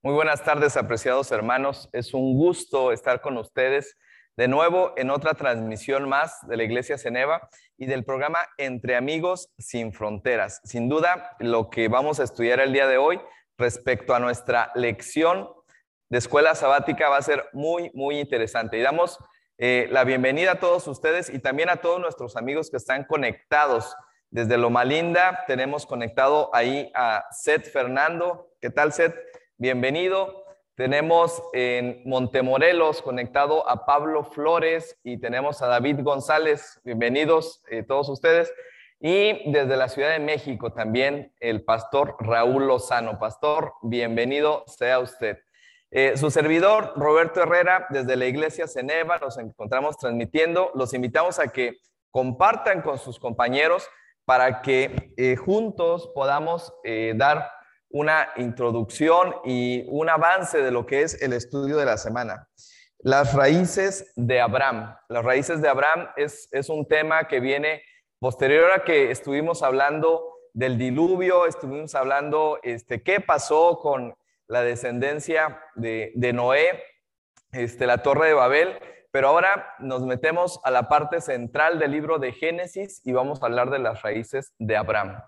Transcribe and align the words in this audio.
Muy 0.00 0.14
buenas 0.14 0.44
tardes, 0.44 0.76
apreciados 0.76 1.32
hermanos. 1.32 1.88
Es 1.92 2.14
un 2.14 2.38
gusto 2.38 2.92
estar 2.92 3.20
con 3.20 3.36
ustedes 3.36 3.96
de 4.36 4.46
nuevo 4.46 4.92
en 4.96 5.10
otra 5.10 5.34
transmisión 5.34 6.08
más 6.08 6.38
de 6.46 6.56
la 6.56 6.62
Iglesia 6.62 6.96
Ceneva 6.96 7.48
y 7.76 7.86
del 7.86 8.04
programa 8.04 8.38
Entre 8.58 8.94
Amigos 8.94 9.50
Sin 9.58 9.92
Fronteras. 9.92 10.60
Sin 10.62 10.88
duda, 10.88 11.34
lo 11.40 11.68
que 11.68 11.88
vamos 11.88 12.20
a 12.20 12.22
estudiar 12.22 12.60
el 12.60 12.72
día 12.72 12.86
de 12.86 12.96
hoy 12.96 13.20
respecto 13.56 14.14
a 14.14 14.20
nuestra 14.20 14.70
lección 14.76 15.48
de 16.10 16.18
escuela 16.18 16.54
sabática 16.54 17.08
va 17.08 17.16
a 17.16 17.22
ser 17.22 17.46
muy, 17.52 17.90
muy 17.92 18.20
interesante. 18.20 18.78
Y 18.78 18.82
damos 18.82 19.18
eh, 19.58 19.88
la 19.90 20.04
bienvenida 20.04 20.52
a 20.52 20.60
todos 20.60 20.86
ustedes 20.86 21.28
y 21.28 21.40
también 21.40 21.70
a 21.70 21.78
todos 21.78 21.98
nuestros 21.98 22.36
amigos 22.36 22.70
que 22.70 22.76
están 22.76 23.02
conectados. 23.02 23.96
Desde 24.30 24.58
Loma 24.58 24.84
Linda 24.84 25.42
tenemos 25.48 25.86
conectado 25.86 26.54
ahí 26.54 26.88
a 26.94 27.26
Seth 27.32 27.68
Fernando. 27.72 28.52
¿Qué 28.60 28.70
tal, 28.70 28.92
Seth? 28.92 29.16
Bienvenido. 29.60 30.44
Tenemos 30.76 31.42
en 31.52 32.02
Montemorelos 32.04 33.02
conectado 33.02 33.68
a 33.68 33.86
Pablo 33.86 34.22
Flores 34.22 34.96
y 35.02 35.18
tenemos 35.18 35.62
a 35.62 35.66
David 35.66 35.98
González. 36.04 36.80
Bienvenidos 36.84 37.60
eh, 37.68 37.82
todos 37.82 38.08
ustedes. 38.08 38.54
Y 39.00 39.50
desde 39.50 39.76
la 39.76 39.88
Ciudad 39.88 40.10
de 40.10 40.20
México 40.20 40.72
también 40.72 41.34
el 41.40 41.64
pastor 41.64 42.14
Raúl 42.20 42.68
Lozano. 42.68 43.18
Pastor, 43.18 43.72
bienvenido 43.82 44.62
sea 44.68 45.00
usted. 45.00 45.38
Eh, 45.90 46.16
su 46.16 46.30
servidor, 46.30 46.92
Roberto 46.94 47.42
Herrera, 47.42 47.88
desde 47.90 48.14
la 48.14 48.26
iglesia 48.26 48.68
Ceneva, 48.68 49.18
nos 49.18 49.38
encontramos 49.38 49.98
transmitiendo. 49.98 50.70
Los 50.76 50.94
invitamos 50.94 51.40
a 51.40 51.48
que 51.48 51.78
compartan 52.12 52.80
con 52.80 52.96
sus 52.96 53.18
compañeros 53.18 53.88
para 54.24 54.62
que 54.62 55.12
eh, 55.16 55.34
juntos 55.34 56.12
podamos 56.14 56.72
dar 57.16 57.57
una 57.90 58.28
introducción 58.36 59.34
y 59.44 59.84
un 59.88 60.08
avance 60.08 60.58
de 60.58 60.70
lo 60.70 60.86
que 60.86 61.02
es 61.02 61.22
el 61.22 61.32
estudio 61.32 61.76
de 61.76 61.86
la 61.86 61.96
semana. 61.96 62.48
Las 63.00 63.32
raíces 63.34 64.12
de 64.16 64.40
Abraham. 64.40 64.96
Las 65.08 65.24
raíces 65.24 65.62
de 65.62 65.68
Abraham 65.68 66.08
es, 66.16 66.48
un 66.68 66.86
tema 66.86 67.28
que 67.28 67.40
viene 67.40 67.82
posterior 68.18 68.72
a 68.72 68.82
que 68.82 69.10
estuvimos 69.10 69.62
hablando 69.62 70.34
del 70.52 70.76
diluvio, 70.76 71.46
estuvimos 71.46 71.94
hablando 71.94 72.58
este, 72.64 73.02
qué 73.02 73.20
pasó 73.20 73.78
con 73.80 74.16
la 74.48 74.62
descendencia 74.62 75.60
de, 75.76 76.12
Noé, 76.34 76.82
este, 77.52 77.86
la 77.86 77.98
torre 77.98 78.28
de 78.28 78.34
Babel, 78.34 78.80
pero 79.12 79.28
ahora 79.28 79.74
nos 79.78 80.02
metemos 80.02 80.60
a 80.64 80.70
la 80.72 80.88
parte 80.88 81.20
central 81.20 81.78
del 81.78 81.92
libro 81.92 82.18
de 82.18 82.32
Génesis 82.32 83.00
y 83.04 83.12
vamos 83.12 83.42
a 83.42 83.46
hablar 83.46 83.70
de 83.70 83.78
las 83.78 84.02
raíces 84.02 84.54
de 84.58 84.76
Abraham. 84.76 85.22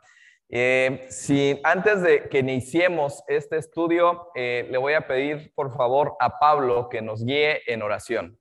Eh, 0.52 1.06
si 1.10 1.60
antes 1.62 2.02
de 2.02 2.28
que 2.28 2.40
iniciemos 2.40 3.22
este 3.28 3.56
estudio, 3.56 4.32
eh, 4.34 4.66
le 4.68 4.78
voy 4.78 4.94
a 4.94 5.06
pedir 5.06 5.52
por 5.54 5.72
favor 5.76 6.16
a 6.18 6.40
Pablo 6.40 6.88
que 6.88 7.00
nos 7.00 7.24
guíe 7.24 7.60
en 7.72 7.82
oración. 7.82 8.36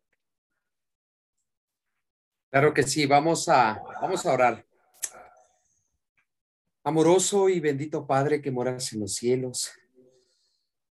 Claro 2.49 2.73
que 2.73 2.81
sí, 2.81 3.05
vamos 3.05 3.47
a, 3.47 3.80
vamos 4.02 4.25
a 4.25 4.33
orar. 4.33 4.65
Amoroso 6.83 7.47
y 7.47 7.59
bendito 7.59 8.07
Padre 8.07 8.41
que 8.41 8.49
moras 8.49 8.91
en 8.93 9.02
los 9.02 9.13
cielos, 9.13 9.71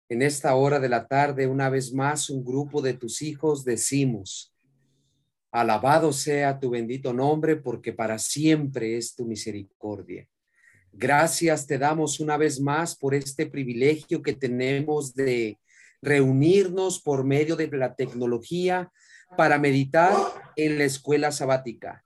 en 0.08 0.22
esta 0.22 0.54
hora 0.54 0.78
de 0.78 0.88
la 0.88 1.08
tarde, 1.08 1.48
una 1.48 1.70
vez 1.70 1.92
más, 1.92 2.30
un 2.30 2.44
grupo 2.44 2.82
de 2.82 2.94
tus 2.94 3.20
hijos 3.22 3.64
decimos, 3.64 4.54
alabado 5.50 6.12
sea 6.12 6.60
tu 6.60 6.70
bendito 6.70 7.12
nombre, 7.12 7.56
porque 7.56 7.92
para 7.92 8.16
siempre 8.18 8.96
es 8.96 9.16
tu 9.16 9.24
misericordia. 9.24 10.28
Gracias 10.92 11.66
te 11.66 11.78
damos 11.78 12.20
una 12.20 12.36
vez 12.36 12.60
más 12.60 12.96
por 12.96 13.14
este 13.14 13.46
privilegio 13.46 14.22
que 14.22 14.34
tenemos 14.34 15.14
de 15.14 15.58
reunirnos 16.02 17.00
por 17.00 17.24
medio 17.24 17.56
de 17.56 17.68
la 17.68 17.94
tecnología 17.94 18.90
para 19.36 19.58
meditar 19.58 20.12
en 20.56 20.78
la 20.78 20.84
escuela 20.84 21.30
sabática. 21.30 22.04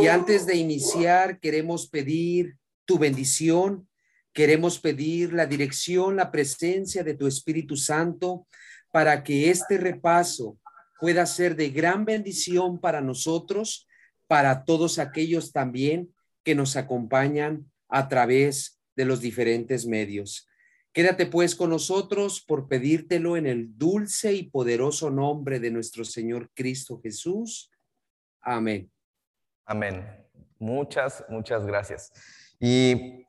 Y 0.00 0.06
antes 0.06 0.46
de 0.46 0.56
iniciar, 0.56 1.40
queremos 1.40 1.88
pedir 1.88 2.56
tu 2.84 2.98
bendición, 2.98 3.88
queremos 4.32 4.78
pedir 4.78 5.32
la 5.32 5.46
dirección, 5.46 6.16
la 6.16 6.30
presencia 6.30 7.02
de 7.02 7.14
tu 7.14 7.26
Espíritu 7.26 7.76
Santo 7.76 8.46
para 8.92 9.24
que 9.24 9.50
este 9.50 9.78
repaso 9.78 10.58
pueda 11.00 11.26
ser 11.26 11.56
de 11.56 11.70
gran 11.70 12.04
bendición 12.04 12.80
para 12.80 13.00
nosotros, 13.00 13.88
para 14.28 14.64
todos 14.64 14.98
aquellos 14.98 15.52
también 15.52 16.14
que 16.44 16.54
nos 16.54 16.76
acompañan 16.76 17.70
a 17.88 18.08
través 18.08 18.80
de 18.96 19.04
los 19.04 19.20
diferentes 19.20 19.86
medios. 19.86 20.48
Quédate 20.92 21.26
pues 21.26 21.56
con 21.56 21.70
nosotros 21.70 22.40
por 22.40 22.68
pedírtelo 22.68 23.36
en 23.36 23.46
el 23.46 23.76
dulce 23.76 24.32
y 24.32 24.44
poderoso 24.44 25.10
nombre 25.10 25.58
de 25.58 25.72
nuestro 25.72 26.04
Señor 26.04 26.50
Cristo 26.54 27.00
Jesús. 27.02 27.72
Amén. 28.40 28.90
Amén. 29.64 30.06
Muchas, 30.58 31.24
muchas 31.28 31.66
gracias. 31.66 32.12
Y 32.60 33.26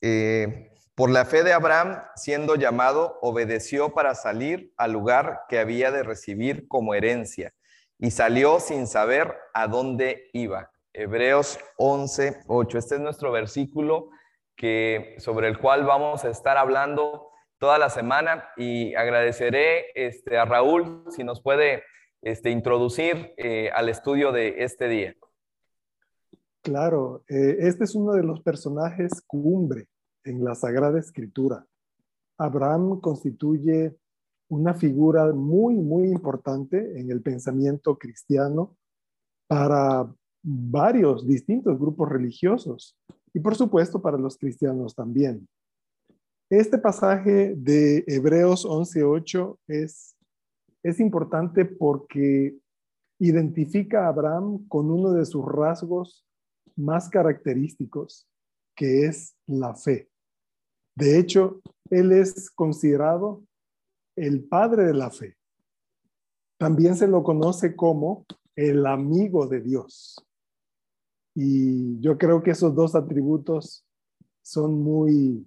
eh, 0.00 0.72
por 0.94 1.10
la 1.10 1.26
fe 1.26 1.42
de 1.42 1.52
Abraham, 1.52 2.02
siendo 2.14 2.56
llamado, 2.56 3.18
obedeció 3.20 3.92
para 3.92 4.14
salir 4.14 4.72
al 4.78 4.92
lugar 4.92 5.42
que 5.50 5.58
había 5.58 5.90
de 5.90 6.02
recibir 6.02 6.66
como 6.68 6.94
herencia 6.94 7.52
y 7.98 8.10
salió 8.10 8.60
sin 8.60 8.86
saber 8.86 9.34
a 9.52 9.68
dónde 9.68 10.30
iba. 10.32 10.70
Hebreos 10.98 11.58
11, 11.76 12.44
8. 12.46 12.78
Este 12.78 12.94
es 12.94 13.00
nuestro 13.02 13.30
versículo 13.30 14.08
que, 14.56 15.14
sobre 15.18 15.48
el 15.48 15.58
cual 15.58 15.84
vamos 15.84 16.24
a 16.24 16.30
estar 16.30 16.56
hablando 16.56 17.28
toda 17.58 17.76
la 17.76 17.90
semana 17.90 18.48
y 18.56 18.94
agradeceré 18.94 19.90
este, 19.94 20.38
a 20.38 20.46
Raúl 20.46 21.04
si 21.10 21.22
nos 21.22 21.42
puede 21.42 21.82
este, 22.22 22.50
introducir 22.50 23.34
eh, 23.36 23.68
al 23.74 23.90
estudio 23.90 24.32
de 24.32 24.64
este 24.64 24.88
día. 24.88 25.14
Claro, 26.62 27.24
eh, 27.28 27.56
este 27.58 27.84
es 27.84 27.94
uno 27.94 28.14
de 28.14 28.22
los 28.22 28.40
personajes 28.40 29.20
cumbre 29.26 29.88
en 30.24 30.42
la 30.42 30.54
Sagrada 30.54 30.98
Escritura. 30.98 31.66
Abraham 32.38 33.00
constituye 33.02 33.94
una 34.48 34.72
figura 34.72 35.26
muy, 35.26 35.74
muy 35.74 36.08
importante 36.08 36.98
en 36.98 37.10
el 37.10 37.20
pensamiento 37.20 37.98
cristiano 37.98 38.78
para 39.46 40.08
varios 40.48 41.26
distintos 41.26 41.76
grupos 41.76 42.08
religiosos 42.08 42.96
y 43.34 43.40
por 43.40 43.56
supuesto 43.56 44.00
para 44.00 44.16
los 44.16 44.38
cristianos 44.38 44.94
también. 44.94 45.48
Este 46.48 46.78
pasaje 46.78 47.54
de 47.56 48.04
Hebreos 48.06 48.64
11.8 48.64 49.58
es, 49.66 50.16
es 50.84 51.00
importante 51.00 51.64
porque 51.64 52.56
identifica 53.18 54.04
a 54.04 54.08
Abraham 54.08 54.68
con 54.68 54.88
uno 54.90 55.10
de 55.12 55.24
sus 55.24 55.44
rasgos 55.44 56.24
más 56.76 57.08
característicos, 57.08 58.28
que 58.76 59.06
es 59.06 59.34
la 59.48 59.74
fe. 59.74 60.08
De 60.94 61.18
hecho, 61.18 61.60
él 61.90 62.12
es 62.12 62.50
considerado 62.50 63.42
el 64.16 64.44
padre 64.44 64.84
de 64.84 64.94
la 64.94 65.10
fe. 65.10 65.36
También 66.58 66.94
se 66.94 67.08
lo 67.08 67.24
conoce 67.24 67.74
como 67.74 68.24
el 68.54 68.86
amigo 68.86 69.46
de 69.48 69.60
Dios. 69.60 70.25
Y 71.38 72.00
yo 72.00 72.16
creo 72.16 72.42
que 72.42 72.52
esos 72.52 72.74
dos 72.74 72.94
atributos 72.94 73.86
son 74.40 74.82
muy, 74.82 75.46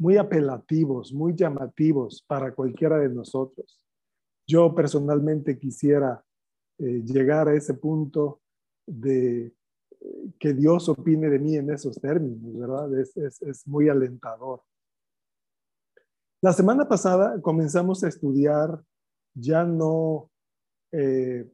muy 0.00 0.16
apelativos, 0.16 1.12
muy 1.12 1.36
llamativos 1.36 2.24
para 2.26 2.52
cualquiera 2.52 2.98
de 2.98 3.08
nosotros. 3.08 3.80
Yo 4.48 4.74
personalmente 4.74 5.56
quisiera 5.60 6.24
eh, 6.78 7.02
llegar 7.04 7.46
a 7.46 7.54
ese 7.54 7.74
punto 7.74 8.40
de 8.84 9.46
eh, 10.00 10.32
que 10.40 10.52
Dios 10.54 10.88
opine 10.88 11.30
de 11.30 11.38
mí 11.38 11.54
en 11.54 11.70
esos 11.70 12.00
términos, 12.00 12.58
¿verdad? 12.58 12.90
Es, 12.98 13.64
muy 13.64 13.88
alentador. 13.88 14.64
La 16.42 16.52
semana 16.52 16.88
pasada 16.88 17.40
comenzamos 17.40 18.02
a 18.02 18.08
estudiar 18.08 18.82
ya 19.34 19.62
no 19.62 20.32
eh, 20.90 21.48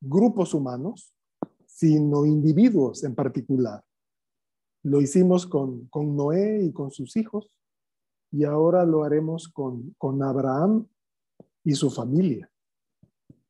grupos 0.00 0.52
humanos, 0.52 1.13
sino 1.74 2.24
individuos 2.24 3.02
en 3.02 3.16
particular. 3.16 3.82
Lo 4.84 5.00
hicimos 5.00 5.44
con, 5.44 5.88
Noé 5.92 6.62
y 6.62 6.72
con 6.72 6.92
sus 6.92 7.16
hijos 7.16 7.50
y 8.30 8.44
ahora 8.44 8.84
lo 8.84 9.02
haremos 9.02 9.48
con, 9.48 9.92
con 9.98 10.22
Abraham 10.22 10.86
y 11.64 11.72
su 11.74 11.90
familia. 11.90 12.48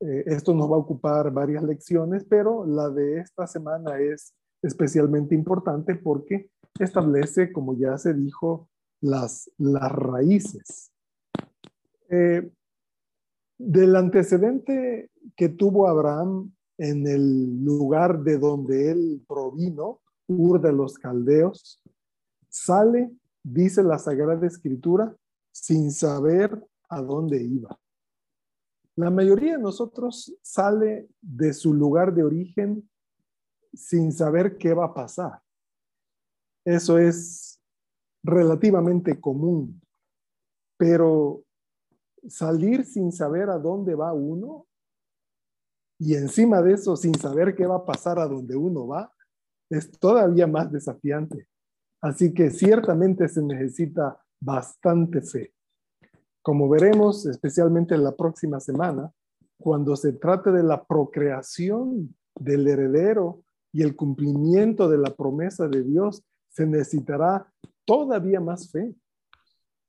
Eh, 0.00 0.24
esto 0.26 0.54
nos 0.54 0.70
va 0.70 0.76
a 0.76 0.78
ocupar 0.78 1.30
varias 1.32 1.62
lecciones, 1.64 2.24
pero 2.24 2.64
la 2.64 2.88
de 2.88 3.18
esta 3.18 3.46
semana 3.46 3.98
es 3.98 4.32
especialmente 4.62 5.34
importante 5.34 5.94
porque 5.94 6.48
establece, 6.78 7.52
como 7.52 7.76
ya 7.76 7.98
se 7.98 8.14
dijo, 8.14 8.70
las, 9.02 9.50
las 9.58 9.92
raíces. 9.92 10.92
Eh, 12.08 12.50
del 13.58 13.96
antecedente 13.96 15.10
que 15.36 15.50
tuvo 15.50 15.88
Abraham 15.88 16.53
en 16.78 17.06
el 17.06 17.64
lugar 17.64 18.22
de 18.22 18.38
donde 18.38 18.90
él 18.90 19.24
provino, 19.26 20.00
Ur 20.26 20.60
de 20.60 20.72
los 20.72 20.98
Caldeos, 20.98 21.82
sale 22.48 23.12
dice 23.44 23.82
la 23.82 23.98
Sagrada 23.98 24.46
Escritura, 24.46 25.14
sin 25.52 25.92
saber 25.92 26.66
a 26.88 27.00
dónde 27.02 27.42
iba. 27.42 27.78
La 28.96 29.10
mayoría 29.10 29.56
de 29.56 29.62
nosotros 29.62 30.34
sale 30.42 31.08
de 31.20 31.52
su 31.52 31.74
lugar 31.74 32.14
de 32.14 32.24
origen 32.24 32.88
sin 33.72 34.12
saber 34.12 34.56
qué 34.56 34.72
va 34.72 34.86
a 34.86 34.94
pasar. 34.94 35.42
Eso 36.64 36.98
es 36.98 37.60
relativamente 38.22 39.20
común, 39.20 39.82
pero 40.78 41.44
salir 42.28 42.84
sin 42.86 43.12
saber 43.12 43.50
a 43.50 43.58
dónde 43.58 43.94
va 43.94 44.12
uno 44.14 44.66
y 46.04 46.16
encima 46.16 46.60
de 46.60 46.74
eso 46.74 46.96
sin 46.96 47.14
saber 47.14 47.54
qué 47.54 47.66
va 47.66 47.76
a 47.76 47.84
pasar 47.86 48.18
a 48.18 48.28
donde 48.28 48.54
uno 48.54 48.86
va, 48.86 49.10
es 49.70 49.90
todavía 49.90 50.46
más 50.46 50.70
desafiante. 50.70 51.48
Así 52.02 52.34
que 52.34 52.50
ciertamente 52.50 53.26
se 53.26 53.42
necesita 53.42 54.20
bastante 54.38 55.22
fe. 55.22 55.54
Como 56.42 56.68
veremos, 56.68 57.24
especialmente 57.24 57.94
en 57.94 58.04
la 58.04 58.14
próxima 58.14 58.60
semana, 58.60 59.10
cuando 59.56 59.96
se 59.96 60.12
trate 60.12 60.52
de 60.52 60.62
la 60.62 60.84
procreación 60.84 62.14
del 62.38 62.68
heredero 62.68 63.42
y 63.72 63.82
el 63.82 63.96
cumplimiento 63.96 64.90
de 64.90 64.98
la 64.98 65.14
promesa 65.14 65.68
de 65.68 65.82
Dios, 65.84 66.22
se 66.50 66.66
necesitará 66.66 67.50
todavía 67.86 68.40
más 68.40 68.70
fe. 68.70 68.94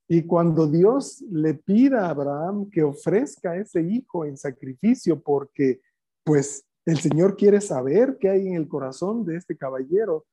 Y 0.07 0.23
cuando 0.23 0.65
Dios 0.65 1.21
le 1.29 1.55
pida 1.55 2.05
a 2.05 2.11
Abraham 2.11 2.69
que 2.69 2.83
ofrezca 2.83 3.57
ese 3.57 3.81
hijo 3.81 4.23
en 4.23 4.37
sacrificio 4.37 5.21
porque 5.21 5.81
pues 6.25 6.65
el 6.85 6.99
Señor 6.99 7.37
quiere 7.37 7.61
saber 7.61 8.17
qué 8.19 8.29
hay 8.29 8.47
en 8.47 8.55
el 8.55 8.67
corazón 8.67 9.25
de 9.25 9.37
este 9.37 9.55
caballero, 9.55 10.25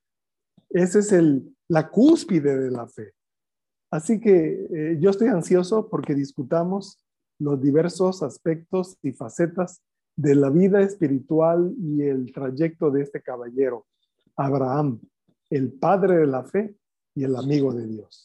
ese 0.71 0.99
es 1.01 1.15
la 1.69 1.89
cúspide 1.91 2.59
de 2.59 2.71
la 2.71 2.89
fe. 2.89 3.13
Así 3.91 4.19
que 4.19 4.67
eh, 4.75 4.97
yo 4.99 5.11
estoy 5.11 5.29
ansioso 5.29 5.89
porque 5.89 6.15
discutamos 6.15 6.99
los 7.39 7.61
diversos 7.61 8.23
aspectos 8.23 8.97
y 9.03 9.13
facetas 9.13 9.83
de 10.17 10.35
la 10.35 10.49
vida 10.49 10.81
espiritual 10.81 11.75
y 11.79 12.03
el 12.03 12.33
trayecto 12.33 12.91
de 12.91 13.03
este 13.03 13.23
caballero, 13.23 13.87
Abraham, 14.37 15.01
el 15.51 15.73
padre 15.73 16.17
de 16.17 16.27
la 16.27 16.45
fe 16.45 16.75
y 17.15 17.25
el 17.25 17.37
amigo 17.37 17.73
de 17.75 17.87
Dios. 17.87 18.25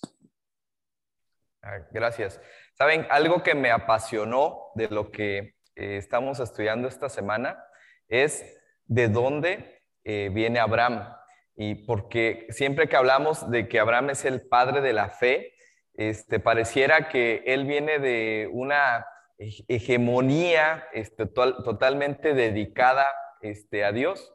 Ah, 1.62 1.80
gracias. 1.92 2.40
Saben, 2.76 3.06
algo 3.10 3.44
que 3.44 3.56
me 3.56 3.72
apasionó 3.72 4.72
de 4.76 4.88
lo 4.88 5.12
que 5.12 5.57
eh, 5.78 5.98
estamos 5.98 6.40
estudiando 6.40 6.88
esta 6.88 7.08
semana 7.08 7.64
es 8.08 8.58
de 8.86 9.10
dónde 9.10 9.84
eh, 10.04 10.32
viene 10.34 10.60
Abraham. 10.60 11.14
Y 11.56 11.86
porque 11.86 12.48
siempre 12.50 12.90
que 12.90 12.96
hablamos 12.96 13.50
de 13.52 13.68
que 13.68 13.80
Abraham 13.80 14.10
es 14.10 14.26
el 14.26 14.48
padre 14.48 14.82
de 14.82 14.94
la 14.94 15.10
fe, 15.10 15.54
este, 15.94 16.40
pareciera 16.40 17.10
que 17.10 17.44
él 17.46 17.66
viene 17.66 18.00
de 18.00 18.50
una 18.52 19.06
hegemonía 19.38 20.88
este, 20.94 21.28
totalmente 21.28 22.34
dedicada 22.34 23.06
este, 23.42 23.86
a 23.86 23.92
Dios, 23.92 24.34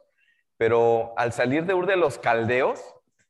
pero 0.57 1.13
al 1.17 1.33
salir 1.33 1.65
de 1.65 1.73
Ur 1.73 1.87
de 1.87 1.97
los 1.97 2.19
Caldeos 2.19 2.81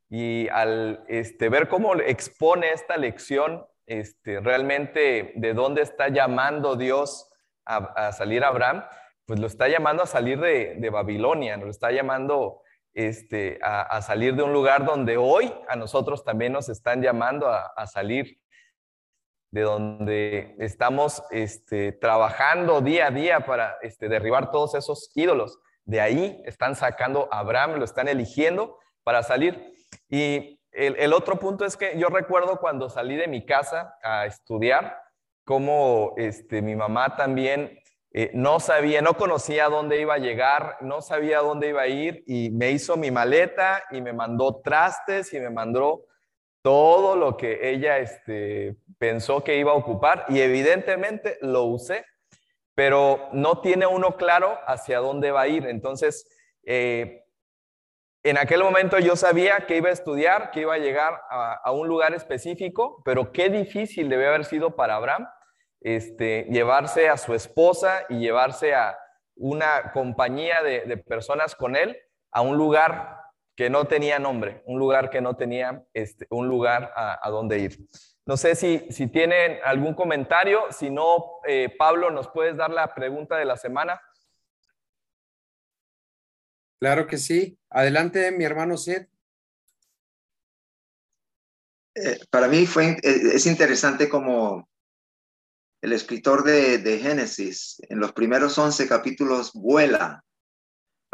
y 0.09 0.47
al 0.49 1.03
este, 1.07 1.49
ver 1.49 1.67
cómo 1.67 1.95
expone 1.95 2.71
esta 2.71 2.97
lección, 2.97 3.65
este, 3.87 4.39
realmente 4.39 5.33
de 5.35 5.53
dónde 5.53 5.81
está 5.81 6.09
llamando 6.09 6.75
Dios 6.75 7.32
a, 7.65 8.11
salir 8.11 8.43
Abraham, 8.43 8.83
pues 9.25 9.39
lo 9.39 9.47
está 9.47 9.67
llamando 9.67 10.03
a 10.03 10.07
salir 10.07 10.39
de, 10.39 10.89
Babilonia, 10.89 11.57
lo 11.57 11.69
está 11.69 11.91
llamando 11.91 12.61
este, 12.93 13.59
a, 13.61 14.01
salir 14.01 14.35
de 14.35 14.43
un 14.43 14.53
lugar 14.53 14.85
donde 14.85 15.17
hoy 15.17 15.53
a 15.67 15.75
nosotros 15.75 16.23
también 16.23 16.53
nos 16.53 16.69
están 16.69 17.01
llamando 17.01 17.47
a, 17.49 17.87
salir, 17.87 18.39
de 19.51 19.61
donde 19.61 20.55
estamos 20.59 21.23
este, 21.29 21.91
trabajando 21.91 22.81
día 22.81 23.07
a 23.07 23.11
día 23.11 23.45
para 23.45 23.77
este, 23.81 24.09
derribar 24.09 24.51
todos 24.51 24.75
esos 24.75 25.11
ídolos. 25.15 25.59
De 25.85 26.01
ahí 26.01 26.41
están 26.45 26.75
sacando 26.75 27.29
a 27.31 27.39
Abraham, 27.39 27.75
lo 27.77 27.85
están 27.85 28.07
eligiendo 28.07 28.79
para 29.03 29.21
salir. 29.21 29.73
Y 30.09 30.59
el, 30.73 31.13
otro 31.13 31.37
punto 31.37 31.65
es 31.65 31.77
que 31.77 31.97
yo 31.97 32.07
recuerdo 32.07 32.59
cuando 32.59 32.89
salí 32.89 33.15
de 33.15 33.27
mi 33.27 33.45
casa 33.45 33.95
a 34.03 34.25
estudiar, 34.25 35.02
como 35.43 36.13
este, 36.17 36.61
mi 36.61 36.75
mamá 36.75 37.15
también 37.15 37.79
eh, 38.11 38.29
no 38.33 38.59
sabía, 38.59 39.01
no 39.01 39.15
conocía 39.15 39.69
dónde 39.69 39.99
iba 39.99 40.13
a 40.13 40.19
llegar, 40.19 40.77
no 40.81 41.01
sabía 41.01 41.39
dónde 41.39 41.69
iba 41.69 41.81
a 41.81 41.87
ir 41.87 42.23
y 42.27 42.51
me 42.51 42.71
hizo 42.71 42.95
mi 42.95 43.09
maleta 43.09 43.83
y 43.91 44.01
me 44.01 44.13
mandó 44.13 44.61
trastes 44.61 45.33
y 45.33 45.39
me 45.39 45.49
mandó 45.49 46.05
todo 46.61 47.15
lo 47.15 47.35
que 47.35 47.71
ella 47.71 47.97
este, 47.97 48.77
pensó 48.99 49.43
que 49.43 49.57
iba 49.57 49.71
a 49.71 49.75
ocupar 49.75 50.25
y 50.29 50.39
evidentemente 50.41 51.37
lo 51.41 51.63
usé, 51.63 52.05
pero 52.75 53.29
no 53.33 53.61
tiene 53.61 53.87
uno 53.87 54.15
claro 54.15 54.59
hacia 54.67 54.99
dónde 54.99 55.31
va 55.31 55.41
a 55.41 55.47
ir. 55.47 55.65
Entonces, 55.65 56.27
eh, 56.65 57.22
en 58.23 58.37
aquel 58.37 58.63
momento 58.63 58.99
yo 58.99 59.17
sabía 59.17 59.65
que 59.67 59.77
iba 59.77 59.89
a 59.89 59.93
estudiar, 59.93 60.51
que 60.51 60.61
iba 60.61 60.73
a 60.73 60.79
llegar 60.79 61.21
a, 61.29 61.71
un 61.73 61.89
lugar 61.89 62.13
específico, 62.13 63.01
pero 63.03 63.33
qué 63.33 63.49
difícil 63.49 64.07
debe 64.07 64.27
haber 64.27 64.45
sido 64.45 64.77
para 64.77 64.95
Abraham 64.95 65.27
este, 65.81 66.43
llevarse 66.49 67.09
a 67.09 67.17
su 67.17 67.33
esposa 67.33 68.05
y 68.07 68.19
llevarse 68.19 68.73
a 68.73 68.97
una 69.35 69.91
compañía 69.91 70.63
de, 70.63 70.95
personas 70.97 71.55
con 71.55 71.75
él 71.75 71.97
a 72.31 72.41
un 72.41 72.55
lugar 72.55 73.19
que 73.57 73.69
no 73.69 73.85
tenía 73.85 74.19
nombre, 74.19 74.63
un 74.65 74.79
lugar 74.79 75.09
que 75.09 75.19
no 75.19 75.35
tenía 75.35 75.83
este, 75.93 76.25
un 76.29 76.47
lugar 76.47 76.93
a, 76.95 77.29
donde 77.29 77.59
ir. 77.59 77.77
No 78.25 78.37
sé 78.37 78.55
si, 78.55 78.87
si 78.89 79.07
tienen 79.07 79.59
algún 79.65 79.95
comentario, 79.95 80.61
si 80.71 80.89
no, 80.89 81.41
eh, 81.45 81.75
Pablo, 81.77 82.09
nos 82.09 82.29
puedes 82.29 82.55
dar 82.55 82.69
la 82.71 82.95
pregunta 82.95 83.35
de 83.35 83.43
la 83.43 83.57
semana. 83.57 84.01
Claro 86.83 87.07
que 87.07 87.17
sí. 87.17 87.57
Adelante, 87.69 88.29
mi 88.33 88.43
hermano 88.43 88.75
Seth. 88.75 89.07
Eh, 91.95 92.19
para 92.29 92.49
mí 92.49 92.65
fue, 92.65 92.97
eh, 93.01 93.21
es 93.35 93.45
interesante 93.45 94.09
como 94.09 94.67
el 95.81 95.93
escritor 95.93 96.43
de, 96.43 96.79
de, 96.79 96.99
Génesis 96.99 97.77
en 97.87 98.01
los 98.01 98.11
primeros 98.11 98.57
11 98.57 98.85
capítulos 98.89 99.53
vuela, 99.53 100.25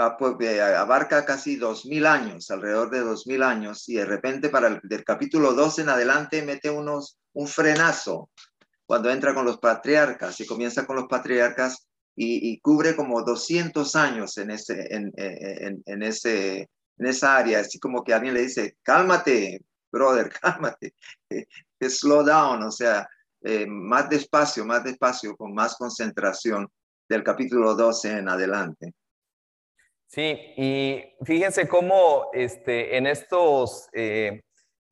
va, 0.01 0.17
eh, 0.39 0.59
abarca 0.59 1.23
casi 1.23 1.55
dos 1.55 1.85
mil 1.85 2.07
años, 2.07 2.49
alrededor 2.49 2.89
de 2.89 3.01
dos 3.01 3.27
mil 3.27 3.43
años, 3.43 3.87
y 3.89 3.93
de 3.93 4.05
repente 4.05 4.49
para 4.49 4.69
el 4.69 4.79
del 4.81 5.03
capítulo 5.03 5.53
12 5.53 5.83
en 5.83 5.89
adelante 5.89 6.41
mete 6.41 6.71
unos, 6.71 7.19
un 7.33 7.47
frenazo 7.47 8.31
cuando 8.87 9.11
entra 9.11 9.35
con 9.35 9.45
los 9.45 9.59
patriarcas 9.59 10.39
y 10.39 10.47
comienza 10.47 10.87
con 10.87 10.95
los 10.95 11.05
patriarcas 11.05 11.88
y, 12.21 12.59
cubre 12.59 12.95
como 12.97 13.23
200 13.23 13.95
años 13.95 14.37
en, 14.37 14.51
ese, 14.51 14.93
en, 14.93 15.13
en, 15.15 15.81
en, 15.85 16.03
ese, 16.03 16.69
en 16.97 17.05
esa 17.05 17.37
área, 17.37 17.59
así 17.61 17.79
como 17.79 18.03
que 18.03 18.13
alguien 18.13 18.33
le 18.33 18.41
dice, 18.41 18.75
cálmate, 18.83 19.61
brother, 19.89 20.29
cálmate, 20.41 20.93
slow 21.79 22.23
down, 22.23 22.63
o 22.63 22.71
sea, 22.71 23.07
eh, 23.41 23.65
más 23.65 24.09
despacio, 24.09 24.65
más 24.65 24.83
despacio, 24.83 25.35
con 25.37 25.53
más 25.53 25.77
concentración 25.77 26.67
del 27.07 27.23
capítulo 27.23 27.73
12 27.73 28.17
en 28.17 28.27
adelante. 28.27 28.93
Sí, 30.05 30.35
y 30.57 31.03
fíjense 31.23 31.69
cómo 31.69 32.31
este, 32.33 32.97
en 32.97 33.07
estos 33.07 33.87
eh, 33.93 34.41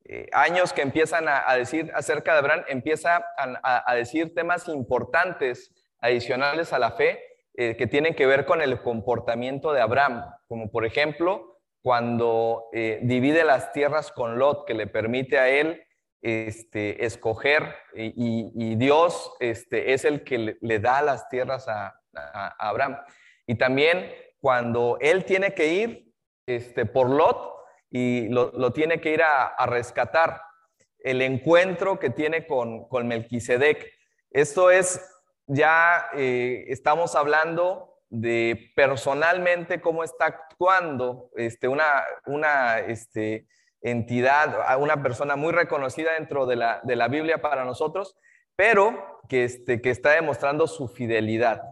eh, 0.04 0.28
años 0.32 0.72
que 0.72 0.80
empiezan 0.80 1.26
a, 1.28 1.54
decir 1.56 1.92
acerca 1.94 2.32
de 2.32 2.38
Abraham, 2.38 2.64
empieza 2.68 3.22
a, 3.36 3.90
a 3.90 3.94
decir 3.96 4.32
temas 4.34 4.66
importantes 4.68 5.70
adicionales 6.00 6.72
a 6.72 6.78
la 6.78 6.92
fe 6.92 7.20
eh, 7.54 7.76
que 7.76 7.86
tienen 7.86 8.14
que 8.14 8.26
ver 8.26 8.46
con 8.46 8.62
el 8.62 8.80
comportamiento 8.82 9.72
de 9.72 9.80
Abraham, 9.80 10.24
como 10.46 10.70
por 10.70 10.84
ejemplo 10.84 11.58
cuando 11.82 12.68
eh, 12.72 13.00
divide 13.02 13.44
las 13.44 13.72
tierras 13.72 14.12
con 14.12 14.38
Lot, 14.38 14.66
que 14.66 14.74
le 14.74 14.86
permite 14.86 15.38
a 15.38 15.48
él 15.48 15.82
este, 16.20 17.04
escoger 17.04 17.74
y, 17.94 18.76
Dios 18.76 19.32
este, 19.40 19.92
es 19.92 20.04
el 20.04 20.24
que 20.24 20.56
le, 20.60 20.78
da 20.78 21.02
las 21.02 21.28
tierras 21.28 21.66
a, 21.68 21.94
Abraham. 22.58 22.98
Y 23.46 23.54
también 23.54 24.12
cuando 24.40 24.98
él 25.00 25.24
tiene 25.24 25.54
que 25.54 25.72
ir 25.72 26.12
este, 26.46 26.86
por 26.86 27.08
Lot 27.08 27.54
y 27.90 28.28
lo, 28.28 28.72
tiene 28.72 29.00
que 29.00 29.12
ir 29.12 29.22
a, 29.22 29.66
rescatar, 29.66 30.42
el 30.98 31.22
encuentro 31.22 31.98
que 31.98 32.10
tiene 32.10 32.46
con, 32.46 32.88
con 32.88 33.06
Melquisedec. 33.06 33.84
Esto 34.30 34.70
es 34.70 35.00
ya 35.48 36.06
eh, 36.14 36.66
estamos 36.68 37.16
hablando 37.16 37.96
de 38.08 38.72
personalmente 38.76 39.80
cómo 39.80 40.04
está 40.04 40.26
actuando 40.26 41.30
este, 41.36 41.68
una, 41.68 42.78
este, 42.78 43.46
entidad, 43.80 44.78
una 44.80 45.02
persona 45.02 45.36
muy 45.36 45.52
reconocida 45.52 46.14
dentro 46.14 46.46
de 46.46 46.56
la, 46.56 47.08
Biblia 47.08 47.42
para 47.42 47.64
nosotros, 47.64 48.16
pero 48.56 49.20
que, 49.28 49.44
este, 49.44 49.80
que 49.80 49.90
está 49.90 50.12
demostrando 50.12 50.66
su 50.66 50.88
fidelidad. 50.88 51.62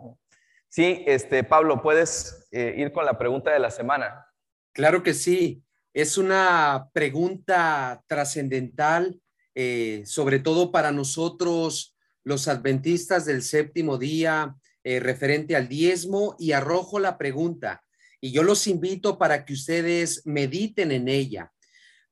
Sí, 0.68 1.04
este, 1.06 1.44
Pablo, 1.44 1.80
¿puedes 1.80 2.48
eh, 2.50 2.74
ir 2.76 2.92
con 2.92 3.06
la 3.06 3.16
pregunta 3.18 3.52
de 3.52 3.60
la 3.60 3.70
semana? 3.70 4.26
Claro 4.72 5.02
que 5.02 5.14
sí. 5.14 5.62
Es 5.94 6.18
una 6.18 6.90
pregunta 6.92 8.02
trascendental 8.06 9.22
eh, 9.58 10.02
sobre 10.04 10.38
todo 10.38 10.70
para 10.70 10.92
nosotros, 10.92 11.95
los 12.26 12.48
adventistas 12.48 13.24
del 13.24 13.40
séptimo 13.40 13.98
día, 13.98 14.56
eh, 14.82 14.98
referente 14.98 15.54
al 15.54 15.68
diezmo, 15.68 16.34
y 16.40 16.52
arrojo 16.52 16.98
la 16.98 17.18
pregunta, 17.18 17.84
y 18.20 18.32
yo 18.32 18.42
los 18.42 18.66
invito 18.66 19.16
para 19.16 19.44
que 19.44 19.52
ustedes 19.52 20.26
mediten 20.26 20.90
en 20.90 21.06
ella. 21.06 21.52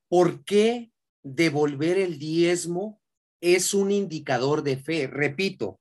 ¿Por 0.09 0.45
qué 0.45 0.93
devolver 1.25 1.99
el 1.99 2.21
diezmo 2.21 3.03
es 3.41 3.75
un 3.75 3.91
indicador 3.91 4.63
de 4.63 4.77
fe? 4.77 5.09
Repito, 5.09 5.81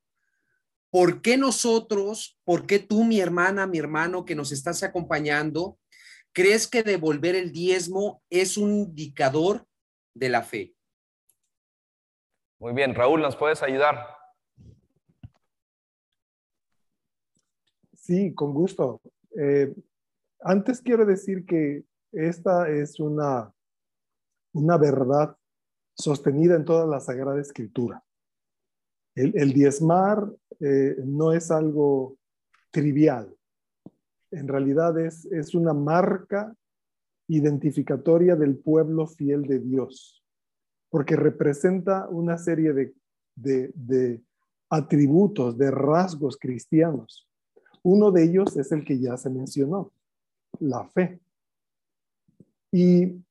¿por 0.90 1.22
qué 1.22 1.38
nosotros, 1.38 2.40
por 2.44 2.66
qué 2.66 2.80
tú, 2.80 3.04
mi 3.04 3.20
hermana, 3.20 3.68
mi 3.68 3.78
hermano 3.78 4.26
que 4.26 4.34
nos 4.34 4.52
estás 4.52 4.82
acompañando, 4.82 5.78
crees 6.32 6.68
que 6.68 6.82
devolver 6.82 7.36
el 7.36 7.52
diezmo 7.52 8.24
es 8.32 8.58
un 8.58 8.74
indicador 8.74 9.68
de 10.16 10.30
la 10.30 10.42
fe? 10.42 10.74
Muy 12.58 12.74
bien, 12.74 12.96
Raúl, 12.96 13.22
¿nos 13.22 13.36
puedes 13.36 13.62
ayudar? 13.62 14.23
Sí, 18.04 18.34
con 18.34 18.54
gusto. 18.54 19.02
Eh, 19.40 19.74
antes 20.42 20.82
quiero 20.82 21.06
decir 21.06 21.46
que 21.46 21.86
esta 22.12 22.70
es 22.70 23.00
una, 23.00 23.54
una 24.54 24.78
verdad 24.78 25.38
sostenida 25.96 26.58
en 26.58 26.66
toda 26.66 26.86
la 26.86 27.00
Sagrada 27.00 27.40
Escritura. 27.40 28.04
El, 29.16 29.54
diezmar 29.54 30.30
eh, 30.60 30.98
no 31.06 31.32
es 31.32 31.50
algo 31.50 32.18
trivial. 32.72 33.34
En 34.32 34.50
realidad 34.50 35.00
es, 35.00 35.24
es 35.28 35.56
una 35.56 35.74
marca 35.74 36.54
identificatoria 37.30 38.36
del 38.36 38.58
pueblo 38.58 39.08
fiel 39.08 39.44
de 39.44 39.60
Dios, 39.60 40.26
porque 40.90 41.16
representa 41.16 42.10
una 42.10 42.38
serie 42.38 42.74
de, 42.74 42.94
de, 43.36 43.72
de 43.76 44.22
atributos, 44.70 45.58
de 45.58 45.72
rasgos 45.72 46.36
cristianos. 46.38 47.30
Uno 47.84 48.12
de 48.12 48.24
ellos 48.24 48.56
es 48.58 48.72
el 48.72 48.86
que 48.86 49.00
ya 49.00 49.18
se 49.18 49.30
mencionó, 49.30 49.92
la 50.60 50.88
fe. 50.90 51.20
Y, 52.72 53.24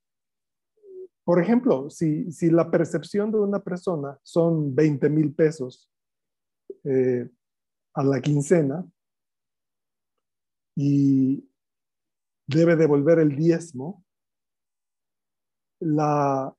por 1.23 1.41
ejemplo, 1.41 1.89
si, 1.89 2.31
si 2.31 2.49
la 2.49 2.69
percepción 2.69 3.31
de 3.31 3.39
una 3.39 3.59
persona 3.59 4.19
son 4.23 4.73
20 4.75 5.09
mil 5.09 5.33
pesos 5.33 5.89
eh, 6.83 7.29
a 7.93 8.03
la 8.03 8.21
quincena 8.21 8.85
y 10.75 11.47
debe 12.47 12.75
devolver 12.75 13.19
el 13.19 13.35
diezmo, 13.35 14.03
la 15.79 16.55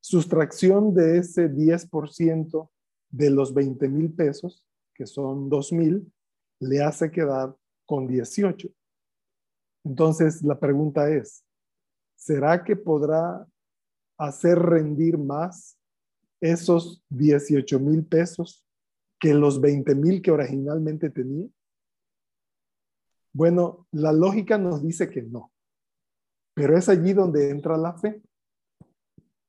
sustracción 0.00 0.94
de 0.94 1.18
ese 1.18 1.48
10% 1.48 2.70
de 3.10 3.30
los 3.30 3.54
20 3.54 3.88
mil 3.88 4.12
pesos, 4.12 4.64
que 4.94 5.06
son 5.06 5.48
2 5.48 5.72
mil, 5.72 6.12
le 6.60 6.82
hace 6.82 7.10
quedar 7.10 7.54
con 7.86 8.06
18. 8.06 8.68
Entonces, 9.84 10.42
la 10.42 10.58
pregunta 10.58 11.08
es, 11.10 11.44
¿será 12.16 12.64
que 12.64 12.76
podrá 12.76 13.46
hacer 14.18 14.58
rendir 14.58 15.18
más 15.18 15.78
esos 16.40 17.04
18 17.10 17.78
mil 17.80 18.04
pesos 18.04 18.66
que 19.18 19.32
los 19.32 19.60
20 19.60 19.94
mil 19.94 20.22
que 20.22 20.30
originalmente 20.30 21.10
tenía? 21.10 21.48
Bueno, 23.32 23.86
la 23.92 24.12
lógica 24.12 24.56
nos 24.58 24.82
dice 24.82 25.10
que 25.10 25.22
no, 25.22 25.52
pero 26.54 26.76
es 26.76 26.88
allí 26.88 27.12
donde 27.12 27.50
entra 27.50 27.76
la 27.76 27.92
fe. 27.98 28.22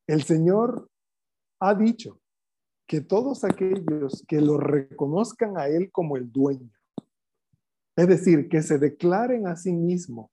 El 0.08 0.24
Señor 0.24 0.90
ha 1.60 1.74
dicho 1.74 2.20
que 2.86 3.02
todos 3.02 3.44
aquellos 3.44 4.24
que 4.28 4.40
lo 4.40 4.58
reconozcan 4.58 5.58
a 5.58 5.68
Él 5.68 5.92
como 5.92 6.16
el 6.16 6.32
dueño, 6.32 6.70
es 7.98 8.08
decir, 8.08 8.48
que 8.48 8.62
se 8.62 8.78
declaren 8.78 9.48
a 9.48 9.58
sí 9.58 9.74
mismos 9.74 10.30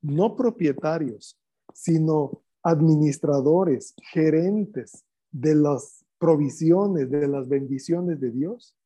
no 0.00 0.36
propietarios, 0.36 1.36
sino 1.74 2.42
administradores, 2.62 3.94
gerentes 4.12 5.04
de 5.32 5.56
las 5.56 6.04
provisiones, 6.18 7.10
de 7.10 7.26
las 7.26 7.48
bendiciones 7.48 8.20
de 8.20 8.30
Dios. 8.30 8.76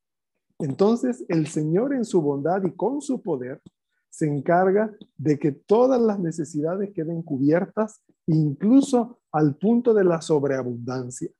Entonces 0.58 1.24
el 1.28 1.46
Señor 1.46 1.92
en 1.92 2.06
su 2.06 2.22
bondad 2.22 2.64
y 2.64 2.72
con 2.72 3.02
su 3.02 3.20
poder 3.20 3.60
se 4.08 4.26
encarga 4.26 4.94
de 5.16 5.38
que 5.38 5.52
todas 5.52 6.00
las 6.00 6.18
necesidades 6.18 6.90
queden 6.94 7.22
cubiertas, 7.22 8.02
incluso 8.26 9.20
al 9.30 9.56
punto 9.56 9.92
de 9.92 10.04
la 10.04 10.22
sobreabundancia. 10.22 11.30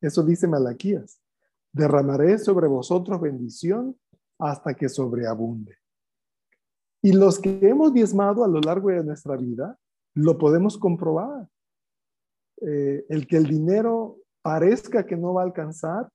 Eso 0.00 0.22
dice 0.22 0.48
Malaquías. 0.48 1.20
Derramaré 1.72 2.38
sobre 2.38 2.66
vosotros 2.66 3.20
bendición 3.20 3.94
hasta 4.38 4.74
que 4.74 4.88
sobreabunde. 4.88 5.79
Y 7.02 7.12
los 7.12 7.38
que 7.38 7.58
hemos 7.62 7.92
diezmado 7.92 8.44
a 8.44 8.48
lo 8.48 8.60
largo 8.60 8.90
de 8.90 9.04
nuestra 9.04 9.36
vida, 9.36 9.78
lo 10.14 10.38
podemos 10.38 10.76
comprobar. 10.76 11.48
Eh, 12.62 13.06
el 13.08 13.26
que 13.26 13.36
el 13.36 13.46
dinero 13.46 14.18
parezca 14.42 15.06
que 15.06 15.16
no 15.16 15.34
va 15.34 15.42
a 15.42 15.46
alcanzar, 15.46 16.10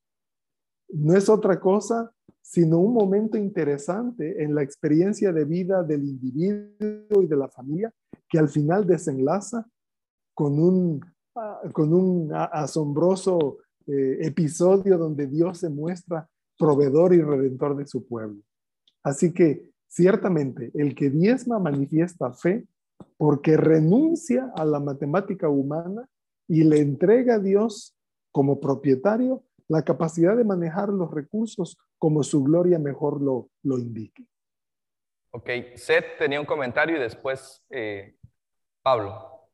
no 0.89 1.15
es 1.17 1.27
otra 1.27 1.59
cosa 1.59 2.11
sino 2.47 2.77
un 2.77 2.93
momento 2.93 3.39
interesante 3.39 4.43
en 4.43 4.53
la 4.53 4.61
experiencia 4.61 5.33
de 5.33 5.45
vida 5.45 5.81
del 5.81 6.03
individuo 6.03 7.23
y 7.23 7.25
de 7.25 7.35
la 7.35 7.49
familia 7.49 7.91
que 8.29 8.37
al 8.37 8.49
final 8.49 8.85
desenlaza 8.85 9.65
con 10.35 10.59
un, 10.59 11.01
ah, 11.35 11.61
con 11.73 11.91
un 11.91 12.31
asombroso 12.31 13.57
eh, 13.87 14.19
episodio 14.21 14.99
donde 14.99 15.25
Dios 15.25 15.57
se 15.57 15.69
muestra 15.69 16.29
proveedor 16.55 17.15
y 17.15 17.21
redentor 17.21 17.75
de 17.77 17.87
su 17.87 18.05
pueblo. 18.05 18.43
Así 19.03 19.33
que 19.33 19.67
Ciertamente, 19.87 20.71
el 20.73 20.95
que 20.95 21.09
diezma 21.09 21.59
manifiesta 21.59 22.33
fe 22.33 22.65
porque 23.17 23.57
renuncia 23.57 24.51
a 24.55 24.65
la 24.65 24.79
matemática 24.79 25.49
humana 25.49 26.07
y 26.47 26.63
le 26.63 26.79
entrega 26.79 27.35
a 27.35 27.39
Dios 27.39 27.95
como 28.31 28.59
propietario 28.59 29.43
la 29.67 29.83
capacidad 29.83 30.35
de 30.35 30.43
manejar 30.43 30.89
los 30.89 31.11
recursos 31.11 31.77
como 31.97 32.23
su 32.23 32.43
gloria 32.43 32.77
mejor 32.77 33.21
lo, 33.21 33.49
lo 33.63 33.79
indique. 33.79 34.25
Ok, 35.31 35.49
Seth 35.75 36.17
tenía 36.19 36.39
un 36.39 36.45
comentario 36.45 36.97
y 36.97 36.99
después 36.99 37.63
eh, 37.69 38.15
Pablo. 38.81 39.49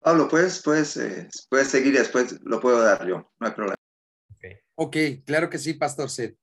Pablo, 0.00 0.28
pues, 0.28 0.62
puedes, 0.62 0.96
eh, 0.96 1.28
puedes 1.48 1.68
seguir 1.68 1.94
y 1.94 1.98
después 1.98 2.40
lo 2.42 2.60
puedo 2.60 2.80
dar 2.80 3.06
yo, 3.06 3.30
no 3.38 3.46
hay 3.46 3.52
problema. 3.52 3.76
Okay. 4.36 4.56
ok, 4.74 5.24
claro 5.24 5.48
que 5.48 5.58
sí, 5.58 5.74
Pastor 5.74 6.10
Seth. 6.10 6.36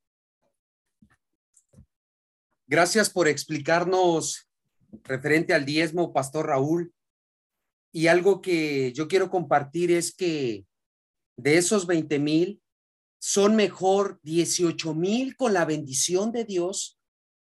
Gracias 2.73 3.11
por 3.11 3.27
explicarnos 3.27 4.49
referente 5.03 5.53
al 5.53 5.63
diezmo, 5.63 6.11
Pastor 6.11 6.47
Raúl. 6.47 6.91
Y 7.91 8.07
algo 8.07 8.41
que 8.41 8.91
yo 8.93 9.07
quiero 9.07 9.29
compartir 9.29 9.91
es 9.91 10.11
que 10.11 10.65
de 11.37 11.57
esos 11.59 11.85
20 11.85 12.17
mil, 12.17 12.63
son 13.19 13.55
mejor 13.55 14.19
18 14.23 14.95
mil 14.95 15.35
con 15.35 15.53
la 15.53 15.65
bendición 15.65 16.31
de 16.31 16.45
Dios 16.45 16.99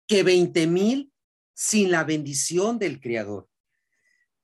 que 0.07 0.23
20 0.23 0.67
mil 0.67 1.13
sin 1.53 1.89
la 1.89 2.03
bendición 2.03 2.77
del 2.77 2.99
Creador. 2.99 3.47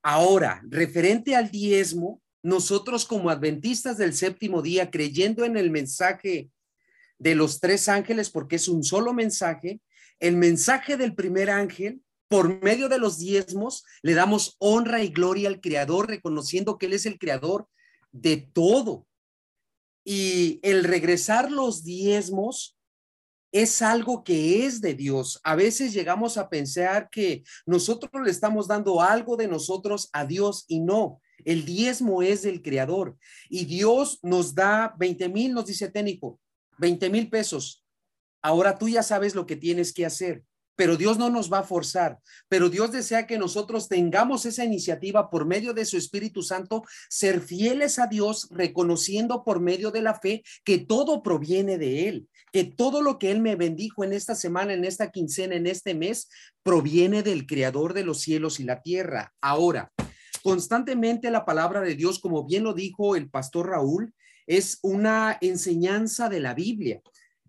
Ahora, 0.02 0.62
referente 0.66 1.36
al 1.36 1.50
diezmo, 1.50 2.22
nosotros 2.42 3.04
como 3.04 3.28
adventistas 3.28 3.98
del 3.98 4.14
séptimo 4.14 4.62
día, 4.62 4.90
creyendo 4.90 5.44
en 5.44 5.58
el 5.58 5.70
mensaje 5.70 6.48
de 7.18 7.34
los 7.34 7.60
tres 7.60 7.86
ángeles, 7.90 8.30
porque 8.30 8.56
es 8.56 8.66
un 8.66 8.82
solo 8.82 9.12
mensaje, 9.12 9.82
el 10.20 10.36
mensaje 10.36 10.96
del 10.96 11.14
primer 11.14 11.50
ángel, 11.50 12.02
por 12.28 12.62
medio 12.62 12.88
de 12.88 12.98
los 12.98 13.18
diezmos, 13.18 13.84
le 14.02 14.14
damos 14.14 14.56
honra 14.58 15.02
y 15.02 15.08
gloria 15.08 15.48
al 15.48 15.60
Creador, 15.60 16.08
reconociendo 16.08 16.78
que 16.78 16.86
Él 16.86 16.92
es 16.92 17.06
el 17.06 17.18
Creador 17.18 17.68
de 18.12 18.36
todo. 18.36 19.06
Y 20.04 20.60
el 20.62 20.84
regresar 20.84 21.50
los 21.50 21.82
diezmos 21.82 22.78
es 23.52 23.82
algo 23.82 24.22
que 24.22 24.64
es 24.64 24.80
de 24.80 24.94
Dios. 24.94 25.40
A 25.42 25.56
veces 25.56 25.92
llegamos 25.92 26.36
a 26.36 26.48
pensar 26.48 27.08
que 27.10 27.42
nosotros 27.66 28.10
le 28.24 28.30
estamos 28.30 28.68
dando 28.68 29.00
algo 29.00 29.36
de 29.36 29.48
nosotros 29.48 30.08
a 30.12 30.24
Dios 30.24 30.64
y 30.68 30.80
no. 30.80 31.20
El 31.44 31.64
diezmo 31.64 32.22
es 32.22 32.42
del 32.42 32.62
Creador. 32.62 33.16
Y 33.48 33.64
Dios 33.64 34.20
nos 34.22 34.54
da 34.54 34.94
20 34.98 35.28
mil, 35.30 35.52
nos 35.52 35.66
dice 35.66 35.90
técnico, 35.90 36.38
20 36.78 37.10
mil 37.10 37.28
pesos. 37.28 37.79
Ahora 38.42 38.78
tú 38.78 38.88
ya 38.88 39.02
sabes 39.02 39.34
lo 39.34 39.46
que 39.46 39.56
tienes 39.56 39.92
que 39.92 40.06
hacer, 40.06 40.44
pero 40.80 40.96
Dios 40.96 41.18
no 41.18 41.28
nos 41.28 41.52
va 41.52 41.58
a 41.58 41.64
forzar, 41.64 42.20
pero 42.48 42.70
Dios 42.70 42.90
desea 42.90 43.26
que 43.26 43.36
nosotros 43.36 43.86
tengamos 43.86 44.46
esa 44.46 44.64
iniciativa 44.64 45.28
por 45.28 45.44
medio 45.44 45.74
de 45.74 45.84
su 45.84 45.98
Espíritu 45.98 46.42
Santo, 46.42 46.84
ser 47.10 47.42
fieles 47.42 47.98
a 47.98 48.06
Dios, 48.06 48.48
reconociendo 48.50 49.44
por 49.44 49.60
medio 49.60 49.90
de 49.90 50.00
la 50.00 50.14
fe 50.14 50.42
que 50.64 50.78
todo 50.78 51.22
proviene 51.22 51.76
de 51.76 52.08
Él, 52.08 52.28
que 52.50 52.64
todo 52.64 53.02
lo 53.02 53.18
que 53.18 53.30
Él 53.30 53.40
me 53.40 53.56
bendijo 53.56 54.04
en 54.04 54.14
esta 54.14 54.34
semana, 54.34 54.72
en 54.72 54.86
esta 54.86 55.10
quincena, 55.10 55.54
en 55.54 55.66
este 55.66 55.94
mes, 55.94 56.30
proviene 56.62 57.22
del 57.22 57.46
Creador 57.46 57.92
de 57.92 58.04
los 58.04 58.22
cielos 58.22 58.58
y 58.58 58.64
la 58.64 58.80
tierra. 58.80 59.34
Ahora, 59.42 59.92
constantemente 60.42 61.30
la 61.30 61.44
palabra 61.44 61.82
de 61.82 61.94
Dios, 61.94 62.20
como 62.20 62.46
bien 62.46 62.64
lo 62.64 62.72
dijo 62.72 63.16
el 63.16 63.28
pastor 63.28 63.68
Raúl, 63.68 64.14
es 64.46 64.78
una 64.82 65.36
enseñanza 65.42 66.28
de 66.28 66.40
la 66.40 66.54
Biblia. 66.54 67.02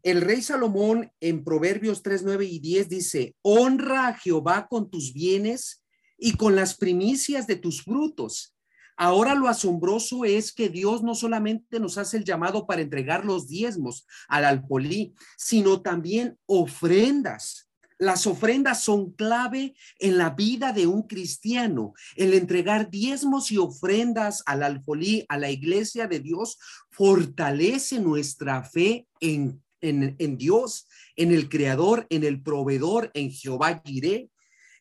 El 0.03 0.22
rey 0.22 0.41
Salomón 0.41 1.12
en 1.20 1.43
Proverbios 1.43 2.01
3, 2.01 2.24
9 2.24 2.46
y 2.46 2.60
10 2.60 2.89
dice, 2.89 3.36
honra 3.43 4.08
a 4.08 4.13
Jehová 4.15 4.67
con 4.67 4.89
tus 4.89 5.13
bienes 5.13 5.84
y 6.17 6.34
con 6.34 6.55
las 6.55 6.75
primicias 6.75 7.46
de 7.46 7.55
tus 7.55 7.84
frutos. 7.84 8.55
Ahora 8.98 9.36
lo 9.36 9.48
asombroso 9.48 10.25
es 10.25 10.51
que 10.51 10.70
Dios 10.70 11.03
no 11.03 11.15
solamente 11.15 11.79
nos 11.79 11.98
hace 11.98 12.17
el 12.17 12.24
llamado 12.24 12.65
para 12.65 12.81
entregar 12.81 13.25
los 13.25 13.48
diezmos 13.48 14.05
al 14.27 14.46
alpolí, 14.46 15.13
sino 15.38 15.81
también 15.81 16.38
ofrendas. 16.46 17.70
Las 17.98 18.25
ofrendas 18.25 18.84
son 18.84 19.12
clave 19.12 19.75
en 20.00 20.17
la 20.17 20.31
vida 20.31 20.74
de 20.74 20.88
un 20.88 21.03
cristiano. 21.03 21.93
El 22.15 22.34
entregar 22.34 22.89
diezmos 22.89 23.51
y 23.51 23.58
ofrendas 23.58 24.41
al 24.48 24.63
alfolí, 24.63 25.25
a 25.29 25.38
la 25.38 25.51
iglesia 25.51 26.08
de 26.08 26.20
Dios, 26.20 26.58
fortalece 26.89 28.00
nuestra 28.00 28.63
fe 28.63 29.08
en, 29.20 29.62
en, 29.81 30.38
Dios, 30.38 30.88
en 31.15 31.31
el 31.31 31.50
Creador, 31.50 32.07
en 32.09 32.23
el 32.23 32.41
proveedor, 32.41 33.11
en 33.13 33.31
Jehová 33.31 33.81
Jireh. 33.83 34.29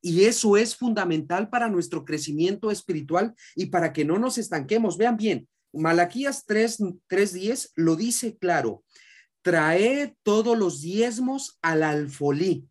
Y 0.03 0.25
eso 0.25 0.57
es 0.57 0.77
fundamental 0.77 1.51
para 1.51 1.69
nuestro 1.69 2.05
crecimiento 2.05 2.71
espiritual 2.71 3.35
y 3.55 3.67
para 3.67 3.93
que 3.93 4.05
no 4.05 4.19
nos 4.19 4.39
estanquemos. 4.39 4.97
Vean 4.97 5.17
bien, 5.17 5.49
Malaquías 5.73 6.45
3, 6.47 6.81
3.10 7.09 7.73
lo 7.75 7.97
dice 7.97 8.37
claro. 8.39 8.85
Trae 9.43 10.17
todos 10.23 10.57
los 10.57 10.83
diezmos 10.83 11.59
al 11.63 11.83
alfolí 11.83 12.69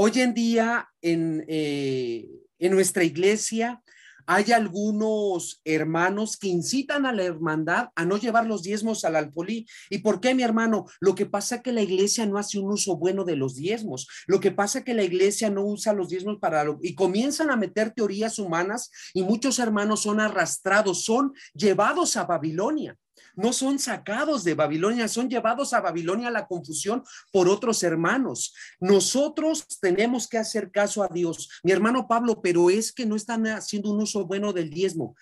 Hoy 0.00 0.12
en 0.20 0.32
día 0.32 0.88
en, 1.02 1.44
eh, 1.48 2.28
en 2.60 2.72
nuestra 2.72 3.02
iglesia 3.02 3.82
hay 4.30 4.52
algunos 4.52 5.62
hermanos 5.64 6.36
que 6.36 6.48
incitan 6.48 7.06
a 7.06 7.14
la 7.14 7.22
hermandad 7.22 7.88
a 7.94 8.04
no 8.04 8.18
llevar 8.18 8.46
los 8.46 8.62
diezmos 8.62 9.06
al 9.06 9.16
alfolí. 9.16 9.66
¿Y 9.88 9.98
por 9.98 10.20
qué, 10.20 10.34
mi 10.34 10.42
hermano? 10.42 10.84
Lo 11.00 11.14
que 11.14 11.24
pasa 11.24 11.56
es 11.56 11.62
que 11.62 11.72
la 11.72 11.80
iglesia 11.80 12.26
no 12.26 12.36
hace 12.36 12.58
un 12.58 12.70
uso 12.70 12.98
bueno 12.98 13.24
de 13.24 13.36
los 13.36 13.54
diezmos. 13.54 14.06
Lo 14.26 14.38
que 14.38 14.52
pasa 14.52 14.80
es 14.80 14.84
que 14.84 14.92
la 14.92 15.02
iglesia 15.02 15.48
no 15.48 15.64
usa 15.64 15.94
los 15.94 16.10
diezmos 16.10 16.36
para 16.40 16.62
lo... 16.62 16.78
y 16.82 16.94
comienzan 16.94 17.50
a 17.50 17.56
meter 17.56 17.92
teorías 17.92 18.38
humanas 18.38 18.90
y 19.14 19.22
muchos 19.22 19.58
hermanos 19.58 20.02
son 20.02 20.20
arrastrados, 20.20 21.04
son 21.04 21.32
llevados 21.54 22.18
a 22.18 22.24
Babilonia 22.24 22.98
no 23.38 23.52
son 23.52 23.78
sacados 23.78 24.42
de 24.42 24.54
Babilonia, 24.54 25.06
son 25.06 25.30
llevados 25.30 25.72
a 25.72 25.80
Babilonia 25.80 26.26
a 26.26 26.32
la 26.32 26.48
confusión 26.48 27.04
por 27.32 27.48
otros 27.48 27.84
hermanos. 27.84 28.52
Nosotros 28.80 29.64
tenemos 29.80 30.26
que 30.26 30.38
hacer 30.38 30.72
caso 30.72 31.04
a 31.04 31.08
Dios. 31.08 31.48
Mi 31.62 31.70
hermano 31.70 32.08
Pablo, 32.08 32.42
pero 32.42 32.68
es 32.68 32.92
que 32.92 33.06
no 33.06 33.14
están 33.14 33.46
haciendo 33.46 33.92
un 33.92 34.02
uso 34.02 34.26
bueno 34.26 34.52
del 34.52 34.70
diezmo. 34.70 35.14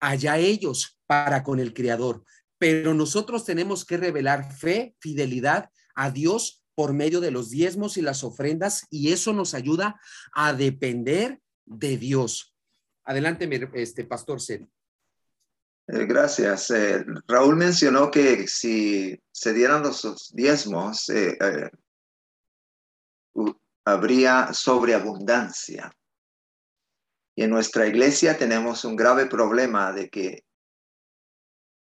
Allá 0.00 0.38
ellos 0.38 0.98
para 1.06 1.44
con 1.44 1.60
el 1.60 1.72
Creador. 1.72 2.24
Pero 2.58 2.94
nosotros 2.94 3.44
tenemos 3.44 3.84
que 3.84 3.96
revelar 3.96 4.52
fe, 4.52 4.96
fidelidad 4.98 5.70
a 5.94 6.10
Dios 6.10 6.64
por 6.74 6.92
medio 6.92 7.20
de 7.20 7.30
los 7.30 7.50
diezmos 7.50 7.96
y 7.96 8.02
las 8.02 8.24
ofrendas 8.24 8.86
y 8.90 9.12
eso 9.12 9.32
nos 9.32 9.54
ayuda 9.54 10.00
a 10.32 10.52
depender 10.52 11.40
de 11.64 11.96
Dios. 11.96 12.56
Adelante, 13.04 13.48
este 13.74 14.04
pastor. 14.04 14.40
Eh, 15.88 16.06
gracias. 16.06 16.70
Eh, 16.70 17.04
Raúl 17.26 17.56
mencionó 17.56 18.10
que 18.10 18.46
si 18.46 19.18
se 19.32 19.52
dieran 19.52 19.82
los 19.82 20.30
diezmos, 20.32 21.08
eh, 21.08 21.36
habría 23.84 24.52
sobreabundancia. 24.52 25.92
Y 27.34 27.44
en 27.44 27.50
nuestra 27.50 27.86
iglesia 27.86 28.38
tenemos 28.38 28.84
un 28.84 28.94
grave 28.94 29.26
problema 29.26 29.92
de 29.92 30.08
que 30.08 30.44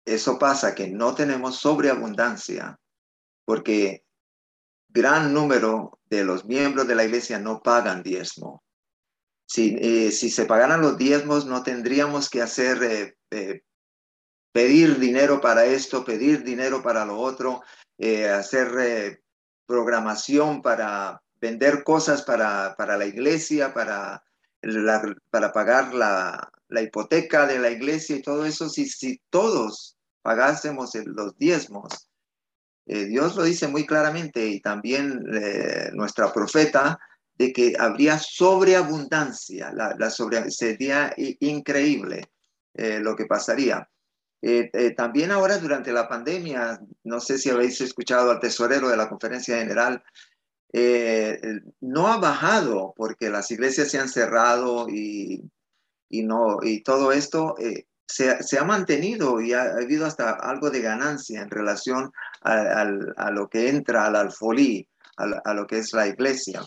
eso 0.05 0.39
pasa, 0.39 0.73
que 0.73 0.87
no 0.87 1.13
tenemos 1.13 1.57
sobreabundancia, 1.57 2.79
porque 3.45 4.03
gran 4.87 5.33
número 5.33 5.99
de 6.05 6.23
los 6.23 6.45
miembros 6.45 6.87
de 6.87 6.95
la 6.95 7.03
iglesia 7.03 7.39
no 7.39 7.61
pagan 7.61 8.03
diezmo. 8.03 8.63
Si, 9.45 10.11
si 10.11 10.29
se 10.29 10.45
pagaran 10.45 10.81
los 10.81 10.97
diezmos, 10.97 11.45
no 11.45 11.61
tendríamos 11.61 12.29
que 12.29 12.41
hacer 12.41 13.17
pedir 14.51 14.99
dinero 14.99 15.39
para 15.39 15.65
esto, 15.65 16.03
pedir 16.03 16.43
dinero 16.43 16.81
para 16.81 17.05
lo 17.05 17.17
otro, 17.17 17.61
eh, 17.97 18.27
hacer 18.29 18.71
eh, 18.79 19.21
programación 19.65 20.61
para 20.61 21.21
vender 21.39 21.83
cosas 21.83 22.23
para, 22.23 22.75
para 22.77 22.97
la 22.97 23.05
iglesia, 23.05 23.73
para, 23.73 24.23
para 25.29 25.51
pagar 25.51 25.93
la, 25.93 26.51
la, 26.67 26.81
hipoteca 26.81 27.47
de 27.47 27.59
la 27.59 27.69
iglesia 27.69 28.15
y 28.15 28.21
todo 28.21 28.45
eso, 28.45 28.69
si, 28.69 28.87
si 28.87 29.21
todos 29.29 29.97
pagásemos 30.21 30.93
los 31.05 31.37
diezmos, 31.37 32.09
eh, 32.85 33.05
Dios 33.05 33.35
lo 33.35 33.43
dice 33.43 33.67
muy 33.67 33.85
claramente 33.85 34.45
y 34.45 34.59
también 34.59 35.23
nuestra 35.93 36.31
profeta, 36.33 36.99
de 37.35 37.53
que 37.53 37.73
habría 37.79 38.19
sobreabundancia, 38.19 39.71
la, 39.73 39.95
la 39.97 40.11
sobre, 40.11 40.51
sería 40.51 41.11
increíble 41.17 42.29
lo 42.75 43.15
que 43.15 43.25
pasaría. 43.25 43.90
Eh, 44.41 44.71
eh, 44.73 44.91
también 44.95 45.31
ahora 45.31 45.59
durante 45.59 45.93
la 45.93 46.07
pandemia, 46.07 46.81
no 47.03 47.19
sé 47.19 47.37
si 47.37 47.49
habéis 47.49 47.79
escuchado 47.81 48.31
al 48.31 48.39
tesorero 48.39 48.89
de 48.89 48.97
la 48.97 49.07
conferencia 49.07 49.57
general, 49.57 50.03
eh, 50.73 51.39
no 51.81 52.07
ha 52.07 52.17
bajado 52.17 52.93
porque 52.97 53.29
las 53.29 53.51
iglesias 53.51 53.89
se 53.89 53.99
han 53.99 54.09
cerrado 54.09 54.89
y, 54.89 55.43
y 56.09 56.23
no, 56.23 56.57
y 56.63 56.81
todo 56.81 57.11
esto 57.11 57.55
se, 58.07 58.41
se, 58.41 58.57
ha 58.57 58.63
mantenido 58.63 59.41
y 59.41 59.53
ha, 59.53 59.73
habido 59.75 60.07
hasta 60.07 60.31
algo 60.31 60.71
de 60.71 60.81
ganancia 60.81 61.41
en 61.41 61.49
relación 61.51 62.11
a, 62.41 62.81
a, 62.81 63.31
lo 63.31 63.47
que 63.47 63.69
entra 63.69 64.05
al 64.05 64.15
alfolí, 64.15 64.87
a, 65.17 65.53
lo 65.53 65.67
que 65.67 65.79
es 65.79 65.93
la 65.93 66.07
iglesia. 66.07 66.61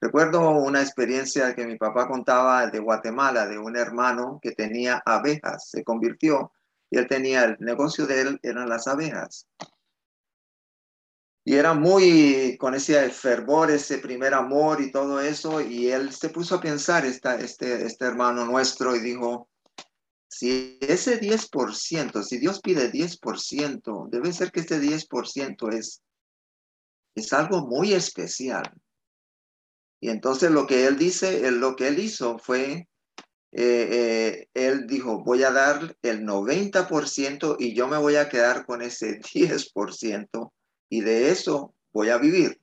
Recuerdo 0.00 0.50
una 0.50 0.82
experiencia 0.82 1.54
que 1.54 1.66
mi 1.66 1.76
papá 1.76 2.06
contaba 2.06 2.66
de 2.66 2.78
Guatemala, 2.80 3.46
de 3.46 3.58
un 3.58 3.76
hermano 3.76 4.38
que 4.42 4.52
tenía 4.52 5.02
abejas, 5.04 5.70
se 5.70 5.82
convirtió 5.82 6.52
y 6.90 6.98
él 6.98 7.06
tenía 7.06 7.44
el 7.44 7.56
negocio 7.60 8.06
de 8.06 8.20
él, 8.20 8.40
eran 8.42 8.68
las 8.68 8.86
abejas. 8.86 9.46
Y 11.44 11.54
era 11.54 11.72
muy 11.72 12.56
con 12.58 12.74
ese 12.74 13.08
fervor, 13.10 13.70
ese 13.70 13.98
primer 13.98 14.34
amor 14.34 14.80
y 14.80 14.92
todo 14.92 15.20
eso, 15.20 15.60
y 15.60 15.88
él 15.88 16.12
se 16.12 16.28
puso 16.28 16.56
a 16.56 16.60
pensar, 16.60 17.06
esta, 17.06 17.36
este, 17.36 17.86
este 17.86 18.04
hermano 18.04 18.44
nuestro, 18.44 18.94
y 18.94 19.00
dijo, 19.00 19.48
si 20.28 20.78
ese 20.82 21.18
10%, 21.18 22.22
si 22.22 22.38
Dios 22.38 22.60
pide 22.60 22.92
10%, 22.92 24.08
debe 24.10 24.32
ser 24.32 24.52
que 24.52 24.60
este 24.60 24.78
10% 24.78 25.72
es, 25.72 26.02
es 27.14 27.32
algo 27.32 27.66
muy 27.66 27.94
especial. 27.94 28.70
Y 30.00 30.10
entonces 30.10 30.50
lo 30.50 30.66
que 30.66 30.86
él 30.86 30.98
dice, 30.98 31.50
lo 31.50 31.76
que 31.76 31.88
él 31.88 31.98
hizo 31.98 32.38
fue 32.38 32.88
eh, 33.52 33.88
eh, 33.90 34.48
él 34.52 34.86
dijo, 34.86 35.24
voy 35.24 35.42
a 35.42 35.50
dar 35.50 35.96
el 36.02 36.24
90% 36.24 37.56
y 37.58 37.74
yo 37.74 37.88
me 37.88 37.96
voy 37.96 38.16
a 38.16 38.28
quedar 38.28 38.66
con 38.66 38.82
ese 38.82 39.20
10% 39.20 40.52
y 40.90 41.00
de 41.00 41.30
eso 41.30 41.74
voy 41.92 42.10
a 42.10 42.18
vivir. 42.18 42.60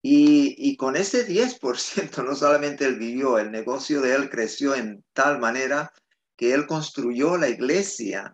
Y, 0.00 0.76
con 0.76 0.96
ese 0.96 1.26
10% 1.26 2.22
no 2.24 2.34
solamente 2.34 2.84
él 2.84 2.98
vivió, 2.98 3.38
el 3.38 3.50
negocio 3.50 4.00
de 4.00 4.14
él 4.14 4.30
creció 4.30 4.74
en 4.74 5.04
tal 5.12 5.38
manera 5.38 5.92
que 6.36 6.54
él 6.54 6.66
construyó 6.66 7.36
la 7.36 7.48
iglesia 7.48 8.32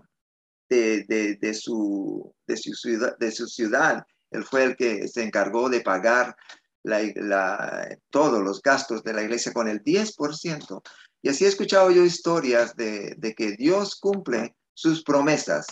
de, 0.68 1.04
de, 1.40 1.54
su, 1.54 2.34
de, 2.46 2.56
su, 2.56 2.74
ciudad, 2.74 3.16
de 3.18 3.30
su 3.32 3.46
ciudad. 3.46 4.04
Él 4.30 4.44
fue 4.44 4.64
el 4.64 4.76
que 4.76 5.08
se 5.08 5.22
encargó 5.22 5.68
de 5.70 5.80
pagar 5.80 6.36
la, 6.84 7.98
todos 8.10 8.42
los 8.42 8.62
gastos 8.62 9.02
de 9.02 9.14
la 9.14 9.22
iglesia 9.22 9.52
con 9.52 9.68
el 9.68 9.82
10%. 9.82 10.82
Y 11.22 11.28
así 11.30 11.44
he 11.44 11.48
escuchado 11.48 11.90
yo 11.90 12.04
historias 12.04 12.76
de, 12.76 13.34
que 13.36 13.52
Dios 13.52 13.96
cumple 13.96 14.54
sus 14.74 15.02
promesas, 15.02 15.66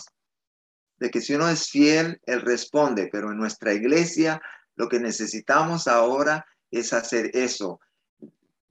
de 0.97 1.11
que 1.11 1.21
si 1.21 1.35
uno 1.35 1.47
es 1.47 1.69
fiel, 1.69 2.19
Él 2.25 2.41
responde, 2.41 3.09
pero 3.11 3.31
en 3.31 3.37
nuestra 3.37 3.73
iglesia 3.73 4.41
lo 4.75 4.89
que 4.89 4.99
necesitamos 4.99 5.87
ahora 5.87 6.45
es 6.71 6.93
hacer 6.93 7.29
eso. 7.35 7.79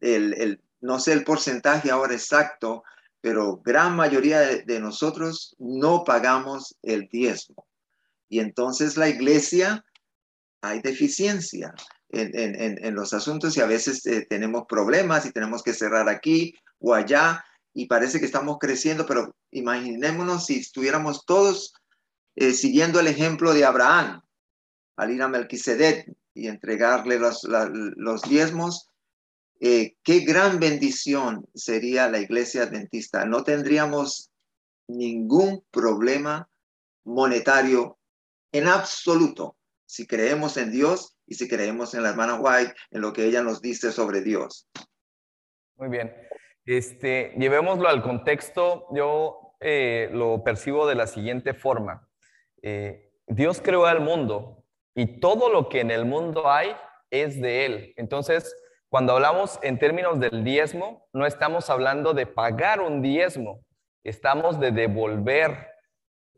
El, 0.01 0.61
no 0.81 0.99
sé 0.99 1.13
el 1.13 1.23
porcentaje 1.23 1.93
ahora 1.93 2.15
exacto, 2.15 2.83
pero 3.21 3.59
gran 3.59 3.95
mayoría 3.95 4.41
de 4.41 4.81
nosotros 4.81 5.55
no 5.61 6.03
pagamos 6.03 6.77
el 6.83 7.09
diezmo. 7.09 7.69
Y 8.29 8.41
entonces 8.41 8.97
la 8.97 9.09
iglesia 9.09 9.85
hay 10.61 10.81
deficiencia 10.81 11.73
en, 12.13 12.95
los 12.95 13.13
asuntos 13.13 13.57
y 13.57 13.61
a 13.61 13.67
veces 13.67 14.07
eh, 14.07 14.27
tenemos 14.29 14.65
problemas 14.69 15.27
y 15.27 15.33
tenemos 15.33 15.63
que 15.63 15.73
cerrar 15.73 16.09
aquí 16.09 16.55
o 16.79 16.95
allá 16.95 17.45
y 17.75 17.87
parece 17.87 18.21
que 18.21 18.27
estamos 18.27 18.59
creciendo, 18.59 19.07
pero 19.07 19.35
imaginémonos 19.51 20.47
si 20.47 20.59
estuviéramos 20.59 21.25
todos 21.25 21.73
eh, 22.37 22.53
siguiendo 22.53 23.01
el 23.01 23.07
ejemplo 23.07 23.55
de 23.55 23.65
Abraham 23.65 24.21
al 24.97 25.11
ir 25.11 25.23
a 25.23 25.29
Melquisedec 25.29 26.13
y 26.35 26.49
entregarle 26.49 27.19
los, 27.19 27.45
los 27.45 28.23
diezmos, 28.23 28.89
eh, 29.61 29.97
qué 30.03 30.21
gran 30.21 30.61
bendición 30.61 31.47
sería 31.55 32.09
la 32.09 32.19
iglesia 32.19 32.65
adventista. 32.65 33.25
No 33.25 33.43
tendríamos 33.43 34.31
ningún 34.89 35.65
problema 35.71 36.49
monetario 37.05 37.99
en 38.53 38.69
absoluto 38.69 39.57
si 39.87 40.07
creemos 40.07 40.57
en 40.57 40.73
Dios 40.73 41.17
y 41.33 41.35
si 41.35 41.49
creemos 41.49 41.95
en 41.95 42.03
la 42.03 42.11
hermana 42.11 42.35
White, 42.35 42.75
en 42.91 43.01
lo 43.01 43.15
que 43.15 43.25
ella 43.25 43.43
nos 43.43 43.63
dice 43.63 43.91
sobre 43.91 44.21
Dios. 44.21 44.69
Muy 45.77 45.89
bien. 45.89 46.15
Este, 46.67 47.33
llevémoslo 47.39 47.89
al 47.89 48.03
contexto. 48.03 48.87
Yo 48.95 49.55
eh, 49.61 50.11
lo 50.13 50.45
percibo 50.45 50.87
de 50.87 50.95
la 50.95 51.07
siguiente 51.07 51.55
forma. 51.55 52.07
Eh, 52.61 53.15
Dios 53.27 53.63
creó 53.63 53.87
al 53.87 54.01
mundo 54.01 54.63
y 54.95 55.21
todo 55.21 55.49
lo 55.49 55.71
que 55.71 55.81
en 55.81 55.91
el 55.91 56.05
mundo 56.05 56.51
hay 56.51 56.77
es 57.11 57.41
de 57.41 57.65
Él. 57.65 57.95
Entonces, 57.97 58.55
cuando 58.91 59.15
hablamos 59.15 59.59
en 59.63 59.79
términos 59.79 60.21
del 60.21 60.45
diezmo, 60.45 61.09
no 61.15 61.25
estamos 61.25 61.71
hablando 61.71 62.13
de 62.13 62.27
pagar 62.27 62.83
un 62.83 63.01
diezmo, 63.01 63.65
estamos 64.05 64.61
de 64.61 64.71
devolver 64.71 65.67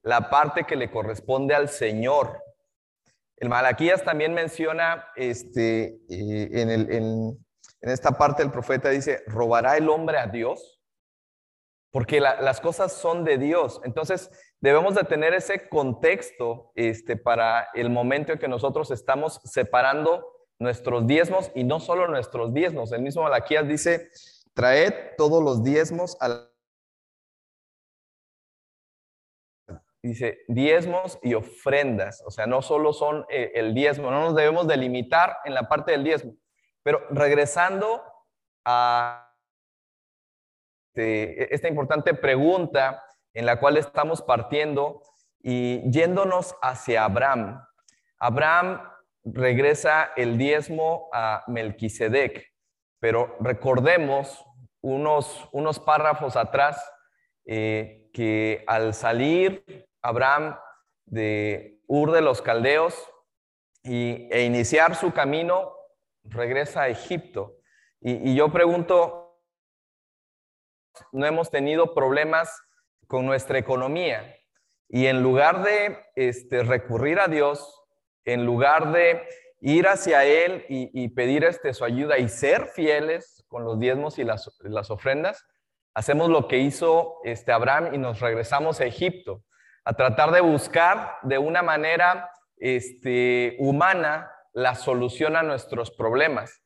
la 0.04 0.30
parte 0.30 0.62
que 0.62 0.76
le 0.76 0.88
corresponde 0.88 1.52
al 1.52 1.68
Señor. 1.68 2.43
El 3.36 3.48
Malaquías 3.48 4.04
también 4.04 4.32
menciona 4.32 5.06
este, 5.16 5.98
eh, 6.08 6.48
en, 6.52 6.70
en, 6.70 7.38
esta 7.80 8.12
parte 8.12 8.42
del 8.42 8.52
profeta, 8.52 8.88
dice, 8.90 9.22
¿robará 9.26 9.76
el 9.76 9.88
hombre 9.88 10.18
a 10.18 10.26
Dios? 10.26 10.80
Porque 11.90 12.20
las 12.20 12.60
cosas 12.60 12.92
son 12.92 13.24
de 13.24 13.38
Dios. 13.38 13.80
Entonces, 13.84 14.30
debemos 14.60 14.94
de 14.94 15.04
tener 15.04 15.34
ese 15.34 15.68
contexto 15.68 16.72
este, 16.74 17.16
para 17.16 17.68
el 17.74 17.90
momento 17.90 18.32
en 18.32 18.38
que 18.38 18.48
nosotros 18.48 18.90
estamos 18.90 19.40
separando 19.44 20.26
nuestros 20.58 21.06
diezmos 21.06 21.52
y 21.54 21.64
no 21.64 21.80
solo 21.80 22.08
nuestros 22.08 22.54
diezmos. 22.54 22.90
El 22.92 23.02
mismo 23.02 23.22
Malaquías 23.22 23.68
dice, 23.68 24.08
traed 24.54 24.94
todos 25.16 25.42
los 25.42 25.62
diezmos 25.62 26.16
al... 26.20 26.50
Dice, 30.04 30.40
diezmos 30.48 31.18
y 31.22 31.32
ofrendas, 31.32 32.22
o 32.26 32.30
sea, 32.30 32.46
no 32.46 32.60
solo 32.60 32.92
son 32.92 33.24
eh, 33.30 33.52
el 33.54 33.72
diezmo, 33.72 34.10
no 34.10 34.20
nos 34.20 34.34
debemos 34.34 34.66
delimitar 34.66 35.38
en 35.46 35.54
la 35.54 35.66
parte 35.66 35.92
del 35.92 36.04
diezmo. 36.04 36.34
Pero 36.82 37.06
regresando 37.10 38.02
a 38.66 39.34
este, 40.94 41.52
esta 41.52 41.68
importante 41.68 42.14
pregunta 42.14 43.02
en 43.32 43.46
la 43.46 43.58
cual 43.58 43.76
estamos 43.78 44.22
partiendo 44.22 45.00
y 45.42 45.90
yéndonos 45.90 46.54
hacia 46.62 47.04
Abraham. 47.04 47.66
Abraham 48.18 48.80
regresa 49.24 50.12
el 50.16 50.38
diezmo 50.38 51.08
a 51.12 51.42
Melquisedec, 51.48 52.52
pero 53.00 53.36
recordemos 53.40 54.44
unos, 54.82 55.48
unos 55.52 55.80
párrafos 55.80 56.36
atrás 56.36 56.88
eh, 57.44 58.08
que 58.12 58.64
al 58.68 58.94
salir 58.94 59.64
Abraham 60.04 60.58
de 61.06 61.80
Ur 61.86 62.12
de 62.12 62.20
los 62.20 62.42
Caldeos 62.42 62.94
y, 63.82 64.28
e 64.30 64.44
iniciar 64.44 64.94
su 64.94 65.12
camino, 65.12 65.74
regresa 66.22 66.82
a 66.82 66.88
Egipto. 66.88 67.56
Y, 68.00 68.30
y 68.30 68.36
yo 68.36 68.52
pregunto, 68.52 69.40
no 71.12 71.26
hemos 71.26 71.50
tenido 71.50 71.94
problemas 71.94 72.62
con 73.06 73.26
nuestra 73.26 73.58
economía 73.58 74.34
y 74.88 75.06
en 75.06 75.22
lugar 75.22 75.62
de 75.62 75.98
este, 76.14 76.62
recurrir 76.62 77.18
a 77.18 77.28
Dios, 77.28 77.82
en 78.24 78.46
lugar 78.46 78.92
de 78.92 79.26
ir 79.60 79.88
hacia 79.88 80.24
Él 80.24 80.64
y, 80.68 81.08
pedir 81.08 81.44
este, 81.44 81.72
su 81.74 81.84
ayuda 81.84 82.18
y 82.18 82.28
ser 82.28 82.66
fieles 82.66 83.44
con 83.48 83.64
los 83.64 83.78
diezmos 83.78 84.18
y 84.18 84.24
las, 84.24 84.90
ofrendas, 84.90 85.44
hacemos 85.94 86.28
lo 86.28 86.48
que 86.48 86.58
hizo 86.58 87.16
este 87.24 87.50
Abraham 87.50 87.94
y 87.94 87.98
nos 87.98 88.20
regresamos 88.20 88.80
a 88.80 88.84
Egipto, 88.84 89.42
a 89.84 89.92
tratar 89.94 90.30
de 90.32 90.40
buscar 90.40 91.18
de 91.22 91.38
una 91.38 91.62
manera 91.62 92.30
este, 92.56 93.56
humana 93.58 94.30
la 94.52 94.74
solución 94.74 95.36
a 95.36 95.42
nuestros 95.42 95.90
problemas. 95.90 96.62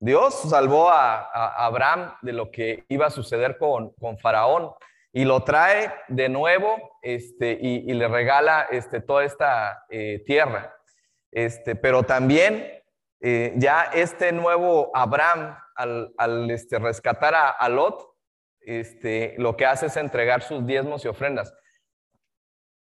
Dios 0.00 0.34
salvó 0.50 0.90
a, 0.90 1.64
Abraham 1.64 2.14
de 2.22 2.32
lo 2.32 2.50
que 2.50 2.84
iba 2.88 3.06
a 3.06 3.10
suceder 3.10 3.58
con, 3.58 3.90
con 3.94 4.18
Faraón 4.18 4.72
y 5.12 5.24
lo 5.24 5.42
trae 5.42 5.92
de 6.08 6.28
nuevo 6.28 6.76
este, 7.02 7.58
y, 7.60 7.92
le 7.92 8.06
regala 8.08 8.68
este, 8.70 9.00
toda 9.00 9.24
esta 9.24 9.84
eh, 9.88 10.22
tierra. 10.26 10.74
Este, 11.32 11.74
pero 11.74 12.02
también 12.04 12.70
eh, 13.20 13.52
ya 13.56 13.90
este 13.92 14.32
nuevo 14.32 14.90
Abraham, 14.94 15.56
al, 15.74 16.50
este, 16.50 16.78
rescatar 16.78 17.34
a, 17.34 17.68
Lot, 17.68 18.14
este, 18.60 19.34
lo 19.38 19.56
que 19.56 19.66
hace 19.66 19.86
es 19.86 19.96
entregar 19.96 20.42
sus 20.42 20.66
diezmos 20.66 21.04
y 21.04 21.08
ofrendas. 21.08 21.52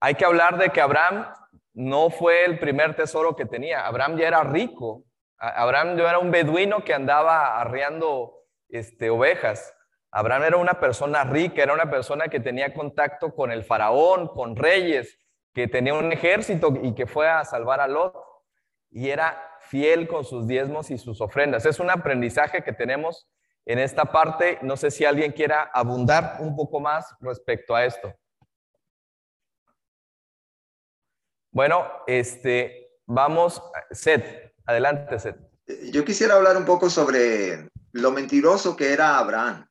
Hay 0.01 0.15
que 0.15 0.25
hablar 0.25 0.59
de 0.59 0.71
que 0.71 0.81
Abraham 0.81 1.27
no 1.75 2.11
fue 2.11 2.45
el 2.45 2.59
primer 2.59 2.95
tesoro 2.97 3.37
que 3.37 3.47
tenía. 3.47 3.87
Abraham 3.87 4.17
ya 4.17 4.29
era 4.29 4.43
rico. 4.45 5.05
Abraham 5.39 5.97
ya 5.97 6.09
era 6.09 6.19
un 6.19 6.31
beduino 6.31 6.85
que 6.85 6.95
andaba 6.95 7.61
arreando 7.61 8.45
este, 8.69 9.11
ovejas. 9.11 9.75
Abraham 10.11 10.45
era 10.45 10.57
una 10.57 10.81
persona 10.81 11.25
rica, 11.25 11.63
era 11.63 11.75
una 11.75 11.91
persona 11.91 12.29
que 12.29 12.41
tenía 12.41 12.73
contacto 12.73 13.35
con 13.35 13.53
el 13.53 13.65
faraón, 13.65 14.29
con 14.29 14.57
reyes, 14.57 15.19
que 15.53 15.69
tenía 15.69 15.95
un 15.95 16.13
ejército 16.13 16.73
y 16.83 16.95
que 16.95 17.07
fue 17.07 17.29
a 17.29 17.45
salvar 17.45 17.81
a 17.81 17.89
Lot 17.89 18.15
y 18.91 19.11
era 19.11 19.39
fiel 19.61 20.09
con 20.09 20.25
sus 20.25 20.47
diezmos 20.47 20.91
y 20.91 20.99
sus 20.99 21.21
ofrendas. 21.21 21.67
Es 21.67 21.81
un 21.81 21.91
aprendizaje 21.91 22.63
que 22.63 22.73
tenemos 22.73 23.29
en 23.67 23.79
esta 23.79 24.07
parte. 24.07 24.59
No 24.63 24.77
sé 24.77 24.91
si 24.91 25.05
alguien 25.05 25.33
quiera 25.33 25.71
abundar 25.73 26.37
un 26.41 26.57
poco 26.57 26.81
más 26.81 27.15
respecto 27.21 27.75
a 27.75 27.85
esto. 27.85 28.15
Bueno, 31.57 31.87
este, 32.07 32.99
vamos, 33.07 33.63
Seth, 33.91 34.53
adelante, 34.67 35.19
Seth. 35.19 35.39
Yo 35.91 36.05
quisiera 36.05 36.35
hablar 36.35 36.55
un 36.59 36.67
poco 36.67 36.91
sobre 36.91 37.71
lo 37.93 38.11
mentiroso 38.11 38.77
que 38.77 38.93
era 38.93 39.17
Abraham. 39.17 39.67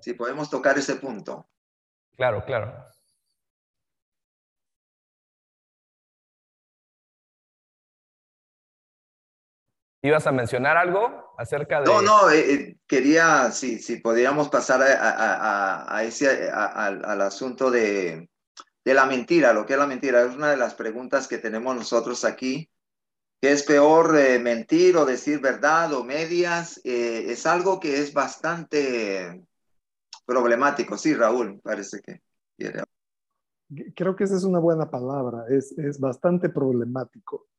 Si 0.00 0.14
podemos 0.14 0.50
tocar 0.50 0.76
ese 0.76 0.96
punto. 0.96 1.48
Claro, 2.16 2.44
claro. 2.44 2.84
¿Ibas 10.02 10.26
a 10.26 10.32
mencionar 10.32 10.76
algo 10.76 11.32
acerca 11.38 11.80
de...? 11.80 11.86
No, 11.86 12.02
no, 12.02 12.28
eh, 12.28 12.54
eh, 12.54 12.76
quería, 12.88 13.52
si, 13.52 13.78
si 13.78 13.98
podíamos 13.98 14.48
pasar 14.48 14.82
a, 14.82 15.96
a, 15.96 16.02
ese, 16.02 16.50
al, 16.50 17.20
asunto 17.20 17.70
de, 17.70 18.29
la 18.94 19.06
mentira, 19.06 19.52
lo 19.52 19.66
que 19.66 19.74
es 19.74 19.78
la 19.78 19.86
mentira. 19.86 20.22
Es 20.22 20.34
una 20.34 20.50
de 20.50 20.56
las 20.56 20.74
preguntas 20.74 21.28
que 21.28 21.38
tenemos 21.38 21.74
nosotros 21.76 22.24
aquí. 22.24 22.70
¿Qué 23.40 23.52
es 23.52 23.62
peor, 23.62 24.16
eh, 24.18 24.38
mentir 24.38 24.96
o 24.96 25.06
decir 25.06 25.40
verdad 25.40 25.92
o 25.94 26.04
medias? 26.04 26.80
es 26.84 27.46
algo 27.46 27.80
que 27.80 28.00
es 28.00 28.12
bastante 28.12 29.46
problemático. 30.26 30.98
Sí, 30.98 31.14
Raúl, 31.14 31.60
parece 31.62 32.00
que 32.00 32.20
quiere. 32.56 32.84
Creo 33.94 34.14
que 34.14 34.24
esa 34.24 34.36
es 34.36 34.44
una 34.44 34.58
buena 34.58 34.90
palabra, 34.90 35.44
es, 35.48 35.72
es 35.78 35.98
bastante 35.98 36.48
problemático 36.48 37.50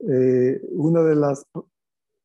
eh, 0.00 0.60
uno 0.70 1.04
de, 1.04 1.14
las, 1.14 1.46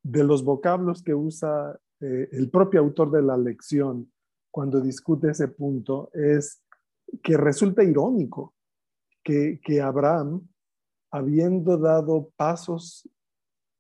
de 0.01 0.23
los 0.23 0.43
vocablos 0.43 1.03
que 1.03 1.13
usa 1.13 1.77
eh, 1.99 2.29
el 2.31 2.49
propio 2.49 2.79
autor 2.79 3.11
de 3.11 3.21
la 3.21 3.37
lección 3.37 4.11
cuando 4.49 4.79
discute 4.79 5.31
ese 5.31 5.49
punto 5.49 6.09
es 6.13 6.61
que 7.23 7.37
resulta 7.37 7.83
irónico 7.83 8.53
que, 9.23 9.59
que 9.63 9.81
Abraham, 9.81 10.47
habiendo 11.11 11.77
dado 11.77 12.29
pasos 12.35 13.09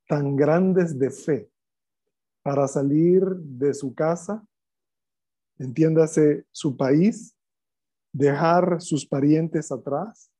tan 0.07 0.35
grandes 0.35 0.97
de 0.97 1.09
fe 1.09 1.51
para 2.43 2.67
salir 2.67 3.23
de 3.35 3.73
su 3.73 3.93
casa, 3.93 4.45
entiéndase 5.57 6.45
su 6.51 6.77
país, 6.77 7.35
dejar 8.13 8.81
sus 8.81 9.05
parientes 9.05 9.71
atrás 9.71 10.31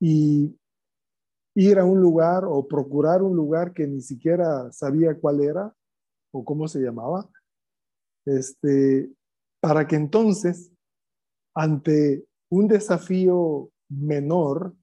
y 0.00 0.58
ir 1.54 1.78
a 1.78 1.84
un 1.84 2.00
lugar 2.00 2.44
o 2.44 2.66
procurar 2.68 3.22
un 3.22 3.34
lugar 3.34 3.72
que 3.72 3.86
ni 3.86 4.02
siquiera 4.02 4.70
sabía 4.72 5.18
cuál 5.18 5.40
era 5.40 5.74
o 6.32 6.44
cómo 6.44 6.68
se 6.68 6.80
llamaba, 6.80 7.30
este, 8.26 9.10
para 9.60 9.86
que 9.86 9.96
entonces, 9.96 10.70
ante 11.56 12.26
un 12.50 12.68
desafío 12.68 13.70
menor, 13.88 14.74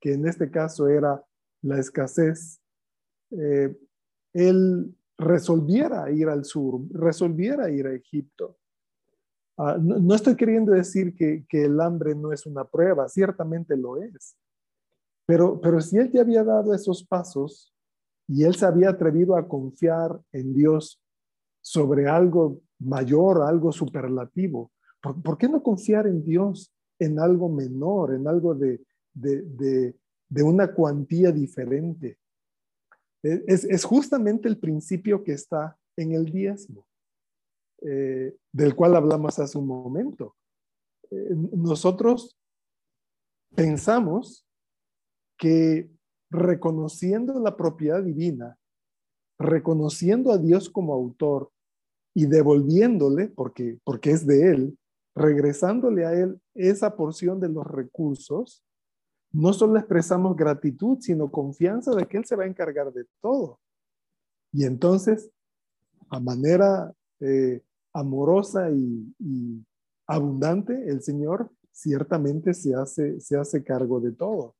que 0.00 0.14
en 0.14 0.26
este 0.26 0.50
caso 0.50 0.88
era 0.88 1.22
la 1.62 1.78
escasez, 1.78 2.60
eh, 3.30 3.76
él 4.32 4.96
resolviera 5.18 6.10
ir 6.10 6.28
al 6.28 6.44
sur, 6.44 6.80
resolviera 6.90 7.70
ir 7.70 7.86
a 7.86 7.94
Egipto. 7.94 8.56
Ah, 9.58 9.76
no, 9.78 10.14
estoy 10.14 10.34
queriendo 10.34 10.72
decir 10.72 11.14
que, 11.14 11.44
que 11.46 11.66
el 11.66 11.78
hambre 11.80 12.14
no 12.14 12.32
es 12.32 12.46
una 12.46 12.64
prueba, 12.64 13.06
ciertamente 13.08 13.76
lo 13.76 13.98
es, 13.98 14.36
pero, 15.26 15.60
pero 15.60 15.80
si 15.80 15.98
él 15.98 16.10
ya 16.10 16.22
había 16.22 16.42
dado 16.42 16.74
esos 16.74 17.04
pasos 17.04 17.72
y 18.26 18.44
él 18.44 18.54
se 18.54 18.64
había 18.64 18.90
atrevido 18.90 19.36
a 19.36 19.46
confiar 19.46 20.20
en 20.32 20.54
Dios 20.54 21.00
sobre 21.60 22.08
algo 22.08 22.60
mayor, 22.78 23.42
algo 23.42 23.70
superlativo, 23.72 24.72
¿Por, 25.12 25.36
qué 25.36 25.48
no 25.48 25.62
confiar 25.62 26.06
en 26.06 26.24
Dios 26.24 26.72
en 26.98 27.20
algo 27.20 27.50
menor, 27.50 28.14
en 28.14 28.26
algo 28.26 28.54
de, 28.54 28.80
de, 29.12 30.42
una 30.42 30.72
cuantía 30.72 31.30
diferente? 31.30 32.18
Es, 33.22 33.64
es, 33.64 33.84
justamente 33.84 34.48
el 34.48 34.58
principio 34.58 35.22
que 35.22 35.32
está 35.32 35.78
en 35.96 36.12
el 36.12 36.24
diezmo, 36.26 36.86
eh, 37.82 38.34
del 38.52 38.74
cual 38.74 38.96
hablamos 38.96 39.38
hace 39.38 39.58
un 39.58 39.66
momento. 39.66 40.36
Eh, 41.10 41.34
nosotros 41.52 42.38
pensamos 43.54 44.46
que 45.38 45.90
reconociendo 46.30 47.38
la 47.40 47.56
propiedad 47.56 48.02
divina, 48.02 48.58
reconociendo 49.38 50.32
a 50.32 50.38
Dios 50.38 50.70
como 50.70 50.94
autor 50.94 51.50
y 52.14 52.26
devolviéndole, 52.26 53.28
porque, 53.28 53.78
porque 53.84 54.10
es 54.10 54.26
de 54.26 54.50
Él, 54.50 54.78
regresándole 55.14 56.04
a 56.04 56.12
Él 56.12 56.40
esa 56.54 56.96
porción 56.96 57.40
de 57.40 57.48
los 57.48 57.66
recursos, 57.66 58.64
no 59.32 59.52
solo 59.52 59.78
expresamos 59.78 60.36
gratitud, 60.36 60.98
sino 61.00 61.30
confianza 61.30 61.94
de 61.94 62.06
que 62.06 62.18
Él 62.18 62.24
se 62.24 62.36
va 62.36 62.44
a 62.44 62.48
encargar 62.48 62.92
de 62.92 63.04
todo. 63.20 63.60
Y 64.52 64.64
entonces, 64.64 65.30
a 66.08 66.20
manera 66.20 66.92
eh, 67.20 67.62
amorosa 67.92 68.70
y, 68.70 69.14
y, 69.18 69.64
abundante, 70.06 70.88
el 70.88 71.02
Señor 71.02 71.50
ciertamente 71.72 72.54
se 72.54 72.74
hace, 72.74 73.20
se 73.20 73.36
hace 73.36 73.64
cargo 73.64 74.00
de 74.00 74.12
todo. 74.12 74.54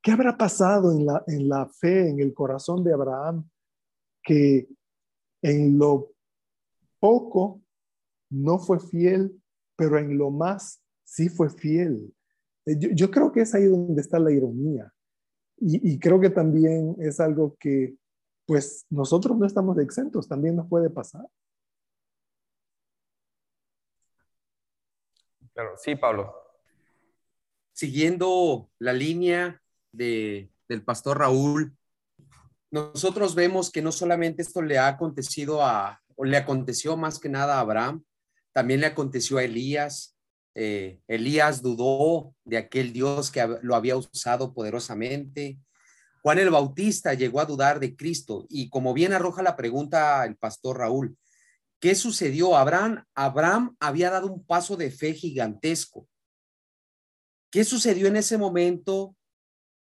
¿Qué 0.00 0.12
habrá 0.12 0.36
pasado 0.36 0.92
en 0.92 1.04
la, 1.04 1.22
en 1.26 1.48
la 1.48 1.66
fe, 1.66 2.08
en 2.08 2.20
el 2.20 2.32
corazón 2.32 2.82
de 2.84 2.94
Abraham, 2.94 3.48
que 4.22 4.68
en 5.42 5.78
lo 5.78 6.12
poco 6.98 7.62
no 8.30 8.58
fue 8.58 8.80
fiel, 8.80 9.40
pero 9.76 9.98
en 9.98 10.16
lo 10.18 10.30
más 10.30 10.80
sí 11.04 11.28
fue 11.28 11.50
fiel? 11.50 12.14
Eh, 12.66 12.76
yo, 12.94 13.10
creo 13.10 13.32
que 13.32 13.42
es 13.42 13.54
ahí 13.54 13.64
donde 13.64 14.00
está 14.00 14.18
la 14.18 14.32
ironía. 14.32 14.92
Y, 15.56 15.94
y, 15.94 15.98
creo 15.98 16.20
que 16.20 16.30
también 16.30 16.94
es 17.00 17.18
algo 17.18 17.56
que, 17.58 17.96
pues, 18.46 18.86
nosotros 18.90 19.36
no 19.36 19.44
estamos 19.44 19.76
exentos, 19.78 20.28
también 20.28 20.54
nos 20.54 20.68
puede 20.68 20.88
pasar. 20.88 21.26
Claro, 25.52 25.74
sí, 25.76 25.96
Pablo. 25.96 26.32
Siguiendo 27.72 28.70
la 28.78 28.92
línea 28.92 29.60
de, 29.90 30.52
del 30.68 30.84
pastor 30.84 31.18
Raúl, 31.18 31.76
nosotros 32.70 33.34
vemos 33.34 33.70
que 33.70 33.82
no 33.82 33.90
solamente 33.90 34.42
esto 34.42 34.62
le 34.62 34.78
ha 34.78 34.86
acontecido 34.86 35.64
a, 35.64 36.00
o 36.14 36.24
le 36.24 36.36
aconteció 36.36 36.96
más 36.96 37.18
que 37.18 37.28
nada 37.28 37.56
a 37.56 37.60
Abraham, 37.60 38.04
también 38.52 38.80
le 38.80 38.86
aconteció 38.86 39.38
a 39.38 39.44
Elías. 39.44 40.16
Eh, 40.54 41.00
Elías 41.06 41.62
dudó 41.62 42.34
de 42.44 42.56
aquel 42.56 42.92
Dios 42.92 43.30
que 43.30 43.58
lo 43.62 43.74
había 43.74 43.96
usado 43.96 44.52
poderosamente. 44.52 45.58
Juan 46.22 46.38
el 46.38 46.50
Bautista 46.50 47.14
llegó 47.14 47.40
a 47.40 47.44
dudar 47.44 47.80
de 47.80 47.96
Cristo 47.96 48.46
y 48.48 48.68
como 48.68 48.92
bien 48.92 49.12
arroja 49.12 49.42
la 49.42 49.56
pregunta 49.56 50.24
el 50.24 50.36
pastor 50.36 50.78
Raúl, 50.78 51.16
¿qué 51.80 51.94
sucedió? 51.94 52.56
Abraham, 52.56 53.04
Abraham 53.14 53.76
había 53.78 54.10
dado 54.10 54.32
un 54.32 54.44
paso 54.44 54.76
de 54.76 54.90
fe 54.90 55.14
gigantesco. 55.14 56.08
¿Qué 57.50 57.64
sucedió 57.64 58.08
en 58.08 58.16
ese 58.16 58.36
momento 58.36 59.16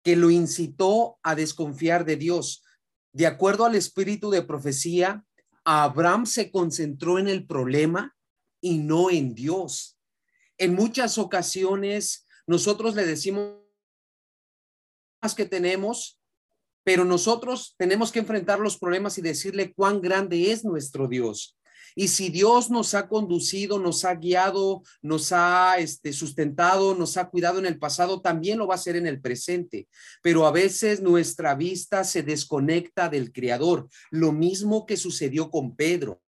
que 0.03 0.15
lo 0.15 0.29
incitó 0.29 1.17
a 1.23 1.33
desconfiar 1.33 2.05
de 2.05 2.17
Dios. 2.17 2.63
De 3.13 3.25
acuerdo 3.25 3.65
al 3.65 3.75
espíritu 3.75 4.29
de 4.29 4.43
profecía, 4.43 5.23
Abraham 5.63 6.25
se 6.25 6.51
concentró 6.51 7.19
en 7.19 7.29
el 7.29 7.47
problema 7.47 8.13
y 8.63 8.77
no 8.77 9.11
en 9.11 9.35
Dios. 9.35 9.99
En 10.57 10.73
muchas 10.73 11.17
ocasiones 11.17 12.25
nosotros 12.47 12.95
le 12.95 13.05
decimos 13.05 13.57
que 15.35 15.45
tenemos, 15.45 16.19
pero 16.83 17.03
nosotros 17.03 17.75
tenemos 17.77 18.11
que 18.11 18.19
enfrentar 18.19 18.59
los 18.59 18.77
problemas 18.77 19.17
y 19.17 19.21
decirle 19.21 19.73
cuán 19.73 20.01
grande 20.01 20.51
es 20.51 20.63
nuestro 20.63 21.07
Dios. 21.07 21.57
Y 21.95 22.07
si 22.07 22.29
Dios 22.29 22.71
nos 22.71 22.93
ha 22.93 23.07
conducido, 23.07 23.79
nos 23.79 24.05
ha 24.05 24.15
guiado, 24.15 24.81
nos 25.01 25.31
ha 25.33 25.77
este, 25.77 26.13
sustentado, 26.13 26.95
nos 26.95 27.17
ha 27.17 27.29
cuidado 27.29 27.59
en 27.59 27.65
el 27.65 27.77
pasado, 27.77 28.21
también 28.21 28.57
lo 28.57 28.67
va 28.67 28.75
a 28.75 28.77
hacer 28.77 28.95
en 28.95 29.07
el 29.07 29.21
presente. 29.21 29.87
Pero 30.21 30.47
a 30.47 30.51
veces 30.51 31.01
nuestra 31.01 31.53
vista 31.53 32.03
se 32.03 32.23
desconecta 32.23 33.09
del 33.09 33.31
Creador. 33.31 33.89
Lo 34.09 34.31
mismo 34.31 34.85
que 34.85 34.97
sucedió 34.97 35.51
con 35.51 35.75
Pedro 35.75 36.22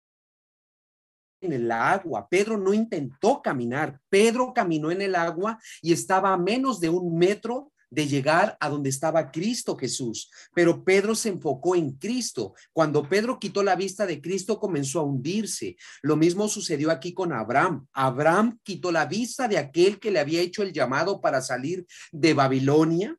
en 1.43 1.53
el 1.53 1.71
agua. 1.71 2.27
Pedro 2.29 2.57
no 2.57 2.73
intentó 2.73 3.41
caminar. 3.41 3.99
Pedro 4.09 4.53
caminó 4.53 4.91
en 4.91 5.01
el 5.01 5.15
agua 5.15 5.59
y 5.81 5.93
estaba 5.93 6.33
a 6.33 6.37
menos 6.37 6.79
de 6.79 6.89
un 6.89 7.17
metro 7.17 7.71
de 7.93 8.07
llegar 8.07 8.57
a 8.59 8.69
donde 8.69 8.89
estaba 8.89 9.31
Cristo 9.31 9.77
Jesús. 9.77 10.31
Pero 10.55 10.83
Pedro 10.83 11.13
se 11.13 11.29
enfocó 11.29 11.75
en 11.75 11.91
Cristo. 11.91 12.53
Cuando 12.71 13.07
Pedro 13.07 13.37
quitó 13.39 13.61
la 13.61 13.75
vista 13.75 14.07
de 14.07 14.19
Cristo, 14.19 14.59
comenzó 14.59 14.99
a 14.99 15.03
hundirse. 15.03 15.77
Lo 16.01 16.15
mismo 16.15 16.47
sucedió 16.47 16.89
aquí 16.89 17.13
con 17.13 17.31
Abraham. 17.31 17.85
Abraham 17.93 18.59
quitó 18.63 18.91
la 18.91 19.05
vista 19.05 19.47
de 19.47 19.59
aquel 19.59 19.99
que 19.99 20.09
le 20.09 20.19
había 20.19 20.41
hecho 20.41 20.63
el 20.63 20.73
llamado 20.73 21.21
para 21.21 21.41
salir 21.41 21.85
de 22.11 22.33
Babilonia 22.33 23.15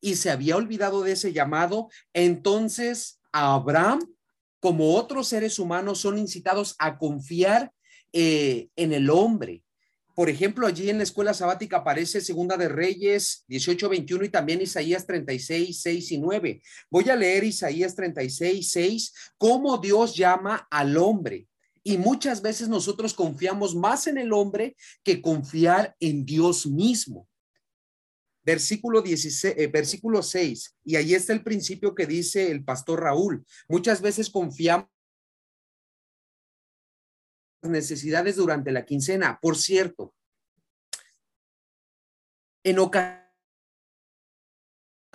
y 0.00 0.14
se 0.14 0.30
había 0.30 0.56
olvidado 0.56 1.02
de 1.02 1.12
ese 1.12 1.32
llamado. 1.32 1.88
Entonces, 2.12 3.20
Abraham, 3.32 4.00
como 4.64 4.94
otros 4.94 5.28
seres 5.28 5.58
humanos, 5.58 6.00
son 6.00 6.16
incitados 6.16 6.74
a 6.78 6.96
confiar 6.96 7.70
eh, 8.14 8.68
en 8.76 8.94
el 8.94 9.10
hombre 9.10 9.62
por 10.14 10.30
ejemplo, 10.30 10.66
allí 10.66 10.90
en 10.90 10.98
la 10.98 11.02
escuela 11.02 11.34
sabática 11.34 11.78
aparece 11.78 12.20
Segunda 12.20 12.56
de 12.56 12.68
Reyes 12.68 13.44
18, 13.48 13.88
21 13.88 14.24
y 14.24 14.28
también 14.28 14.60
Isaías 14.60 15.06
36, 15.06 15.80
6 15.80 16.12
y 16.12 16.18
9. 16.18 16.62
Voy 16.88 17.10
a 17.10 17.16
leer 17.16 17.42
Isaías 17.42 17.96
36, 17.96 18.70
6, 18.70 19.14
cómo 19.36 19.78
Dios 19.78 20.14
llama 20.14 20.68
al 20.70 20.96
hombre. 20.96 21.48
Y 21.82 21.98
muchas 21.98 22.42
veces 22.42 22.68
nosotros 22.68 23.12
confiamos 23.12 23.74
más 23.74 24.06
en 24.06 24.16
el 24.16 24.32
hombre 24.32 24.76
que 25.02 25.20
confiar 25.20 25.96
en 25.98 26.24
Dios 26.24 26.64
mismo. 26.64 27.26
Versículo, 28.44 29.00
16, 29.02 29.54
eh, 29.56 29.66
versículo 29.68 30.22
6, 30.22 30.76
y 30.84 30.96
ahí 30.96 31.14
está 31.14 31.32
el 31.32 31.42
principio 31.42 31.94
que 31.94 32.06
dice 32.06 32.50
el 32.50 32.62
pastor 32.62 33.02
Raúl. 33.02 33.44
Muchas 33.68 34.00
veces 34.00 34.28
confiamos 34.30 34.88
necesidades 37.62 38.36
durante 38.36 38.70
la 38.72 38.84
quincena. 38.84 39.38
Por 39.40 39.56
cierto, 39.56 40.14
en 42.62 42.78
ocasión 42.78 43.24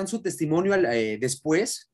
su 0.05 0.21
testimonio 0.21 0.73
eh, 0.75 1.17
después 1.19 1.91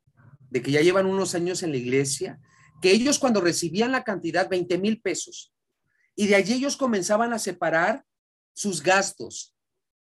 de 0.50 0.62
que 0.62 0.72
ya 0.72 0.82
llevan 0.82 1.08
unos 1.08 1.34
años 1.36 1.64
en 1.64 1.72
la 1.72 1.78
iglesia, 1.78 2.40
que 2.82 2.92
ellos 2.92 3.20
cuando 3.20 3.42
recibían 3.42 3.92
la 3.92 4.04
cantidad 4.04 4.50
20 4.50 4.78
mil 4.78 5.02
pesos 5.02 5.54
y 6.16 6.28
de 6.28 6.36
allí 6.36 6.54
ellos 6.54 6.78
comenzaban 6.78 7.34
a 7.34 7.40
separar 7.40 8.06
sus 8.54 8.82
gastos. 8.82 9.55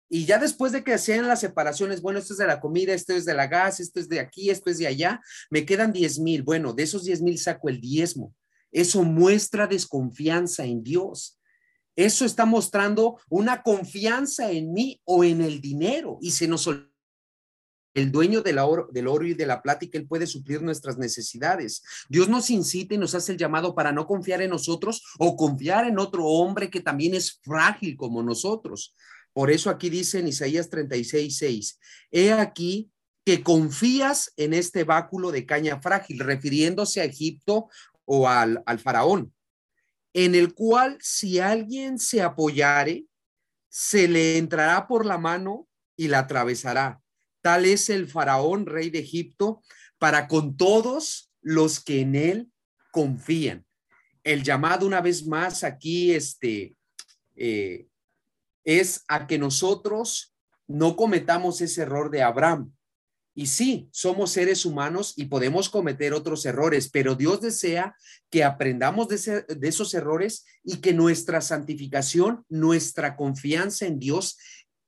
Y 0.09 0.25
ya 0.25 0.39
después 0.39 0.71
de 0.71 0.83
que 0.83 0.93
hacían 0.93 1.27
las 1.27 1.41
separaciones, 1.41 2.01
bueno, 2.01 2.19
esto 2.19 2.33
es 2.33 2.39
de 2.39 2.47
la 2.47 2.59
comida, 2.59 2.93
esto 2.93 3.13
es 3.13 3.25
de 3.25 3.33
la 3.33 3.47
gas, 3.47 3.79
esto 3.79 3.99
es 3.99 4.07
de 4.07 4.19
aquí, 4.19 4.49
esto 4.49 4.69
es 4.69 4.77
de 4.77 4.87
allá, 4.87 5.21
me 5.49 5.65
quedan 5.65 5.91
10 5.91 6.19
mil. 6.19 6.43
Bueno, 6.43 6.73
de 6.73 6.83
esos 6.83 7.03
10 7.03 7.21
mil 7.21 7.37
saco 7.37 7.69
el 7.69 7.81
diezmo. 7.81 8.33
Eso 8.71 9.03
muestra 9.03 9.67
desconfianza 9.67 10.63
en 10.65 10.83
Dios. 10.83 11.39
Eso 11.95 12.25
está 12.25 12.45
mostrando 12.45 13.19
una 13.29 13.63
confianza 13.63 14.51
en 14.51 14.71
mí 14.71 15.01
o 15.03 15.23
en 15.23 15.41
el 15.41 15.59
dinero. 15.61 16.19
Y 16.21 16.31
se 16.31 16.47
nos 16.47 16.67
el 17.97 18.11
dueño 18.11 18.41
del 18.41 18.59
oro, 18.59 18.87
del 18.91 19.07
oro 19.07 19.25
y 19.25 19.33
de 19.33 19.47
la 19.47 19.63
plata 19.63 19.87
Él 19.91 20.07
puede 20.07 20.27
suplir 20.27 20.61
nuestras 20.61 20.99
necesidades. 20.99 21.81
Dios 22.07 22.29
nos 22.29 22.51
incita 22.51 22.93
y 22.93 22.99
nos 22.99 23.15
hace 23.15 23.31
el 23.31 23.39
llamado 23.39 23.73
para 23.73 23.91
no 23.91 24.05
confiar 24.05 24.43
en 24.43 24.51
nosotros 24.51 25.03
o 25.17 25.35
confiar 25.35 25.87
en 25.87 25.97
otro 25.97 26.25
hombre 26.25 26.69
que 26.69 26.81
también 26.81 27.15
es 27.15 27.39
frágil 27.43 27.97
como 27.97 28.21
nosotros. 28.21 28.93
Por 29.38 29.52
eso 29.52 29.69
aquí 29.69 29.91
dice 29.91 30.17
en 30.17 30.30
Isaías 30.30 30.67
36, 30.67 31.38
6, 31.38 31.80
he 32.10 32.34
aquí 32.34 32.89
que 33.23 33.43
confías 33.43 34.34
en 34.36 34.56
este 34.56 34.84
báculo 34.84 35.30
de 35.30 35.45
caña 35.45 35.80
frágil, 35.80 36.21
refiriéndose 36.21 37.02
a 37.02 37.04
Egipto 37.04 37.69
o 38.06 38.28
al, 38.28 38.63
faraón, 38.80 39.32
en 40.15 40.34
el 40.34 40.56
cual 40.56 40.97
si 41.02 41.38
alguien 41.38 42.00
se 42.00 42.23
apoyare, 42.23 43.06
se 43.69 44.08
le 44.08 44.39
entrará 44.39 44.88
por 44.88 45.06
la 45.06 45.19
mano 45.19 45.69
y 45.95 46.08
la 46.08 46.17
atravesará. 46.17 47.00
Tal 47.43 47.65
es 47.65 47.91
el 47.91 48.08
faraón, 48.08 48.65
rey 48.65 48.89
de 48.89 49.02
Egipto, 49.02 49.62
para 50.00 50.28
con 50.28 50.58
todos 50.58 51.32
los 51.43 51.80
que 51.80 52.02
en 52.02 52.15
él 52.15 52.52
confían. 52.91 53.67
El 54.23 54.41
llamado 54.41 54.88
una 54.88 55.02
vez 55.02 55.28
más 55.28 55.63
aquí 55.63 56.12
este, 56.12 56.76
eh, 57.36 57.86
es 58.67 59.06
a 59.08 59.27
que 59.27 59.39
nosotros 59.39 60.36
no 60.67 60.97
cometamos 60.97 61.62
ese 61.62 61.84
error 61.84 62.12
de 62.12 62.21
Abraham. 62.21 62.73
Y 63.34 63.47
sí, 63.47 63.88
somos 63.93 64.32
seres 64.32 64.65
humanos 64.65 65.13
y 65.15 65.25
podemos 65.25 65.69
cometer 65.69 66.13
otros 66.13 66.45
errores, 66.45 66.89
pero 66.91 67.15
Dios 67.15 67.39
desea 67.39 67.95
que 68.30 68.43
aprendamos 68.43 69.08
de, 69.08 69.45
de, 69.47 69.67
esos 69.67 69.93
errores 69.93 70.43
y 70.63 70.77
que 70.77 70.91
nuestra 70.91 71.39
santificación, 71.39 72.43
nuestra 72.49 73.15
confianza 73.15 73.86
en 73.86 73.99
Dios 73.99 74.38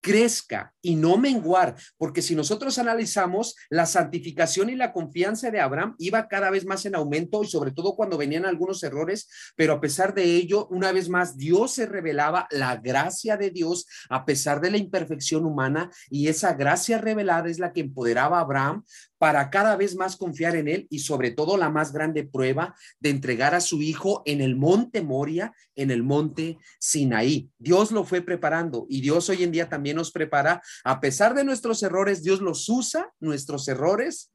crezca 0.02 0.74
y 0.82 0.96
no 0.96 1.18
menguar, 1.18 1.76
porque 1.98 2.22
si 2.22 2.36
nosotros 2.36 2.78
analizamos, 2.78 3.56
la 3.70 3.86
santificación 3.86 4.70
y 4.70 4.76
la 4.76 4.94
confianza 4.94 5.52
de 5.52 5.60
Abraham 5.60 5.96
iba 5.98 6.28
cada 6.28 6.50
vez 6.50 6.66
más 6.66 6.86
en 6.86 6.96
aumento 6.96 7.44
y 7.44 7.48
sobre 7.48 7.72
todo 7.72 7.96
cuando 7.96 8.18
venían 8.18 8.46
algunos 8.46 8.82
errores, 8.84 9.28
pero 9.56 9.74
a 9.74 9.82
pesar 9.82 10.14
de 10.14 10.24
ello, 10.24 10.68
una 10.68 10.92
vez 10.92 11.10
más, 11.10 11.38
Dios 11.38 11.74
se 11.74 11.86
revelaba 11.86 12.48
la 12.52 12.78
gracia 12.78 13.38
de 13.38 13.52
Dios 13.52 13.88
a 14.10 14.26
pesar 14.26 14.62
de 14.62 14.72
la 14.72 14.78
imperfección 14.78 15.46
humana 15.46 15.90
y 16.10 16.28
esa 16.28 16.54
gracia 16.54 16.98
revelada 16.98 17.50
es 17.50 17.60
la 17.60 17.74
que 17.74 17.82
empoderaba 17.82 18.38
a 18.38 18.42
Abraham 18.42 18.84
para 19.19 19.49
cada 19.51 19.75
vez 19.75 19.95
más 19.95 20.15
confiar 20.15 20.55
en 20.55 20.67
Él 20.67 20.88
y 20.89 20.99
sobre 20.99 21.29
todo 21.29 21.58
la 21.58 21.69
más 21.69 21.93
grande 21.93 22.23
prueba 22.23 22.73
de 22.99 23.12
entregar 23.12 23.53
a 23.53 23.62
su 23.62 23.82
hijo 23.82 24.23
en 24.25 24.41
el 24.41 24.55
monte 24.55 25.03
Moria, 25.03 25.53
en 25.75 25.91
el 25.91 26.01
monte 26.01 26.58
Sinaí. 26.79 27.51
Dios 27.60 27.91
lo 27.91 28.05
fue 28.05 28.21
preparando 28.21 28.88
y 28.89 29.01
Dios 29.01 29.29
hoy 29.29 29.43
en 29.43 29.51
día 29.51 29.69
también 29.69 29.97
nos 29.97 30.12
prepara, 30.12 30.63
a 30.84 30.99
pesar 31.01 31.36
de 31.36 31.43
nuestros 31.43 31.84
errores, 31.84 32.23
Dios 32.23 32.41
los 32.41 32.67
usa, 32.69 33.13
nuestros 33.19 33.67
errores, 33.67 34.32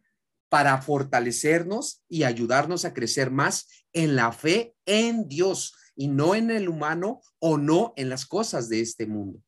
para 0.50 0.80
fortalecernos 0.80 2.04
y 2.08 2.22
ayudarnos 2.22 2.84
a 2.84 2.92
crecer 2.92 3.30
más 3.30 3.86
en 3.92 4.14
la 4.14 4.30
fe 4.30 4.74
en 4.86 5.26
Dios 5.26 5.74
y 5.96 6.08
no 6.08 6.34
en 6.34 6.50
el 6.50 6.68
humano 6.68 7.22
o 7.38 7.56
no 7.56 7.94
en 7.96 8.08
las 8.08 8.26
cosas 8.26 8.68
de 8.68 8.80
este 8.80 9.06
mundo. 9.06 9.40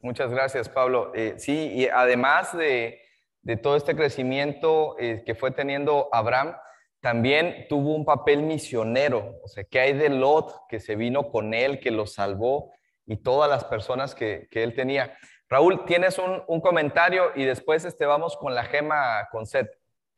Muchas 0.00 0.30
gracias, 0.30 0.68
Pablo. 0.68 1.12
Eh, 1.14 1.34
sí, 1.38 1.52
y 1.52 1.88
además 1.88 2.56
de 2.56 3.00
de 3.46 3.56
todo 3.56 3.76
este 3.76 3.94
crecimiento 3.94 4.96
eh, 4.98 5.22
que 5.24 5.36
fue 5.36 5.52
teniendo 5.52 6.08
Abraham, 6.10 6.56
también 7.00 7.66
tuvo 7.68 7.94
un 7.94 8.04
papel 8.04 8.42
misionero. 8.42 9.36
O 9.44 9.46
sea, 9.46 9.62
¿qué 9.62 9.78
hay 9.78 9.92
de 9.92 10.08
Lot 10.08 10.52
que 10.68 10.80
se 10.80 10.96
vino 10.96 11.30
con 11.30 11.54
él, 11.54 11.78
que 11.78 11.92
lo 11.92 12.06
salvó 12.06 12.72
y 13.06 13.18
todas 13.18 13.48
las 13.48 13.62
personas 13.62 14.16
que, 14.16 14.48
él 14.50 14.74
tenía? 14.74 15.16
Raúl, 15.48 15.84
tienes 15.84 16.18
un, 16.18 16.60
comentario 16.60 17.26
y 17.36 17.44
después 17.44 17.84
este, 17.84 18.04
vamos 18.04 18.36
con 18.36 18.52
la 18.52 18.64
gema 18.64 19.28
con 19.30 19.46
Seth. 19.46 19.70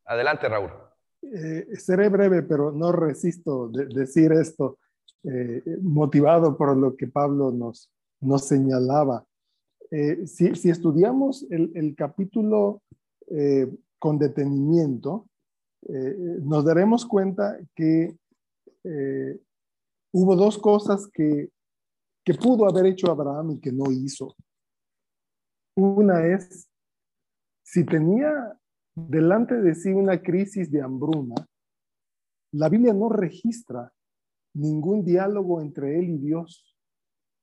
Adelante, 0.06 0.48
Raúl. 0.48 0.70
Eh, 1.20 1.76
seré 1.76 2.08
breve, 2.08 2.42
pero 2.42 2.72
no 2.72 2.92
resisto 2.92 3.68
de 3.68 3.88
decir 3.88 4.32
esto, 4.32 4.78
eh, 5.24 5.62
motivado 5.82 6.56
por 6.56 6.74
lo 6.74 6.96
que 6.96 7.08
Pablo 7.08 7.50
nos, 7.50 7.90
nos 8.20 8.46
señalaba. 8.46 9.26
si, 10.24 10.70
estudiamos 10.70 11.46
el, 11.50 11.72
el 11.74 11.94
capítulo 11.94 12.82
eh, 13.30 13.70
con 13.98 14.18
detenimiento, 14.18 15.28
eh, 15.82 16.16
nos 16.42 16.64
daremos 16.64 17.04
cuenta 17.04 17.58
que 17.74 18.16
eh, 18.84 19.40
hubo 20.12 20.36
dos 20.36 20.58
cosas 20.58 21.08
que, 21.12 21.50
que 22.24 22.34
pudo 22.34 22.68
haber 22.68 22.86
hecho 22.86 23.10
Abraham 23.10 23.52
y 23.52 23.60
que 23.60 23.72
no 23.72 23.90
hizo. 23.90 24.34
Una 25.76 26.26
es, 26.26 26.68
si 27.64 27.84
tenía 27.84 28.58
delante 28.94 29.56
de 29.56 29.74
sí 29.74 29.92
una 29.92 30.20
crisis 30.20 30.70
de 30.70 30.80
hambruna, 30.80 31.34
la 32.52 32.68
Biblia 32.68 32.94
no 32.94 33.08
registra 33.08 33.92
ningún 34.54 35.04
diálogo 35.04 35.60
entre 35.60 35.98
él 35.98 36.10
y 36.10 36.18
Dios 36.18 36.76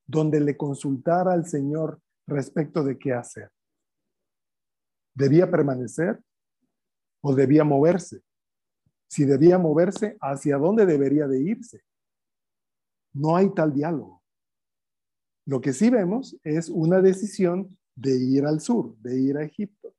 donde 0.07 0.39
le 0.39 0.57
consultara 0.57 1.33
al 1.33 1.45
Señor 1.45 2.01
respecto 2.27 2.83
de 2.83 2.97
qué 2.97 3.13
hacer 3.13 3.51
debía 5.15 5.49
permanecer 5.49 6.21
o 7.21 7.33
debía 7.33 7.63
moverse. 7.63 8.21
Si 9.07 9.25
debía 9.25 9.57
moverse, 9.57 10.17
¿hacia 10.21 10.57
dónde 10.57 10.85
debería 10.85 11.27
de 11.27 11.41
irse? 11.41 11.81
No 13.13 13.35
hay 13.35 13.53
tal 13.53 13.73
diálogo. 13.73 14.21
Lo 15.47 15.61
que 15.61 15.73
sí 15.73 15.89
vemos 15.89 16.37
es 16.43 16.69
una 16.69 17.01
decisión 17.01 17.77
de 17.95 18.17
ir 18.17 18.45
al 18.45 18.59
sur, 18.59 18.97
de 18.97 19.19
ir 19.19 19.37
a 19.37 19.43
Egipto. 19.43 19.95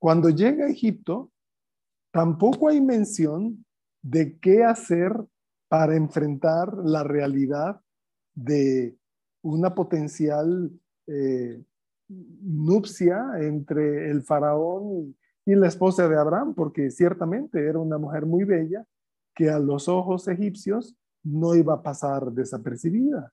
Cuando 0.00 0.30
llega 0.30 0.66
a 0.66 0.70
Egipto, 0.70 1.30
tampoco 2.10 2.68
hay 2.68 2.80
mención 2.80 3.64
de 4.02 4.38
qué 4.38 4.64
hacer 4.64 5.12
para 5.68 5.94
enfrentar 5.94 6.74
la 6.78 7.04
realidad 7.04 7.80
de 8.34 8.96
una 9.42 9.74
potencial 9.74 10.72
eh, 11.06 11.62
nupcia 12.10 13.24
entre 13.38 14.10
el 14.10 14.22
faraón 14.22 15.14
y, 15.46 15.54
la 15.54 15.66
esposa 15.66 16.08
de 16.08 16.16
Abraham, 16.16 16.54
porque 16.54 16.90
ciertamente 16.90 17.66
era 17.66 17.78
una 17.78 17.98
mujer 17.98 18.24
muy 18.24 18.44
bella 18.44 18.84
que 19.34 19.50
a 19.50 19.58
los 19.58 19.88
ojos 19.88 20.28
egipcios 20.28 20.94
no 21.24 21.54
iba 21.54 21.74
a 21.74 21.82
pasar 21.82 22.30
desapercibida. 22.30 23.32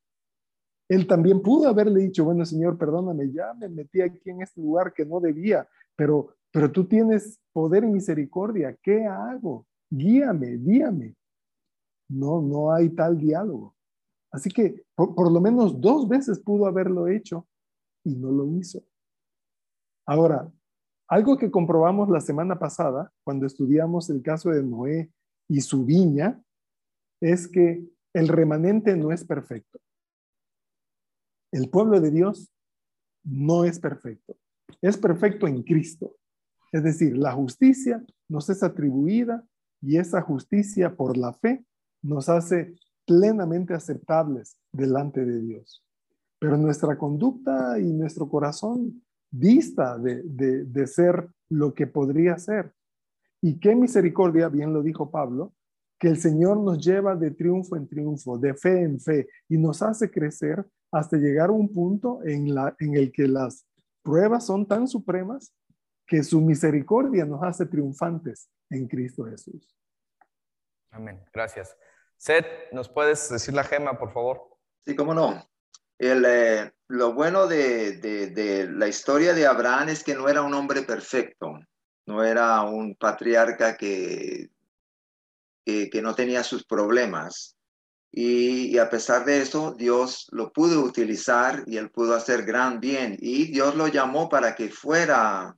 Él 0.89 1.05
también 1.05 1.41
pudo 1.41 1.67
haberle 1.67 2.01
dicho, 2.01 2.25
bueno, 2.25 2.45
Señor, 2.45 2.77
perdóname, 2.77 3.31
ya 3.31 3.53
me 3.53 3.69
metí 3.69 4.01
aquí 4.01 4.29
en 4.29 4.41
este 4.41 4.61
lugar 4.61 4.93
que 4.93 5.05
no 5.05 5.19
debía, 5.19 5.67
pero, 5.95 6.33
pero 6.51 6.71
tú 6.71 6.87
tienes 6.87 7.39
poder 7.53 7.83
y 7.83 7.87
misericordia, 7.87 8.75
¿qué 8.81 9.05
hago? 9.05 9.67
Guíame, 9.89 10.57
guíame. 10.57 11.15
No, 12.09 12.41
no 12.41 12.71
hay 12.71 12.89
tal 12.89 13.17
diálogo. 13.17 13.75
Así 14.31 14.49
que 14.49 14.85
por 14.95 15.31
lo 15.31 15.41
menos 15.41 15.79
dos 15.79 16.07
veces 16.07 16.39
pudo 16.39 16.65
haberlo 16.65 17.07
hecho 17.07 17.47
y 18.07 18.15
no 18.15 18.31
lo 18.31 18.47
hizo. 18.57 18.81
Ahora, 20.05 20.49
algo 21.09 21.37
que 21.37 21.51
comprobamos 21.51 22.09
la 22.09 22.21
semana 22.21 22.57
pasada, 22.57 23.11
cuando 23.23 23.45
estudiamos 23.45 24.09
el 24.09 24.21
caso 24.21 24.49
de 24.49 24.63
Noé 24.63 25.11
y 25.49 25.61
su 25.61 25.85
viña, 25.85 26.41
es 27.21 27.47
que 27.47 27.85
el 28.13 28.27
remanente 28.29 28.95
no 28.95 29.11
es 29.11 29.25
perfecto. 29.25 29.79
El 31.51 31.69
pueblo 31.69 31.99
de 31.99 32.11
Dios 32.11 32.49
no 33.23 33.65
es 33.65 33.79
perfecto. 33.79 34.37
Es 34.81 34.97
perfecto 34.97 35.47
en 35.47 35.63
Cristo. 35.63 36.15
Es 36.71 36.83
decir, 36.83 37.17
la 37.17 37.33
justicia 37.33 38.03
nos 38.29 38.49
es 38.49 38.63
atribuida 38.63 39.45
y 39.81 39.97
esa 39.97 40.21
justicia 40.21 40.95
por 40.95 41.17
la 41.17 41.33
fe 41.33 41.65
nos 42.01 42.29
hace 42.29 42.75
plenamente 43.05 43.73
aceptables 43.73 44.57
delante 44.71 45.25
de 45.25 45.41
Dios 45.41 45.86
pero 46.39 46.57
nuestra 46.57 46.97
conducta 46.97 47.79
y 47.79 47.91
nuestro 47.93 48.29
corazón 48.29 49.03
dista 49.29 49.97
de, 49.97 50.87
ser 50.87 51.27
lo 51.49 51.73
que 51.73 51.87
podría 51.87 52.37
ser. 52.37 52.73
Y 53.41 53.59
qué 53.59 53.75
misericordia, 53.75 54.49
bien 54.49 54.73
lo 54.73 54.81
dijo 54.81 55.11
Pablo, 55.11 55.53
que 55.99 56.07
el 56.07 56.17
Señor 56.17 56.57
nos 56.57 56.83
lleva 56.85 57.15
de 57.15 57.31
triunfo 57.31 57.75
en 57.75 57.87
triunfo, 57.87 58.37
de 58.37 58.53
fe 58.53 58.83
en 58.83 58.99
fe, 58.99 59.27
y 59.49 59.57
nos 59.57 59.81
hace 59.81 60.11
crecer 60.11 60.65
hasta 60.91 61.17
llegar 61.17 61.49
a 61.49 61.53
un 61.53 61.73
punto 61.73 62.19
en, 62.23 62.53
la, 62.53 62.75
en 62.79 62.95
el 62.95 63.11
que 63.11 63.27
las 63.27 63.65
pruebas 64.03 64.45
son 64.45 64.67
tan 64.67 64.87
supremas 64.87 65.53
que 66.05 66.23
su 66.23 66.39
misericordia 66.39 67.25
nos 67.25 67.43
hace 67.43 67.65
triunfantes 67.65 68.49
en 68.69 68.87
Cristo 68.87 69.25
Jesús. 69.25 69.75
Amén. 70.91 71.21
Gracias. 71.33 71.75
Seth, 72.15 72.45
¿nos 72.71 72.89
puedes 72.89 73.29
decir 73.29 73.53
la 73.53 73.63
gema, 73.63 73.99
por 73.99 74.11
favor? 74.11 74.57
Sí, 74.85 74.95
cómo 74.95 75.13
no. 75.13 75.33
El, 75.99 76.25
eh, 76.25 76.71
lo 76.89 77.13
bueno 77.13 77.47
de, 77.47 78.69
la 78.71 78.87
historia 78.87 79.33
de 79.33 79.45
Abraham 79.45 79.89
es 79.89 80.03
que 80.03 80.15
no 80.15 80.29
era 80.29 80.41
un 80.41 80.53
hombre 80.53 80.83
perfecto, 80.83 81.59
no 82.05 82.23
era 82.23 82.61
un 82.61 82.95
patriarca 82.95 83.75
que, 83.75 84.49
que, 85.65 86.01
no 86.01 86.15
tenía 86.15 86.43
sus 86.43 86.65
problemas. 86.65 87.55
Y, 88.11 88.77
a 88.77 88.89
pesar 88.89 89.25
de 89.25 89.41
eso, 89.41 89.73
Dios 89.73 90.27
lo 90.31 90.53
pudo 90.53 90.81
utilizar 90.81 91.63
y 91.67 91.77
él 91.77 91.91
pudo 91.91 92.15
hacer 92.15 92.45
gran 92.45 92.79
bien. 92.79 93.17
Y 93.19 93.51
Dios 93.51 93.75
lo 93.75 93.87
llamó 93.87 94.29
para 94.29 94.55
que 94.55 94.69
fuera 94.69 95.57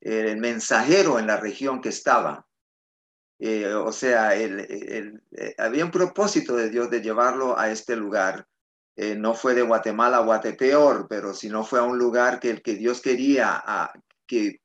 el 0.00 0.38
mensajero 0.38 1.20
en 1.20 1.28
la 1.28 1.36
región 1.36 1.80
que 1.80 1.90
estaba. 1.90 2.46
Eh, 3.38 3.72
o 3.72 3.92
sea, 3.92 4.36
eh, 4.36 5.12
había 5.56 5.84
un 5.84 5.90
propósito 5.90 6.56
de 6.56 6.68
Dios 6.68 6.90
de 6.90 7.00
llevarlo 7.00 7.56
a 7.58 7.70
este 7.70 7.94
lugar 7.96 8.46
eh, 8.96 9.14
no 9.14 9.34
fue 9.34 9.54
de 9.54 9.62
Guatemala 9.62 10.18
a 10.18 10.22
Guatepeor, 10.22 11.06
pero 11.08 11.32
si 11.32 11.48
no 11.48 11.64
fue 11.64 11.78
a 11.78 11.84
un 11.84 11.98
lugar 11.98 12.40
que 12.40 12.50
el 12.50 12.62
que 12.62 12.74
Dios 12.74 13.00
quería 13.00 13.62
que, 14.26 14.60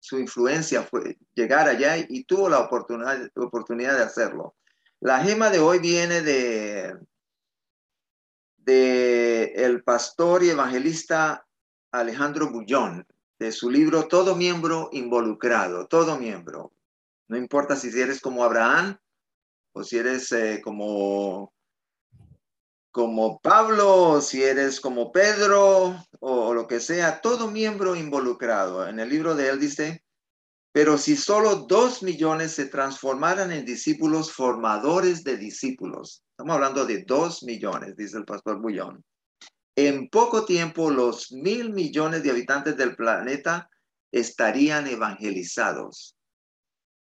su 0.00 0.18
influencia 0.18 0.82
fue 0.82 1.18
llegar 1.34 1.68
allá 1.68 1.98
y, 1.98 2.24
tuvo 2.24 2.48
la 2.48 2.60
oportunidad, 2.60 3.96
de 3.96 4.02
hacerlo. 4.02 4.54
La 5.00 5.22
gema 5.22 5.50
de 5.50 5.58
hoy 5.58 5.80
viene 5.80 6.22
de, 6.22 6.96
de 8.56 9.52
el 9.56 9.82
pastor 9.82 10.42
y 10.44 10.50
evangelista 10.50 11.46
Alejandro 11.90 12.50
Bullón, 12.50 13.06
de 13.38 13.52
su 13.52 13.70
libro 13.70 14.08
Todo 14.08 14.34
miembro 14.34 14.88
involucrado, 14.92 15.86
todo 15.86 16.18
miembro. 16.18 16.72
No 17.28 17.36
importa 17.36 17.76
si 17.76 17.88
eres 18.00 18.20
como 18.20 18.44
Abraham 18.44 18.98
o 19.72 19.84
si 19.84 19.98
eres 19.98 20.32
eh, 20.32 20.60
como 20.62 21.52
como 22.98 23.38
Pablo, 23.38 24.20
si 24.20 24.42
eres 24.42 24.80
como 24.80 25.12
Pedro 25.12 26.04
o, 26.18 26.52
lo 26.52 26.66
que 26.66 26.80
sea, 26.80 27.20
todo 27.20 27.48
miembro 27.48 27.94
involucrado. 27.94 28.88
En 28.88 28.98
el 28.98 29.08
libro 29.08 29.36
de 29.36 29.50
él 29.50 29.60
dice, 29.60 30.04
pero 30.72 30.98
si 30.98 31.14
solo 31.14 31.54
dos 31.68 32.02
millones 32.02 32.50
se 32.50 32.66
transformaran 32.66 33.52
en 33.52 33.64
discípulos 33.64 34.32
formadores 34.32 35.22
de 35.22 35.36
discípulos, 35.36 36.24
estamos 36.32 36.56
hablando 36.56 36.86
de 36.86 37.04
dos 37.04 37.44
millones, 37.44 37.94
dice 37.96 38.18
el 38.18 38.24
pastor 38.24 38.60
Bullón, 38.60 39.04
en 39.76 40.08
poco 40.08 40.44
tiempo 40.44 40.90
los 40.90 41.30
mil 41.30 41.72
millones 41.72 42.24
de 42.24 42.32
habitantes 42.32 42.76
del 42.76 42.96
planeta 42.96 43.70
estarían 44.10 44.88
evangelizados. 44.88 46.16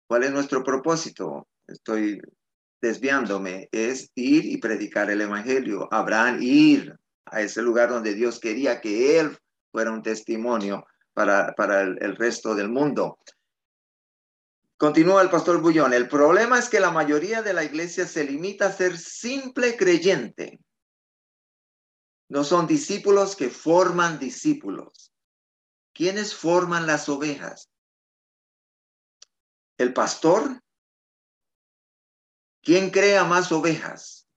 ¿Cuál 0.07 0.25
es 0.25 0.32
nuestro 0.32 0.63
propósito? 0.63 1.47
Estoy 1.65 2.21
desviándome, 2.82 3.69
es 3.71 4.11
ir 4.15 4.45
y 4.45 4.57
predicar 4.57 5.09
el 5.09 5.21
Evangelio. 5.21 5.88
Abraham 5.91 6.39
ir 6.41 6.97
a 7.25 7.41
ese 7.41 7.61
lugar 7.61 7.89
donde 7.89 8.13
Dios 8.13 8.39
quería 8.39 8.82
que 8.82 9.19
él 9.19 9.38
fuera 9.71 9.91
un 9.91 10.01
testimonio 10.01 10.86
para, 11.13 11.53
para 11.53 11.82
el, 11.82 11.97
el 12.01 12.15
resto 12.15 12.55
del 12.55 12.69
mundo. 12.69 13.19
Continúa 14.77 15.21
el 15.21 15.29
pastor 15.29 15.61
Bullón. 15.61 15.93
El 15.93 16.07
problema 16.07 16.57
es 16.57 16.67
que 16.67 16.79
la 16.79 16.89
mayoría 16.89 17.43
de 17.43 17.53
la 17.53 17.63
iglesia 17.63 18.07
se 18.07 18.23
limita 18.23 18.65
a 18.65 18.71
ser 18.71 18.97
simple 18.97 19.77
creyente. 19.77 20.59
No 22.29 22.43
son 22.43 22.65
discípulos 22.65 23.36
que 23.36 23.49
forman 23.49 24.17
discípulos. 24.17 25.13
¿Quiénes 25.93 26.34
forman 26.34 26.88
las 26.88 27.09
ovejas? 27.09 27.69
¿El 29.77 29.93
pastor? 29.93 30.61
¿Quién 32.62 32.91
crea 32.91 33.24
más 33.24 33.51
ovejas? 33.51 34.28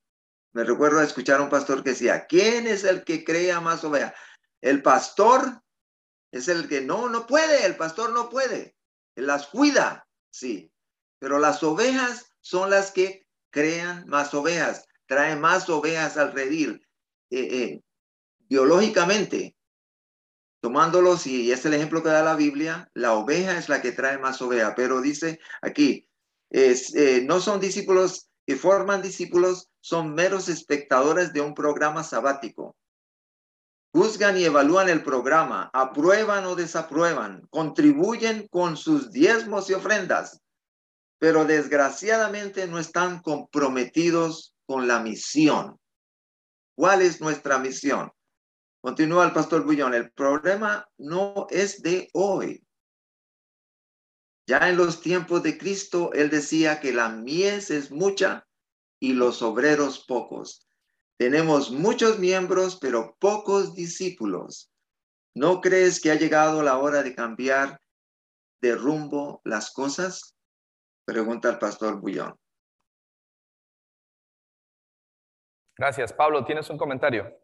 Me 0.52 0.64
recuerdo 0.64 1.02
escuchar 1.02 1.40
a 1.40 1.42
un 1.42 1.50
pastor 1.50 1.82
que 1.82 1.90
decía, 1.90 2.26
¿quién 2.26 2.66
es 2.66 2.84
el 2.84 3.04
que 3.04 3.24
crea 3.24 3.60
más 3.60 3.84
ovejas? 3.84 4.14
El 4.60 4.82
pastor 4.82 5.62
es 6.30 6.48
el 6.48 6.68
que 6.68 6.80
no, 6.80 7.08
no 7.08 7.26
puede, 7.26 7.66
el 7.66 7.76
pastor 7.76 8.12
no 8.12 8.30
puede. 8.30 8.76
Él 9.14 9.26
las 9.26 9.46
cuida, 9.48 10.08
sí. 10.30 10.72
Pero 11.18 11.38
las 11.38 11.62
ovejas 11.62 12.30
son 12.40 12.70
las 12.70 12.92
que 12.92 13.26
crean 13.50 14.06
más 14.08 14.32
ovejas, 14.34 14.86
traen 15.06 15.40
más 15.40 15.68
ovejas 15.68 16.16
al 16.16 16.32
redil. 16.32 16.86
Eh, 17.30 17.62
eh, 17.62 17.82
biológicamente, 18.48 19.56
tomándolos, 20.60 21.26
y 21.26 21.52
es 21.52 21.64
el 21.66 21.74
ejemplo 21.74 22.02
que 22.02 22.08
da 22.08 22.22
la 22.22 22.36
Biblia, 22.36 22.90
la 22.94 23.14
oveja 23.14 23.58
es 23.58 23.68
la 23.68 23.82
que 23.82 23.92
trae 23.92 24.18
más 24.18 24.40
oveja, 24.40 24.74
pero 24.74 25.00
dice 25.00 25.40
aquí, 25.62 26.08
eh, 26.50 27.22
no 27.26 27.40
son 27.40 27.60
discípulos 27.60 28.28
que 28.46 28.56
forman 28.56 29.02
discípulos, 29.02 29.70
son 29.80 30.14
meros 30.14 30.48
espectadores 30.48 31.32
de 31.32 31.40
un 31.40 31.54
programa 31.54 32.04
sabático. 32.04 32.76
Juzgan 33.92 34.36
y 34.36 34.44
evalúan 34.44 34.88
el 34.88 35.02
programa, 35.02 35.70
aprueban 35.72 36.44
o 36.46 36.56
desaprueban, 36.56 37.46
contribuyen 37.48 38.48
con 38.48 38.76
sus 38.76 39.12
diezmos 39.12 39.70
y 39.70 39.74
ofrendas, 39.74 40.40
pero 41.18 41.44
desgraciadamente 41.44 42.66
no 42.66 42.78
están 42.78 43.20
comprometidos 43.20 44.54
con 44.66 44.88
la 44.88 44.98
misión. 44.98 45.78
¿Cuál 46.76 47.02
es 47.02 47.20
nuestra 47.20 47.58
misión? 47.58 48.10
Continúa 48.80 49.24
el 49.24 49.32
pastor 49.32 49.64
Bullón, 49.64 49.94
el 49.94 50.10
problema 50.10 50.86
no 50.98 51.46
es 51.50 51.80
de 51.80 52.10
hoy, 52.12 52.63
ya 54.46 54.68
en 54.68 54.76
los 54.76 55.00
tiempos 55.00 55.42
de 55.42 55.56
Cristo, 55.56 56.12
él 56.12 56.30
decía 56.30 56.80
que 56.80 56.92
la 56.92 57.08
mies 57.08 57.70
es 57.70 57.90
mucha 57.90 58.46
y 59.00 59.14
los 59.14 59.42
obreros 59.42 60.04
pocos. 60.04 60.68
Tenemos 61.18 61.70
muchos 61.70 62.18
miembros, 62.18 62.78
pero 62.80 63.16
pocos 63.18 63.74
discípulos. 63.74 64.70
¿No 65.34 65.60
crees 65.60 66.00
que 66.00 66.10
ha 66.10 66.16
llegado 66.16 66.62
la 66.62 66.78
hora 66.78 67.02
de 67.02 67.14
cambiar 67.14 67.80
de 68.60 68.74
rumbo 68.74 69.40
las 69.44 69.72
cosas? 69.72 70.36
Pregunta 71.04 71.50
el 71.50 71.58
pastor 71.58 72.00
Bullón. 72.00 72.38
Gracias. 75.76 76.12
Pablo, 76.12 76.44
¿tienes 76.44 76.68
un 76.70 76.78
comentario? 76.78 77.36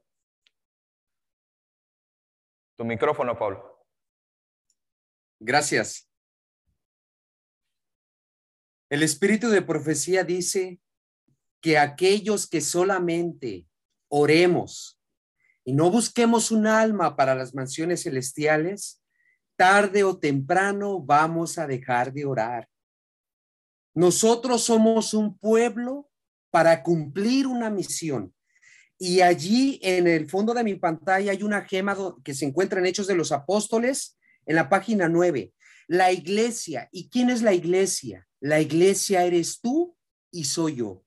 Tu 2.77 2.85
micrófono, 2.85 3.37
Pablo. 3.37 3.85
Gracias. 5.41 6.10
El 8.91 9.05
espíritu 9.05 9.49
de 9.51 9.63
profecía 9.63 10.25
dice 10.25 10.81
que 11.61 11.79
aquellos 11.79 12.49
que 12.49 12.61
solamente 12.61 13.69
oremos 14.09 15.01
y 15.65 15.75
no 15.75 15.93
busquemos 15.93 16.51
un 16.51 16.67
alma 16.67 17.15
para 17.15 17.37
las 17.37 17.55
mansiones 17.55 18.03
celestiales, 18.03 19.01
tarde 19.55 20.03
o 20.03 20.19
temprano 20.19 21.01
vamos 21.01 21.57
a 21.57 21.69
dejar 21.69 22.13
de 22.13 22.25
orar. 22.25 22.69
Nosotros 23.95 24.65
somos 24.65 25.15
un 25.15 25.39
pueblo 25.39 26.11
para 26.51 26.83
cumplir 26.83 27.47
una 27.47 27.71
misión. 27.71 28.35
Y 28.99 29.21
allí 29.21 29.79
en 29.85 30.09
el 30.09 30.29
fondo 30.29 30.53
de 30.53 30.65
mi 30.65 30.75
pantalla 30.75 31.31
hay 31.31 31.45
una 31.45 31.63
gema 31.63 31.97
que 32.25 32.35
se 32.35 32.45
encuentra 32.45 32.81
en 32.81 32.87
Hechos 32.87 33.07
de 33.07 33.15
los 33.15 33.31
Apóstoles, 33.31 34.19
en 34.47 34.57
la 34.57 34.69
página 34.69 35.09
9. 35.09 35.53
La 35.87 36.11
iglesia. 36.11 36.89
¿Y 36.91 37.09
quién 37.09 37.31
es 37.31 37.43
la 37.43 37.53
iglesia? 37.53 38.27
La 38.41 38.61
iglesia 38.61 39.25
eres 39.25 39.61
tú 39.61 39.97
y 40.31 40.45
soy 40.45 40.77
yo. 40.77 41.05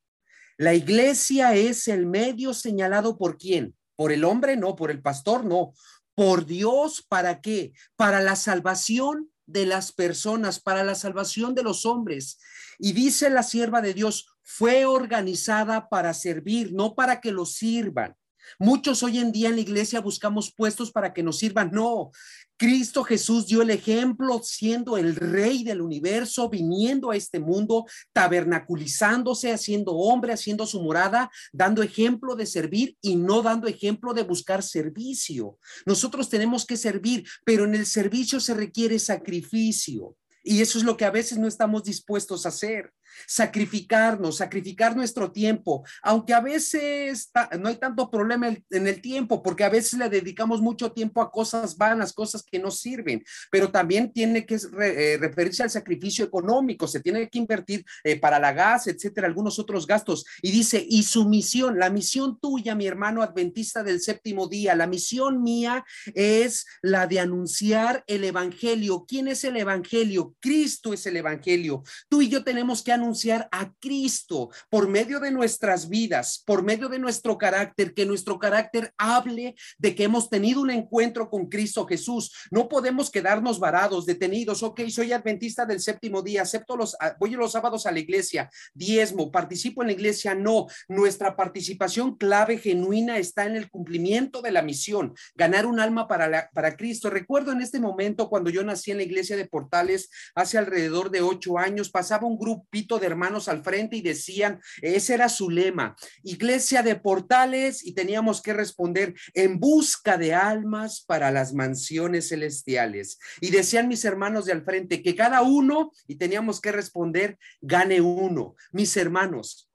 La 0.57 0.75
iglesia 0.75 1.55
es 1.55 1.87
el 1.87 2.05
medio 2.05 2.53
señalado 2.53 3.17
por 3.17 3.37
quién? 3.37 3.75
Por 3.95 4.11
el 4.11 4.23
hombre, 4.23 4.55
no, 4.55 4.75
por 4.75 4.91
el 4.91 5.01
pastor, 5.01 5.43
no. 5.43 5.73
Por 6.15 6.45
Dios, 6.45 7.03
¿para 7.07 7.41
qué? 7.41 7.73
Para 7.95 8.21
la 8.21 8.35
salvación 8.35 9.31
de 9.47 9.65
las 9.65 9.91
personas, 9.91 10.59
para 10.59 10.83
la 10.83 10.95
salvación 10.95 11.55
de 11.55 11.63
los 11.63 11.85
hombres. 11.85 12.37
Y 12.77 12.93
dice 12.93 13.29
la 13.29 13.43
sierva 13.43 13.81
de 13.81 13.93
Dios, 13.93 14.27
fue 14.43 14.85
organizada 14.85 15.89
para 15.89 16.13
servir, 16.13 16.73
no 16.73 16.93
para 16.93 17.19
que 17.19 17.31
lo 17.31 17.45
sirvan. 17.45 18.15
Muchos 18.59 19.03
hoy 19.03 19.19
en 19.19 19.31
día 19.31 19.49
en 19.49 19.55
la 19.55 19.61
iglesia 19.61 20.01
buscamos 20.01 20.53
puestos 20.53 20.91
para 20.91 21.13
que 21.13 21.23
nos 21.23 21.39
sirvan. 21.39 21.71
No, 21.71 22.11
Cristo 22.57 23.03
Jesús 23.03 23.47
dio 23.47 23.61
el 23.61 23.69
ejemplo 23.69 24.41
siendo 24.43 24.97
el 24.97 25.15
rey 25.15 25.63
del 25.63 25.81
universo, 25.81 26.49
viniendo 26.49 27.11
a 27.11 27.15
este 27.15 27.39
mundo, 27.39 27.85
tabernaculizándose, 28.13 29.51
haciendo 29.51 29.93
hombre, 29.93 30.33
haciendo 30.33 30.65
su 30.65 30.81
morada, 30.81 31.29
dando 31.51 31.83
ejemplo 31.83 32.35
de 32.35 32.45
servir 32.45 32.97
y 33.01 33.15
no 33.15 33.41
dando 33.41 33.67
ejemplo 33.67 34.13
de 34.13 34.23
buscar 34.23 34.63
servicio. 34.63 35.57
Nosotros 35.85 36.29
tenemos 36.29 36.65
que 36.65 36.77
servir, 36.77 37.25
pero 37.45 37.65
en 37.65 37.75
el 37.75 37.85
servicio 37.85 38.39
se 38.39 38.53
requiere 38.53 38.99
sacrificio. 38.99 40.15
Y 40.43 40.61
eso 40.61 40.77
es 40.77 40.83
lo 40.83 40.97
que 40.97 41.05
a 41.05 41.11
veces 41.11 41.37
no 41.37 41.47
estamos 41.47 41.83
dispuestos 41.83 42.45
a 42.45 42.49
hacer 42.49 42.93
sacrificarnos, 43.27 44.37
sacrificar 44.37 44.95
nuestro 44.95 45.31
tiempo, 45.31 45.83
aunque 46.01 46.33
a 46.33 46.41
veces 46.41 47.31
no 47.59 47.69
hay 47.69 47.75
tanto 47.75 48.09
problema 48.09 48.47
en 48.47 48.87
el 48.87 49.01
tiempo, 49.01 49.41
porque 49.41 49.63
a 49.63 49.69
veces 49.69 49.99
le 49.99 50.09
dedicamos 50.09 50.61
mucho 50.61 50.91
tiempo 50.91 51.21
a 51.21 51.31
cosas 51.31 51.77
vanas, 51.77 52.13
cosas 52.13 52.43
que 52.43 52.59
no 52.59 52.71
sirven, 52.71 53.23
pero 53.51 53.71
también 53.71 54.11
tiene 54.11 54.45
que 54.45 54.55
eh, 54.55 55.17
referirse 55.19 55.63
al 55.63 55.69
sacrificio 55.69 56.25
económico, 56.25 56.87
se 56.87 56.99
tiene 56.99 57.29
que 57.29 57.39
invertir 57.39 57.85
eh, 58.03 58.19
para 58.19 58.39
la 58.39 58.53
gas, 58.53 58.87
etcétera, 58.87 59.27
algunos 59.27 59.59
otros 59.59 59.87
gastos. 59.87 60.25
Y 60.41 60.51
dice, 60.51 60.85
y 60.87 61.03
su 61.03 61.27
misión, 61.27 61.79
la 61.79 61.89
misión 61.89 62.39
tuya, 62.39 62.75
mi 62.75 62.87
hermano 62.87 63.21
adventista 63.21 63.83
del 63.83 64.01
séptimo 64.01 64.47
día, 64.47 64.75
la 64.75 64.87
misión 64.87 65.43
mía 65.43 65.85
es 66.13 66.65
la 66.81 67.07
de 67.07 67.19
anunciar 67.19 68.03
el 68.07 68.23
evangelio. 68.23 69.05
¿Quién 69.07 69.27
es 69.27 69.43
el 69.43 69.57
evangelio? 69.57 70.35
Cristo 70.39 70.93
es 70.93 71.05
el 71.05 71.17
evangelio. 71.17 71.83
Tú 72.09 72.21
y 72.21 72.29
yo 72.29 72.43
tenemos 72.43 72.83
que 72.83 72.91
anunciar 72.91 73.02
anunciar 73.03 73.49
a 73.51 73.71
Cristo 73.79 74.49
por 74.69 74.87
medio 74.87 75.19
de 75.19 75.31
nuestras 75.31 75.89
vidas, 75.89 76.41
por 76.45 76.63
medio 76.63 76.87
de 76.87 76.99
nuestro 76.99 77.37
carácter, 77.37 77.93
que 77.93 78.05
nuestro 78.05 78.39
carácter 78.39 78.93
hable 78.97 79.55
de 79.77 79.93
que 79.93 80.05
hemos 80.05 80.29
tenido 80.29 80.61
un 80.61 80.71
encuentro 80.71 81.29
con 81.29 81.47
Cristo 81.47 81.85
Jesús. 81.85 82.33
No 82.49 82.69
podemos 82.69 83.11
quedarnos 83.11 83.59
varados, 83.59 84.05
detenidos. 84.05 84.63
Ok, 84.63 84.81
soy 84.89 85.11
adventista 85.11 85.65
del 85.65 85.81
séptimo 85.81 86.21
día, 86.21 86.43
acepto 86.43 86.77
los, 86.77 86.95
ah, 86.99 87.15
voy 87.19 87.31
los 87.31 87.51
sábados 87.51 87.85
a 87.85 87.91
la 87.91 87.99
iglesia, 87.99 88.49
diezmo, 88.73 89.31
participo 89.31 89.81
en 89.81 89.87
la 89.87 89.93
iglesia. 89.93 90.35
No, 90.35 90.67
nuestra 90.87 91.35
participación 91.35 92.15
clave 92.15 92.57
genuina 92.57 93.17
está 93.17 93.45
en 93.45 93.55
el 93.55 93.69
cumplimiento 93.69 94.41
de 94.41 94.51
la 94.51 94.61
misión, 94.61 95.13
ganar 95.35 95.65
un 95.65 95.79
alma 95.79 96.07
para, 96.07 96.49
para 96.53 96.77
Cristo. 96.77 97.09
Recuerdo 97.09 97.51
en 97.51 97.61
este 97.61 97.79
momento 97.79 98.29
cuando 98.29 98.49
yo 98.49 98.63
nací 98.63 98.91
en 98.91 98.97
la 98.97 99.03
iglesia 99.03 99.35
de 99.35 99.45
Portales 99.45 100.09
hace 100.35 100.57
alrededor 100.57 101.09
de 101.09 101.21
ocho 101.21 101.57
años, 101.57 101.89
pasaba 101.89 102.27
un 102.27 102.37
grupito 102.37 102.92
de 102.99 103.07
hermanos 103.07 103.47
al 103.47 103.63
frente 103.63 103.97
y 103.97 104.01
decían, 104.01 104.61
ese 104.81 105.13
era 105.13 105.29
su 105.29 105.49
lema, 105.49 105.95
iglesia 106.23 106.83
de 106.83 106.95
portales 106.95 107.85
y 107.85 107.93
teníamos 107.93 108.41
que 108.41 108.53
responder 108.53 109.13
en 109.33 109.59
busca 109.59 110.17
de 110.17 110.33
almas 110.33 111.03
para 111.05 111.31
las 111.31 111.53
mansiones 111.53 112.29
celestiales. 112.29 113.19
Y 113.41 113.51
decían 113.51 113.87
mis 113.87 114.05
hermanos 114.05 114.45
de 114.45 114.53
al 114.53 114.63
frente 114.63 115.01
que 115.01 115.15
cada 115.15 115.41
uno, 115.41 115.91
y 116.07 116.15
teníamos 116.15 116.61
que 116.61 116.71
responder, 116.71 117.37
gane 117.61 118.01
uno. 118.01 118.55
Mis 118.71 118.95
hermanos, 118.97 119.69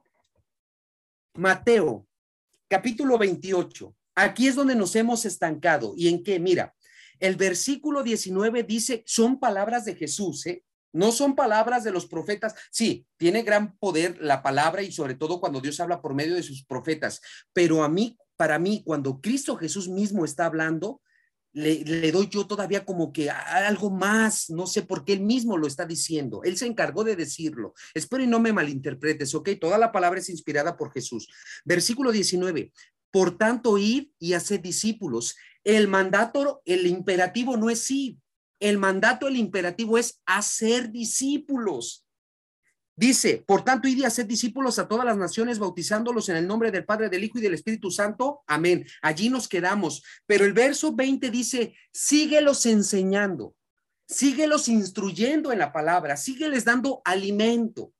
Mateo 1.34 2.08
capítulo 2.68 3.18
28. 3.18 3.94
Aquí 4.14 4.48
es 4.48 4.54
donde 4.54 4.74
nos 4.74 4.94
hemos 4.96 5.24
estancado. 5.24 5.94
¿Y 5.96 6.08
en 6.08 6.22
qué? 6.22 6.38
Mira, 6.38 6.74
el 7.18 7.36
versículo 7.36 8.02
19 8.02 8.62
dice, 8.62 9.02
son 9.06 9.40
palabras 9.40 9.84
de 9.84 9.94
Jesús, 9.94 10.46
¿eh? 10.46 10.64
No 10.92 11.12
son 11.12 11.34
palabras 11.34 11.84
de 11.84 11.92
los 11.92 12.06
profetas. 12.06 12.54
Sí, 12.70 13.06
tiene 13.16 13.42
gran 13.42 13.76
poder 13.78 14.18
la 14.20 14.42
palabra 14.42 14.82
y 14.82 14.92
sobre 14.92 15.14
todo 15.14 15.40
cuando 15.40 15.60
Dios 15.60 15.80
habla 15.80 16.00
por 16.00 16.14
medio 16.14 16.34
de 16.34 16.42
sus 16.42 16.64
profetas. 16.64 17.20
Pero 17.52 17.82
a 17.82 17.88
mí, 17.88 18.16
para 18.36 18.58
mí, 18.58 18.82
cuando 18.84 19.20
Cristo 19.20 19.56
Jesús 19.56 19.88
mismo 19.88 20.24
está 20.24 20.46
hablando, 20.46 21.00
le, 21.52 22.12
doy 22.12 22.28
yo 22.28 22.46
todavía 22.46 22.84
como 22.84 23.12
que 23.12 23.30
algo 23.30 23.90
más, 23.90 24.50
no 24.50 24.66
sé 24.66 24.82
por 24.82 25.04
qué 25.04 25.14
él 25.14 25.20
mismo 25.20 25.56
lo 25.56 25.66
está 25.66 25.86
diciendo, 25.86 26.42
él 26.44 26.56
se 26.56 26.66
encargó 26.66 27.04
de 27.04 27.16
decirlo. 27.16 27.74
Espero 27.94 28.22
y 28.22 28.26
no 28.26 28.38
me 28.38 28.52
malinterpretes, 28.52 29.34
¿ok? 29.34 29.50
Toda 29.60 29.78
la 29.78 29.90
palabra 29.90 30.20
es 30.20 30.28
inspirada 30.28 30.76
por 30.76 30.92
Jesús. 30.92 31.28
Versículo 31.64 32.12
19, 32.12 32.72
por 33.10 33.36
tanto, 33.36 33.78
id 33.78 34.08
y 34.18 34.34
hacer 34.34 34.62
discípulos. 34.62 35.36
El 35.64 35.88
mandato, 35.88 36.62
el 36.64 36.86
imperativo 36.86 37.56
no 37.56 37.70
es 37.70 37.80
sí, 37.80 38.18
el 38.60 38.78
mandato, 38.78 39.28
el 39.28 39.36
imperativo 39.36 39.98
es 39.98 40.20
hacer 40.26 40.90
discípulos. 40.90 42.04
Dice, 42.98 43.44
por 43.46 43.62
tanto, 43.62 43.86
id 43.86 43.98
y 43.98 44.04
hacer 44.04 44.26
discípulos 44.26 44.80
a 44.80 44.88
todas 44.88 45.06
las 45.06 45.16
naciones, 45.16 45.60
bautizándolos 45.60 46.28
en 46.30 46.36
el 46.36 46.48
nombre 46.48 46.72
del 46.72 46.84
Padre, 46.84 47.08
del 47.08 47.22
Hijo 47.22 47.38
y 47.38 47.42
del 47.42 47.54
Espíritu 47.54 47.92
Santo. 47.92 48.42
Amén. 48.48 48.84
Allí 49.02 49.28
nos 49.28 49.46
quedamos. 49.46 50.02
Pero 50.26 50.44
el 50.44 50.52
verso 50.52 50.92
20 50.92 51.30
dice, 51.30 51.76
síguelos 51.92 52.66
enseñando, 52.66 53.54
síguelos 54.08 54.66
instruyendo 54.68 55.52
en 55.52 55.60
la 55.60 55.72
palabra, 55.72 56.16
sígueles 56.16 56.64
dando 56.64 57.00
alimento. 57.04 57.92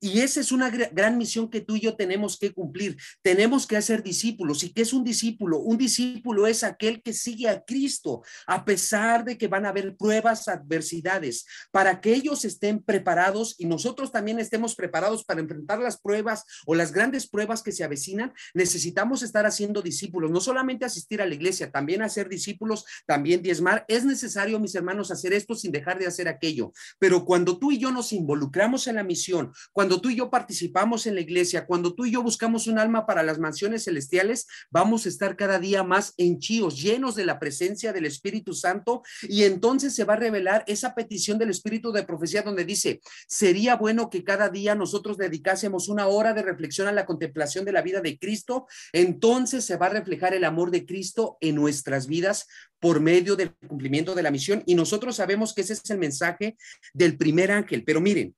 Y 0.00 0.20
esa 0.20 0.40
es 0.40 0.52
una 0.52 0.68
gran 0.70 1.16
misión 1.16 1.48
que 1.48 1.60
tú 1.60 1.76
y 1.76 1.80
yo 1.80 1.96
tenemos 1.96 2.38
que 2.38 2.52
cumplir. 2.52 2.96
Tenemos 3.22 3.66
que 3.66 3.76
hacer 3.76 4.02
discípulos. 4.02 4.62
¿Y 4.62 4.72
qué 4.72 4.82
es 4.82 4.92
un 4.92 5.04
discípulo? 5.04 5.58
Un 5.58 5.78
discípulo 5.78 6.46
es 6.46 6.64
aquel 6.64 7.02
que 7.02 7.12
sigue 7.12 7.48
a 7.48 7.64
Cristo 7.64 8.22
a 8.46 8.64
pesar 8.64 9.24
de 9.24 9.38
que 9.38 9.48
van 9.48 9.64
a 9.64 9.70
haber 9.70 9.96
pruebas, 9.96 10.48
adversidades, 10.48 11.46
para 11.70 12.00
que 12.00 12.14
ellos 12.14 12.44
estén 12.44 12.82
preparados 12.82 13.54
y 13.58 13.66
nosotros 13.66 14.12
también 14.12 14.38
estemos 14.38 14.74
preparados 14.74 15.24
para 15.24 15.40
enfrentar 15.40 15.78
las 15.78 15.98
pruebas 15.98 16.44
o 16.66 16.74
las 16.74 16.92
grandes 16.92 17.26
pruebas 17.26 17.62
que 17.62 17.72
se 17.72 17.84
avecinan. 17.84 18.32
Necesitamos 18.54 19.22
estar 19.22 19.46
haciendo 19.46 19.80
discípulos, 19.80 20.30
no 20.30 20.40
solamente 20.40 20.84
asistir 20.84 21.22
a 21.22 21.26
la 21.26 21.34
iglesia, 21.34 21.70
también 21.70 22.02
hacer 22.02 22.28
discípulos, 22.28 22.84
también 23.06 23.42
diezmar. 23.42 23.84
Es 23.88 24.04
necesario, 24.04 24.60
mis 24.60 24.74
hermanos, 24.74 25.10
hacer 25.10 25.32
esto 25.32 25.54
sin 25.54 25.72
dejar 25.72 25.98
de 25.98 26.06
hacer 26.06 26.28
aquello. 26.28 26.72
Pero 26.98 27.24
cuando 27.24 27.58
tú 27.58 27.72
y 27.72 27.78
yo 27.78 27.90
nos 27.90 28.12
involucramos 28.12 28.86
en 28.88 28.96
la 28.96 29.04
misión, 29.04 29.52
cuando 29.72 29.85
cuando 29.86 30.00
tú 30.00 30.10
y 30.10 30.16
yo 30.16 30.30
participamos 30.30 31.06
en 31.06 31.14
la 31.14 31.20
iglesia, 31.20 31.64
cuando 31.64 31.94
tú 31.94 32.06
y 32.06 32.10
yo 32.10 32.20
buscamos 32.20 32.66
un 32.66 32.80
alma 32.80 33.06
para 33.06 33.22
las 33.22 33.38
mansiones 33.38 33.84
celestiales, 33.84 34.48
vamos 34.68 35.06
a 35.06 35.08
estar 35.08 35.36
cada 35.36 35.60
día 35.60 35.84
más 35.84 36.12
henchidos, 36.16 36.82
llenos 36.82 37.14
de 37.14 37.24
la 37.24 37.38
presencia 37.38 37.92
del 37.92 38.04
Espíritu 38.04 38.52
Santo. 38.52 39.04
Y 39.28 39.44
entonces 39.44 39.94
se 39.94 40.02
va 40.02 40.14
a 40.14 40.16
revelar 40.16 40.64
esa 40.66 40.96
petición 40.96 41.38
del 41.38 41.50
Espíritu 41.50 41.92
de 41.92 42.02
profecía 42.02 42.42
donde 42.42 42.64
dice, 42.64 43.00
sería 43.28 43.76
bueno 43.76 44.10
que 44.10 44.24
cada 44.24 44.48
día 44.48 44.74
nosotros 44.74 45.18
dedicásemos 45.18 45.88
una 45.88 46.08
hora 46.08 46.34
de 46.34 46.42
reflexión 46.42 46.88
a 46.88 46.92
la 46.92 47.06
contemplación 47.06 47.64
de 47.64 47.70
la 47.70 47.82
vida 47.82 48.00
de 48.00 48.18
Cristo, 48.18 48.66
entonces 48.92 49.64
se 49.64 49.76
va 49.76 49.86
a 49.86 49.90
reflejar 49.90 50.34
el 50.34 50.42
amor 50.42 50.72
de 50.72 50.84
Cristo 50.84 51.38
en 51.40 51.54
nuestras 51.54 52.08
vidas 52.08 52.48
por 52.80 52.98
medio 52.98 53.36
del 53.36 53.54
cumplimiento 53.54 54.16
de 54.16 54.24
la 54.24 54.32
misión. 54.32 54.64
Y 54.66 54.74
nosotros 54.74 55.14
sabemos 55.14 55.54
que 55.54 55.60
ese 55.60 55.74
es 55.74 55.90
el 55.90 55.98
mensaje 55.98 56.56
del 56.92 57.16
primer 57.16 57.52
ángel, 57.52 57.84
pero 57.84 58.00
miren, 58.00 58.34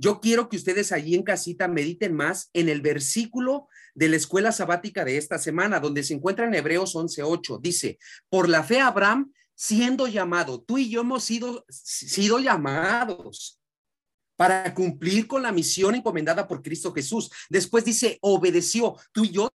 yo 0.00 0.18
quiero 0.18 0.48
que 0.48 0.56
ustedes 0.56 0.92
allí 0.92 1.14
en 1.14 1.22
casita 1.22 1.68
mediten 1.68 2.14
más 2.14 2.48
en 2.54 2.70
el 2.70 2.80
versículo 2.80 3.68
de 3.94 4.08
la 4.08 4.16
escuela 4.16 4.50
sabática 4.50 5.04
de 5.04 5.18
esta 5.18 5.38
semana, 5.38 5.78
donde 5.78 6.02
se 6.02 6.14
encuentra 6.14 6.46
en 6.46 6.54
Hebreos 6.54 6.94
11:8. 6.96 7.60
Dice, 7.60 7.98
por 8.30 8.48
la 8.48 8.64
fe 8.64 8.80
Abraham, 8.80 9.30
siendo 9.54 10.06
llamado, 10.06 10.62
tú 10.62 10.78
y 10.78 10.88
yo 10.88 11.02
hemos 11.02 11.24
sido, 11.24 11.66
sido 11.68 12.38
llamados 12.38 13.60
para 14.36 14.72
cumplir 14.72 15.26
con 15.26 15.42
la 15.42 15.52
misión 15.52 15.94
encomendada 15.94 16.48
por 16.48 16.62
Cristo 16.62 16.94
Jesús. 16.94 17.30
Después 17.50 17.84
dice, 17.84 18.16
obedeció. 18.22 18.96
Tú 19.12 19.24
y 19.24 19.32
yo 19.32 19.50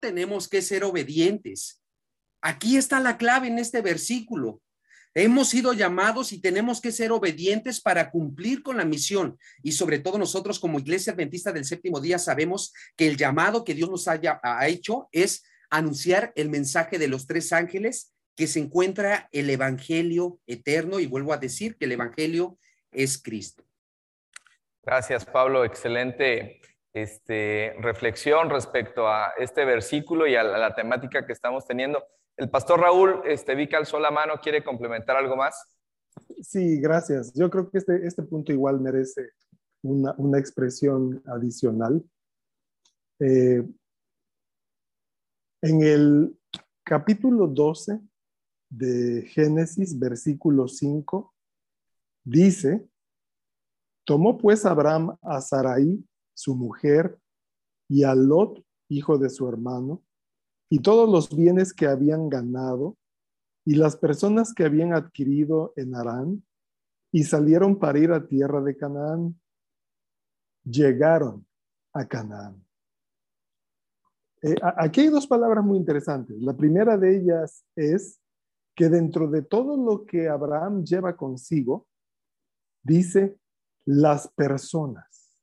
tenemos 0.00 0.48
que 0.48 0.60
ser 0.60 0.84
obedientes. 0.84 1.80
Aquí 2.42 2.76
está 2.76 3.00
la 3.00 3.16
clave 3.16 3.48
en 3.48 3.58
este 3.58 3.80
versículo. 3.80 4.60
Hemos 5.14 5.48
sido 5.48 5.72
llamados 5.72 6.32
y 6.32 6.40
tenemos 6.40 6.80
que 6.80 6.92
ser 6.92 7.10
obedientes 7.10 7.80
para 7.80 8.10
cumplir 8.10 8.62
con 8.62 8.76
la 8.76 8.84
misión. 8.84 9.36
Y 9.62 9.72
sobre 9.72 9.98
todo 9.98 10.18
nosotros 10.18 10.60
como 10.60 10.78
Iglesia 10.78 11.12
Adventista 11.12 11.52
del 11.52 11.64
Séptimo 11.64 12.00
Día 12.00 12.18
sabemos 12.18 12.72
que 12.96 13.08
el 13.08 13.16
llamado 13.16 13.64
que 13.64 13.74
Dios 13.74 13.90
nos 13.90 14.06
haya, 14.06 14.40
ha 14.42 14.68
hecho 14.68 15.08
es 15.10 15.42
anunciar 15.68 16.32
el 16.36 16.48
mensaje 16.48 16.98
de 16.98 17.08
los 17.08 17.26
tres 17.26 17.52
ángeles 17.52 18.14
que 18.36 18.46
se 18.46 18.60
encuentra 18.60 19.28
el 19.32 19.50
Evangelio 19.50 20.38
eterno. 20.46 21.00
Y 21.00 21.06
vuelvo 21.06 21.32
a 21.32 21.38
decir 21.38 21.76
que 21.76 21.86
el 21.86 21.92
Evangelio 21.92 22.56
es 22.92 23.20
Cristo. 23.20 23.64
Gracias, 24.84 25.26
Pablo. 25.26 25.64
Excelente 25.64 26.60
este, 26.92 27.74
reflexión 27.80 28.48
respecto 28.48 29.08
a 29.08 29.32
este 29.38 29.64
versículo 29.64 30.28
y 30.28 30.36
a 30.36 30.44
la 30.44 30.74
temática 30.74 31.26
que 31.26 31.32
estamos 31.32 31.66
teniendo. 31.66 32.04
El 32.40 32.48
pastor 32.48 32.80
Raúl, 32.80 33.20
este, 33.26 33.54
vi 33.54 33.68
que 33.68 33.76
alzó 33.76 34.00
la 34.00 34.10
mano, 34.10 34.32
¿quiere 34.42 34.64
complementar 34.64 35.14
algo 35.14 35.36
más? 35.36 35.62
Sí, 36.40 36.80
gracias. 36.80 37.34
Yo 37.34 37.50
creo 37.50 37.70
que 37.70 37.76
este, 37.76 38.06
este 38.06 38.22
punto 38.22 38.50
igual 38.50 38.80
merece 38.80 39.32
una, 39.82 40.38
expresión 40.38 41.22
adicional. 41.26 42.02
Eh, 43.18 43.62
en 45.60 45.82
el 45.82 46.38
capítulo 46.82 47.46
12 47.46 48.00
de 48.70 49.20
Génesis, 49.26 49.98
versículo 49.98 50.66
5, 50.66 51.34
dice, 52.24 52.88
tomó 54.06 54.38
pues 54.38 54.64
Abraham 54.64 55.14
a 55.20 55.42
Sarai, 55.42 56.02
su 56.32 56.54
mujer, 56.54 57.18
y 57.86 58.02
a 58.02 58.14
Lot, 58.14 58.64
hijo 58.88 59.18
de 59.18 59.28
su 59.28 59.46
hermano, 59.46 60.02
y 60.70 60.78
todos 60.78 61.10
los 61.10 61.36
bienes 61.36 61.74
que 61.74 61.86
habían 61.86 62.28
ganado 62.28 62.96
y 63.64 63.74
las 63.74 63.96
personas 63.96 64.54
que 64.54 64.64
habían 64.64 64.94
adquirido 64.94 65.72
en 65.76 65.94
Arán 65.96 66.46
y 67.12 67.24
salieron 67.24 67.78
para 67.78 67.98
ir 67.98 68.12
a 68.12 68.26
tierra 68.26 68.62
de 68.62 68.76
Canaán, 68.76 69.38
llegaron 70.64 71.44
a 71.92 72.06
Canaán. 72.06 72.64
Eh, 74.42 74.54
aquí 74.76 75.00
hay 75.02 75.08
dos 75.08 75.26
palabras 75.26 75.64
muy 75.64 75.76
interesantes. 75.76 76.40
La 76.40 76.56
primera 76.56 76.96
de 76.96 77.16
ellas 77.16 77.64
es 77.74 78.20
que 78.76 78.88
dentro 78.88 79.28
de 79.28 79.42
todo 79.42 79.76
lo 79.76 80.06
que 80.06 80.28
Abraham 80.28 80.84
lleva 80.84 81.16
consigo, 81.16 81.88
dice 82.82 83.36
las 83.84 84.28
personas. 84.28 85.36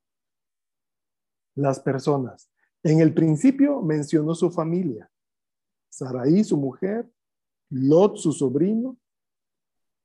Las 1.54 1.82
personas. 1.82 2.50
En 2.82 3.02
el 3.02 3.14
principio 3.14 3.82
mencionó 3.82 4.34
su 4.34 4.50
familia. 4.50 5.12
Saraí, 5.98 6.44
su 6.44 6.58
mujer, 6.58 7.10
Lot, 7.72 8.18
su 8.18 8.32
sobrino, 8.32 8.98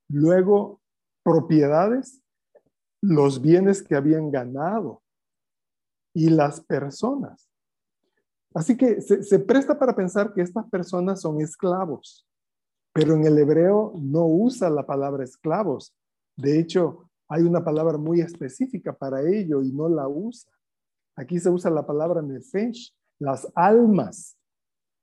luego 0.09 0.81
propiedades, 1.23 2.23
los 3.03 3.43
bienes 3.43 3.83
que 3.83 3.95
habían 3.95 4.31
ganado 4.31 5.03
y 6.15 6.31
las 6.31 6.63
personas. 6.63 7.47
Así 8.55 8.75
que 8.75 9.03
se, 9.03 9.39
presta 9.39 9.79
para 9.79 9.95
pensar 9.95 10.33
que 10.33 10.41
estas 10.41 10.67
personas 10.71 11.21
son 11.21 11.43
esclavos, 11.43 12.27
pero 12.95 13.15
en 13.15 13.25
el 13.25 13.39
hebreo 13.39 13.93
no 13.97 14.27
usa 14.27 14.71
la 14.71 14.87
palabra 14.87 15.25
esclavos. 15.25 15.95
De 16.37 16.59
hecho, 16.59 17.11
hay 17.29 17.43
una 17.43 17.63
palabra 17.63 17.99
muy 17.99 18.23
específica 18.23 18.95
para 18.95 19.21
ello 19.23 19.63
y 19.63 19.71
no 19.73 19.91
la 19.91 20.09
usa. 20.09 20.51
Aquí 21.17 21.39
se 21.39 21.51
usa 21.51 21.71
la 21.71 21.87
palabra 21.87 22.23
nefesh, 22.23 22.95
las 23.19 23.47
almas 23.55 24.39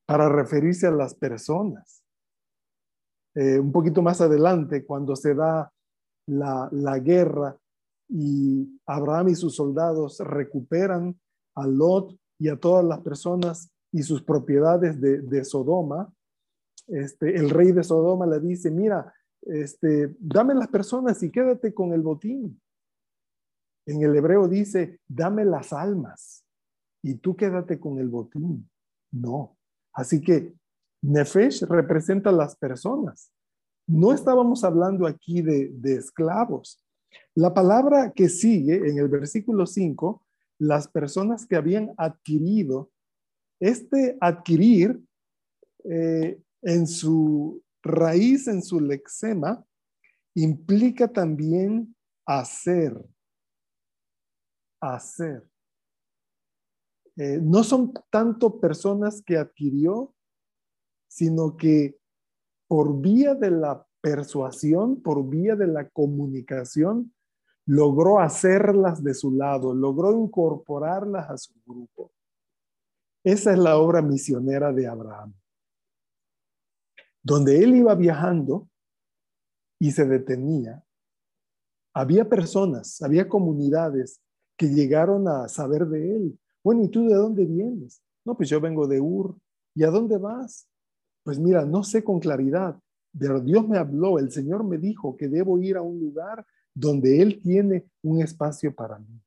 para 0.10 0.28
referirse 0.28 0.88
a 0.88 0.92
las 0.92 1.14
personas. 1.14 2.04
Eh, 3.36 3.60
un 3.60 3.72
poquito 3.72 4.02
más 4.02 4.20
adelante, 4.22 4.84
cuando 4.84 5.16
se 5.16 5.36
da 5.36 5.72
la, 6.26 7.00
guerra 7.00 7.56
y 8.08 8.82
Abraham 8.88 9.30
y 9.30 9.36
sus 9.36 9.56
soldados 9.56 10.20
recuperan 10.22 11.16
a 11.54 11.68
Lot 11.68 12.18
y 12.40 12.50
a 12.50 12.60
todas 12.60 12.84
las 12.84 13.02
personas 13.02 13.70
y 13.92 14.02
sus 14.02 14.24
propiedades 14.24 15.00
de, 15.00 15.46
Sodoma, 15.46 16.12
este, 16.88 17.36
el 17.36 17.52
rey 17.52 17.72
de 17.72 17.84
Sodoma 17.84 18.26
le 18.26 18.40
dice, 18.40 18.72
mira, 18.72 19.14
este, 19.44 20.16
dame 20.18 20.56
las 20.56 20.70
personas 20.70 21.22
y 21.22 21.30
quédate 21.30 21.72
con 21.72 21.94
el 21.94 22.02
botín. 22.02 22.60
En 23.86 24.02
el 24.02 24.16
hebreo 24.16 24.48
dice, 24.48 25.02
dame 25.08 25.46
las 25.46 25.72
almas 25.72 26.44
y 27.04 27.14
tú 27.14 27.36
quédate 27.36 27.80
con 27.80 28.00
el 28.00 28.10
botín. 28.10 28.68
No, 29.12 29.59
Así 29.94 30.22
que 30.22 30.54
Nefesh 31.02 31.64
representa 31.64 32.32
las 32.32 32.56
personas. 32.56 33.32
No 33.88 34.14
estábamos 34.14 34.64
hablando 34.64 35.08
aquí 35.08 35.42
de, 35.42 35.74
esclavos. 35.84 36.84
La 37.34 37.54
palabra 37.54 38.12
que 38.14 38.30
sigue 38.30 38.76
en 38.76 39.00
el 39.00 39.08
versículo 39.08 39.66
5, 39.66 40.24
las 40.60 40.88
personas 40.88 41.46
que 41.46 41.56
habían 41.56 41.94
adquirido 41.98 42.92
este 43.60 44.18
adquirir 44.22 45.02
eh, 45.84 46.40
en 46.62 46.88
su 46.88 47.62
raíz, 47.82 48.48
en 48.48 48.62
su 48.62 48.80
lexema, 48.80 49.66
implica 50.36 51.08
también 51.08 51.96
hacer. 52.26 52.96
Hacer. 54.82 55.44
Eh, 57.20 57.38
no 57.44 57.66
son 57.66 57.92
tanto 58.10 58.62
personas 58.62 59.22
que 59.26 59.36
adquirió, 59.36 60.16
sino 61.10 61.58
que 61.58 62.00
por 62.66 63.02
vía 63.02 63.36
de 63.36 63.52
la 63.52 63.86
persuasión, 64.00 65.02
por 65.02 65.28
vía 65.28 65.58
de 65.58 65.68
la 65.68 65.90
comunicación, 65.90 67.14
logró 67.66 68.22
hacerlas 68.22 69.04
de 69.04 69.14
su 69.14 69.34
lado, 69.34 69.74
logró 69.74 70.14
incorporarlas 70.14 71.30
a 71.30 71.38
su 71.38 71.54
grupo. 71.66 72.14
Esa 73.26 73.52
es 73.52 73.60
la 73.60 73.78
obra 73.78 74.02
misionera 74.02 74.72
de 74.72 74.88
Abraham. 74.88 75.34
Donde 77.22 77.62
él 77.62 77.76
iba 77.76 77.96
viajando 77.96 78.70
y 79.78 79.92
se 79.92 80.06
detenía, 80.06 80.86
había 81.94 82.30
personas, 82.30 83.02
había 83.02 83.28
comunidades 83.28 84.22
que 84.56 84.68
llegaron 84.68 85.28
a 85.28 85.50
saber 85.50 85.86
de 85.88 86.16
él. 86.16 86.40
Bueno, 86.64 86.84
¿y 86.84 86.90
tú 86.90 87.08
de 87.08 87.16
dónde 87.16 87.46
vienes? 87.46 88.02
No, 88.26 88.36
pues 88.36 88.50
yo 88.50 88.60
vengo 88.60 88.88
de 88.88 89.00
Ur. 89.00 89.38
¿Y 89.76 89.84
a 89.84 89.90
dónde 89.90 90.18
vas? 90.18 90.68
Pues 91.24 91.40
mira, 91.40 91.66
no 91.66 91.84
sé 91.84 92.04
con 92.04 92.20
claridad, 92.20 92.80
pero 93.18 93.40
Dios 93.40 93.68
me 93.68 93.78
habló, 93.78 94.20
el 94.20 94.32
Señor 94.32 94.64
me 94.64 94.78
dijo 94.78 95.16
que 95.16 95.28
debo 95.28 95.60
ir 95.60 95.78
a 95.78 95.82
un 95.82 96.00
lugar 96.00 96.46
donde 96.74 97.22
Él 97.22 97.40
tiene 97.42 97.86
un 98.02 98.22
espacio 98.22 98.74
para 98.74 99.00
mí. 99.00 99.22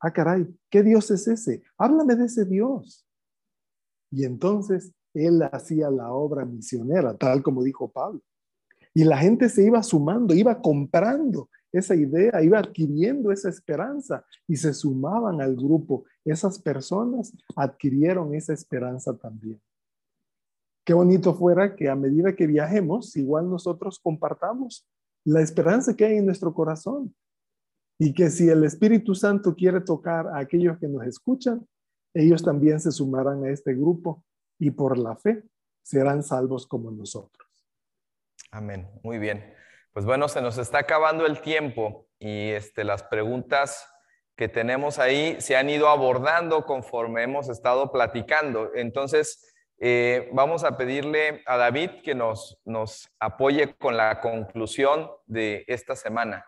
Ah, 0.00 0.12
caray, 0.12 0.46
¿qué 0.70 0.82
Dios 0.82 1.10
es 1.10 1.26
ese? 1.28 1.62
Háblame 1.78 2.14
de 2.14 2.26
ese 2.26 2.44
Dios. 2.44 3.06
Y 4.10 4.24
entonces 4.24 4.92
Él 5.14 5.42
hacía 5.50 5.90
la 5.90 6.12
obra 6.12 6.44
misionera, 6.44 7.16
tal 7.16 7.42
como 7.42 7.62
dijo 7.62 7.90
Pablo. 7.90 8.20
Y 8.92 9.04
la 9.04 9.18
gente 9.18 9.48
se 9.48 9.64
iba 9.64 9.82
sumando, 9.82 10.34
iba 10.34 10.60
comprando 10.60 11.48
esa 11.78 11.94
idea, 11.94 12.42
iba 12.42 12.58
adquiriendo 12.58 13.32
esa 13.32 13.48
esperanza 13.48 14.24
y 14.46 14.56
se 14.56 14.72
sumaban 14.72 15.40
al 15.40 15.56
grupo. 15.56 16.04
Esas 16.24 16.58
personas 16.58 17.32
adquirieron 17.56 18.34
esa 18.34 18.52
esperanza 18.52 19.16
también. 19.16 19.60
Qué 20.84 20.94
bonito 20.94 21.34
fuera 21.34 21.74
que 21.74 21.88
a 21.88 21.96
medida 21.96 22.36
que 22.36 22.46
viajemos, 22.46 23.16
igual 23.16 23.48
nosotros 23.48 23.98
compartamos 23.98 24.86
la 25.24 25.40
esperanza 25.40 25.96
que 25.96 26.04
hay 26.04 26.18
en 26.18 26.26
nuestro 26.26 26.52
corazón. 26.52 27.14
Y 27.98 28.12
que 28.12 28.28
si 28.28 28.48
el 28.48 28.64
Espíritu 28.64 29.14
Santo 29.14 29.54
quiere 29.54 29.80
tocar 29.80 30.26
a 30.28 30.38
aquellos 30.38 30.78
que 30.78 30.88
nos 30.88 31.06
escuchan, 31.06 31.66
ellos 32.12 32.42
también 32.42 32.80
se 32.80 32.92
sumarán 32.92 33.44
a 33.44 33.50
este 33.50 33.74
grupo 33.74 34.24
y 34.58 34.70
por 34.70 34.98
la 34.98 35.16
fe 35.16 35.44
serán 35.82 36.22
salvos 36.22 36.66
como 36.66 36.90
nosotros. 36.90 37.48
Amén. 38.50 38.88
Muy 39.02 39.18
bien. 39.18 39.42
Pues 39.94 40.06
bueno, 40.06 40.28
se 40.28 40.42
nos 40.42 40.58
está 40.58 40.78
acabando 40.78 41.24
el 41.24 41.40
tiempo 41.40 42.08
y 42.18 42.50
este, 42.50 42.82
las 42.82 43.04
preguntas 43.04 43.86
que 44.34 44.48
tenemos 44.48 44.98
ahí 44.98 45.40
se 45.40 45.54
han 45.54 45.70
ido 45.70 45.88
abordando 45.88 46.66
conforme 46.66 47.22
hemos 47.22 47.48
estado 47.48 47.92
platicando. 47.92 48.72
Entonces, 48.74 49.54
eh, 49.78 50.28
vamos 50.32 50.64
a 50.64 50.76
pedirle 50.76 51.44
a 51.46 51.56
David 51.56 51.90
que 52.02 52.16
nos, 52.16 52.58
nos 52.64 53.08
apoye 53.20 53.76
con 53.76 53.96
la 53.96 54.20
conclusión 54.20 55.08
de 55.26 55.64
esta 55.68 55.94
semana. 55.94 56.44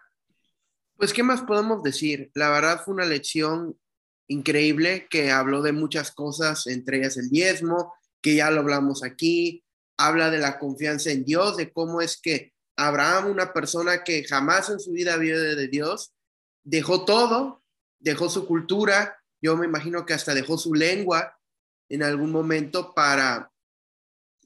Pues, 0.97 1.13
¿qué 1.13 1.23
más 1.23 1.43
podemos 1.43 1.85
decir? 1.85 2.33
La 2.35 2.51
verdad 2.51 2.83
fue 2.85 2.95
una 2.95 3.07
lección 3.07 3.79
increíble 4.27 5.07
que 5.09 5.31
habló 5.31 5.63
de 5.63 5.71
muchas 5.71 6.11
cosas, 6.11 6.67
entre 6.67 6.99
ellas 6.99 7.17
el 7.17 7.31
diezmo, 7.31 7.95
que 8.21 8.35
ya 8.35 8.51
lo 8.51 8.63
hablamos 8.63 9.05
aquí, 9.05 9.63
habla 9.97 10.31
de 10.31 10.39
la 10.39 10.59
confianza 10.59 11.13
en 11.13 11.25
Dios, 11.25 11.57
de 11.57 11.73
cómo 11.73 12.01
es 12.01 12.21
que 12.21 12.56
Abraham, 12.77 13.31
una 13.31 13.53
persona 13.53 14.05
que 14.05 14.25
jamás 14.25 14.69
en 14.71 14.79
su 14.79 14.93
vida 14.93 15.17
vio 15.17 15.41
de 15.41 15.69
Dios, 15.69 16.13
dejó 16.63 17.05
todo, 17.05 17.63
dejó 17.99 18.29
su 18.29 18.47
cultura, 18.47 19.23
yo 19.41 19.57
me 19.57 19.67
imagino 19.67 20.05
que 20.05 20.15
hasta 20.15 20.35
dejó 20.35 20.59
su 20.59 20.75
lengua, 20.75 21.39
en 21.89 22.03
algún 22.03 22.33
momento 22.33 22.95
para, 22.95 23.51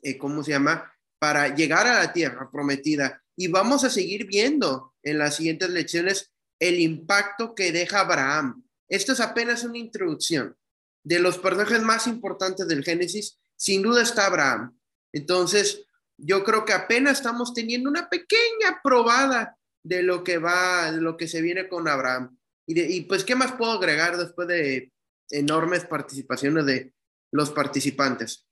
eh, 0.02 0.18
¿cómo 0.18 0.42
se 0.44 0.52
llama? 0.52 0.92
Para 1.18 1.54
llegar 1.54 1.86
a 1.86 1.98
la 2.04 2.12
tierra 2.12 2.50
prometida. 2.50 3.22
Y 3.36 3.48
vamos 3.48 3.84
a 3.84 3.90
seguir 3.90 4.26
viendo 4.26 4.94
en 5.02 5.18
las 5.18 5.36
siguientes 5.36 5.70
lecciones 5.70 6.30
el 6.58 6.78
impacto 6.80 7.54
que 7.54 7.72
deja 7.72 8.00
Abraham. 8.00 8.62
Esto 8.88 9.12
es 9.12 9.20
apenas 9.20 9.64
una 9.64 9.78
introducción. 9.78 10.56
De 11.02 11.18
los 11.18 11.38
personajes 11.38 11.80
más 11.80 12.06
importantes 12.06 12.68
del 12.68 12.84
Génesis, 12.84 13.38
sin 13.56 13.82
duda 13.82 14.02
está 14.02 14.26
Abraham. 14.26 14.78
Entonces, 15.12 15.86
yo 16.24 16.44
creo 16.44 16.64
que 16.64 16.72
apenas 16.72 17.18
estamos 17.18 17.54
teniendo 17.54 17.90
una 17.90 18.08
pequeña 18.08 18.80
probada 18.82 19.56
de 19.82 20.02
lo 20.02 20.22
que 20.22 20.38
va, 20.38 20.92
de 20.92 21.00
lo 21.00 21.16
que 21.16 21.28
se 21.28 21.40
viene 21.40 21.68
con 21.68 21.88
Abraham. 21.88 22.36
Y, 22.66 22.80
y 22.80 23.00
pues, 23.02 23.24
¿qué 23.24 23.34
más 23.34 23.52
puedo 23.52 23.72
agregar 23.72 24.16
después 24.16 24.46
de 24.48 24.92
enormes 25.30 25.84
participaciones 25.84 26.66
de, 26.66 26.92
los 27.32 27.50
participantes. 27.50 28.46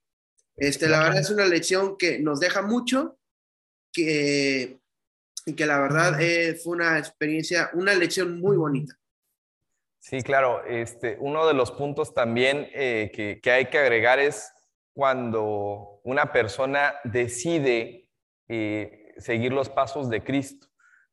Este, 0.56 0.88
la 0.88 1.00
verdad 1.00 1.20
es 1.20 1.30
una 1.30 1.46
lección 1.46 1.96
que 1.96 2.18
nos 2.18 2.40
deja 2.40 2.62
mucho, 2.62 3.18
que, 3.92 4.78
y 5.46 5.54
que 5.54 5.66
la 5.66 5.80
verdad 5.80 6.20
eh, 6.20 6.54
fue 6.54 6.76
una 6.76 6.98
experiencia, 6.98 7.70
una 7.74 7.94
lección 7.94 8.40
muy 8.40 8.56
bonita. 8.56 8.94
Sí, 10.00 10.22
claro. 10.22 10.64
Este, 10.64 11.16
uno 11.20 11.46
de 11.46 11.54
los 11.54 11.70
puntos 11.70 12.14
también 12.14 12.68
eh, 12.72 13.10
que, 13.12 13.40
que, 13.40 13.50
hay 13.50 13.66
que 13.66 13.78
agregar 13.78 14.18
es 14.18 14.50
cuando 14.98 16.00
una 16.02 16.32
persona 16.32 16.96
decide 17.04 18.08
eh, 18.48 19.14
seguir 19.18 19.52
los 19.52 19.68
pasos 19.68 20.10
de 20.10 20.24
Cristo. 20.24 20.66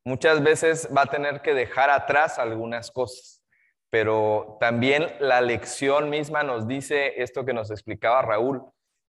Muchas 0.03 0.41
veces 0.41 0.89
va 0.95 1.03
a 1.03 1.05
tener 1.05 1.43
que 1.43 1.53
dejar 1.53 1.91
atrás 1.91 2.39
algunas 2.39 2.89
cosas 2.89 3.45
pero 3.95 4.57
también 4.59 5.07
la 5.21 5.39
lección 5.39 6.09
misma 6.09 6.43
nos 6.43 6.67
dice 6.67 7.21
esto 7.21 7.45
que 7.45 7.53
nos 7.53 7.71
explicaba 7.71 8.21
Raúl, 8.21 8.61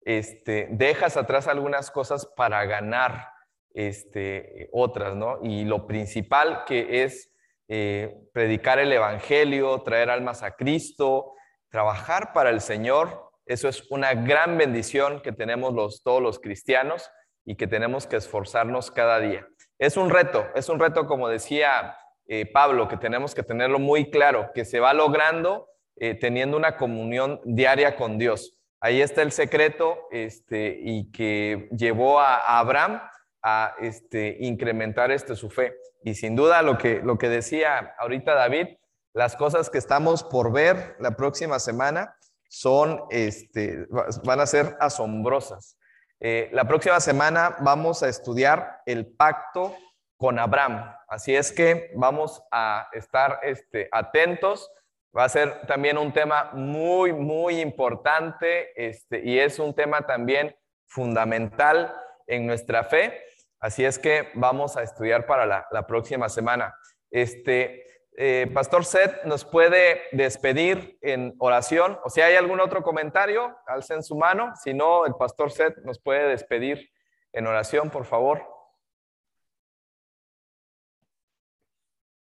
este, 0.03 0.69
dejas 0.71 1.17
atrás 1.17 1.47
algunas 1.47 1.91
cosas 1.91 2.25
para 2.35 2.65
ganar 2.65 3.27
este, 3.75 4.69
otras, 4.71 5.15
¿no? 5.15 5.37
Y 5.43 5.65
lo 5.65 5.85
principal 5.85 6.63
que 6.65 7.03
es 7.03 7.31
eh, 7.67 8.27
predicar 8.33 8.79
el 8.79 8.91
Evangelio, 8.91 9.83
traer 9.83 10.09
almas 10.09 10.41
a 10.41 10.55
Cristo, 10.55 11.33
trabajar 11.69 12.33
para 12.33 12.49
el 12.49 12.59
Señor, 12.59 13.30
eso 13.51 13.67
es 13.67 13.89
una 13.91 14.13
gran 14.13 14.57
bendición 14.57 15.21
que 15.21 15.31
tenemos 15.31 15.73
los, 15.73 16.03
todos 16.03 16.21
los 16.21 16.39
cristianos 16.39 17.09
y 17.45 17.55
que 17.55 17.67
tenemos 17.67 18.07
que 18.07 18.17
esforzarnos 18.17 18.91
cada 18.91 19.19
día. 19.19 19.47
Es 19.77 19.97
un 19.97 20.09
reto, 20.09 20.45
es 20.55 20.69
un 20.69 20.79
reto, 20.79 21.05
como 21.07 21.27
decía 21.27 21.97
eh, 22.27 22.45
Pablo, 22.45 22.87
que 22.87 22.97
tenemos 22.97 23.35
que 23.35 23.43
tenerlo 23.43 23.79
muy 23.79 24.09
claro, 24.09 24.51
que 24.53 24.63
se 24.63 24.79
va 24.79 24.93
logrando 24.93 25.67
eh, 25.97 26.15
teniendo 26.15 26.57
una 26.57 26.77
comunión 26.77 27.41
diaria 27.43 27.95
con 27.95 28.17
Dios. 28.17 28.57
Ahí 28.79 29.01
está 29.01 29.21
el 29.21 29.31
secreto 29.31 30.07
este, 30.09 30.79
y 30.81 31.11
que 31.11 31.69
llevó 31.77 32.19
a, 32.19 32.57
Abraham 32.57 33.01
a 33.43 33.75
este, 33.79 34.37
incrementar 34.39 35.11
este, 35.11 35.35
su 35.35 35.49
fe. 35.49 35.75
Y 36.03 36.15
sin 36.15 36.35
duda 36.35 36.63
lo 36.63 36.77
que, 36.77 37.01
lo 37.03 37.17
que 37.17 37.29
decía 37.29 37.93
ahorita 37.99 38.33
David, 38.33 38.67
las 39.13 39.35
cosas 39.35 39.69
que 39.69 39.77
estamos 39.77 40.23
por 40.23 40.51
ver 40.51 40.95
la 40.99 41.11
próxima 41.11 41.59
semana 41.59 42.15
son, 42.51 43.05
este, 43.09 43.87
van 44.25 44.41
a 44.41 44.45
ser 44.45 44.75
asombrosas. 44.81 45.77
Eh, 46.19 46.49
la 46.51 46.65
próxima 46.65 46.99
semana 46.99 47.55
vamos 47.61 48.03
a 48.03 48.09
estudiar 48.09 48.81
el 48.85 49.07
pacto 49.07 49.73
con 50.17 50.37
Abraham. 50.37 50.93
Así 51.07 51.33
es 51.33 51.53
que 51.53 51.91
vamos 51.95 52.43
a 52.51 52.89
estar 52.91 53.39
este, 53.43 53.87
atentos. 53.89 54.69
Va 55.17 55.23
a 55.23 55.29
ser 55.29 55.65
también 55.65 55.97
un 55.97 56.11
tema 56.11 56.51
muy, 56.51 57.13
muy 57.13 57.61
importante 57.61 58.73
este, 58.75 59.21
y 59.23 59.39
es 59.39 59.57
un 59.57 59.73
tema 59.73 60.05
también 60.05 60.53
fundamental 60.87 61.95
en 62.27 62.47
nuestra 62.47 62.83
fe. 62.83 63.17
Así 63.61 63.85
es 63.85 63.97
que 63.97 64.27
vamos 64.33 64.75
a 64.75 64.83
estudiar 64.83 65.25
para 65.25 65.45
la, 65.45 65.87
próxima 65.87 66.27
semana. 66.27 66.75
Este, 67.09 67.85
eh, 68.17 68.49
Pastor 68.53 68.85
Seth 68.85 69.23
nos 69.25 69.45
puede 69.45 70.01
despedir 70.11 70.97
en 71.01 71.33
oración. 71.39 71.97
O 72.03 72.09
si 72.09 72.21
hay 72.21 72.35
algún 72.35 72.59
otro 72.59 72.83
comentario, 72.83 73.55
alcen 73.67 74.03
su 74.03 74.15
mano. 74.15 74.53
Si 74.61 74.73
no, 74.73 75.05
el 75.05 75.15
Pastor 75.15 75.51
Seth 75.51 75.77
nos 75.85 75.99
puede 75.99 76.27
despedir 76.27 76.91
en 77.33 77.47
oración, 77.47 77.89
por 77.89 78.05
favor. 78.05 78.45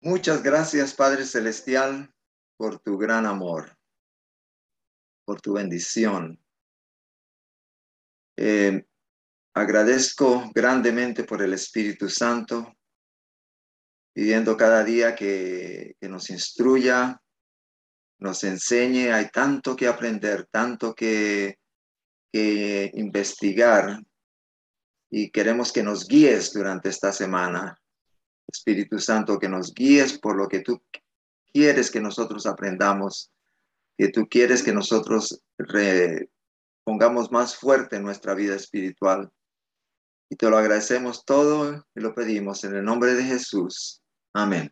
Muchas 0.01 0.43
gracias, 0.43 0.93
Padre 0.93 1.25
Celestial, 1.25 2.13
por 2.57 2.79
tu 2.79 2.97
gran 2.97 3.25
amor, 3.25 3.75
por 5.25 5.41
tu 5.41 5.53
bendición. 5.53 6.39
Eh, 8.37 8.85
agradezco 9.53 10.51
grandemente 10.53 11.23
por 11.23 11.41
el 11.41 11.53
Espíritu 11.53 12.07
Santo, 12.07 12.75
pidiendo 14.15 14.55
cada 14.55 14.81
día 14.85 15.13
que, 15.13 15.97
que 15.99 16.07
nos 16.07 16.29
instruya, 16.29 17.21
nos 18.17 18.45
enseñe. 18.45 19.11
Hay 19.11 19.27
tanto 19.27 19.75
que 19.75 19.89
aprender, 19.89 20.47
tanto 20.49 20.95
que, 20.95 21.59
que 22.31 22.91
investigar 22.93 24.01
y 25.09 25.31
queremos 25.31 25.73
que 25.73 25.83
nos 25.83 26.07
guíes 26.07 26.53
durante 26.53 26.87
esta 26.87 27.11
semana. 27.11 27.77
Espíritu 28.47 28.99
Santo, 28.99 29.37
que 29.37 29.49
nos 29.49 29.73
guíes 29.73 30.17
por 30.17 30.37
lo 30.37 30.47
que 30.47 30.61
tú 30.61 30.81
quieres 31.51 31.91
que 31.91 31.99
nosotros 31.99 32.45
aprendamos, 32.45 33.33
que 33.97 34.07
tú 34.07 34.29
quieres 34.29 34.63
que 34.63 34.71
nosotros 34.71 35.43
pongamos 36.85 37.33
más 37.33 37.57
fuerte 37.57 37.99
nuestra 37.99 38.33
vida 38.33 38.55
espiritual. 38.55 39.29
Y 40.29 40.37
te 40.37 40.49
lo 40.49 40.57
agradecemos 40.57 41.25
todo 41.25 41.85
y 41.93 41.99
lo 41.99 42.15
pedimos 42.15 42.63
en 42.63 42.77
el 42.77 42.85
nombre 42.85 43.13
de 43.13 43.25
Jesús. 43.25 44.01
Amén. 44.35 44.69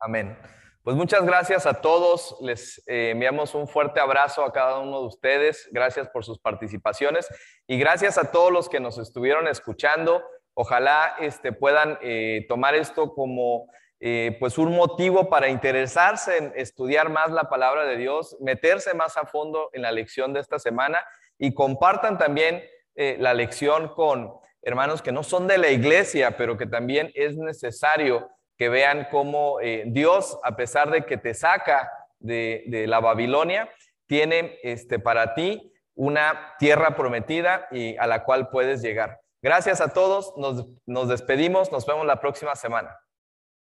Amén. 0.00 0.38
Pues 0.82 0.96
muchas 0.96 1.22
gracias 1.26 1.66
a 1.66 1.74
todos. 1.74 2.34
Les 2.40 2.82
eh, 2.86 3.10
enviamos 3.10 3.54
un 3.54 3.68
fuerte 3.68 4.00
abrazo 4.00 4.42
a 4.42 4.54
cada 4.54 4.78
uno 4.78 5.00
de 5.00 5.06
ustedes. 5.06 5.68
Gracias 5.70 6.08
por 6.08 6.24
sus 6.24 6.38
participaciones 6.38 7.28
y 7.66 7.78
gracias 7.78 8.16
a 8.16 8.32
todos 8.32 8.50
los 8.50 8.70
que 8.70 8.80
nos 8.80 8.96
estuvieron 8.96 9.48
escuchando. 9.48 10.24
Ojalá 10.54 11.14
este, 11.20 11.52
puedan 11.52 11.98
eh, 12.00 12.46
tomar 12.48 12.74
esto 12.74 13.12
como 13.12 13.70
eh, 14.00 14.38
pues 14.40 14.56
un 14.56 14.74
motivo 14.74 15.28
para 15.28 15.50
interesarse 15.50 16.38
en 16.38 16.52
estudiar 16.56 17.10
más 17.10 17.30
la 17.30 17.50
palabra 17.50 17.84
de 17.84 17.98
Dios, 17.98 18.38
meterse 18.40 18.94
más 18.94 19.18
a 19.18 19.26
fondo 19.26 19.68
en 19.74 19.82
la 19.82 19.92
lección 19.92 20.32
de 20.32 20.40
esta 20.40 20.58
semana 20.58 21.04
y 21.36 21.52
compartan 21.52 22.16
también 22.16 22.64
la 22.94 23.32
lección 23.32 23.88
con 23.94 24.32
hermanos 24.62 25.00
que 25.00 25.12
no 25.12 25.22
son 25.22 25.46
de 25.46 25.58
la 25.58 25.70
iglesia, 25.70 26.36
pero 26.36 26.58
que 26.58 26.66
también 26.66 27.10
es 27.14 27.36
necesario 27.36 28.30
que 28.56 28.68
vean 28.68 29.08
cómo 29.10 29.60
eh, 29.60 29.84
Dios, 29.86 30.38
a 30.42 30.56
pesar 30.56 30.90
de 30.90 31.04
que 31.04 31.16
te 31.16 31.34
saca 31.34 31.90
de, 32.18 32.84
la 32.86 33.00
Babilonia, 33.00 33.70
tiene 34.06 34.58
este, 34.62 34.98
para 34.98 35.34
ti 35.34 35.72
una 35.94 36.54
tierra 36.58 36.96
prometida 36.96 37.68
y 37.70 37.96
a 37.96 38.06
la 38.06 38.24
cual 38.24 38.48
puedes 38.50 38.82
llegar. 38.82 39.20
Gracias 39.42 39.80
a 39.80 39.92
todos, 39.92 40.34
nos, 40.36 40.66
nos 40.86 41.08
despedimos, 41.08 41.72
nos 41.72 41.84
vemos 41.86 42.06
la 42.06 42.20
próxima 42.20 42.54
semana. 42.54 42.96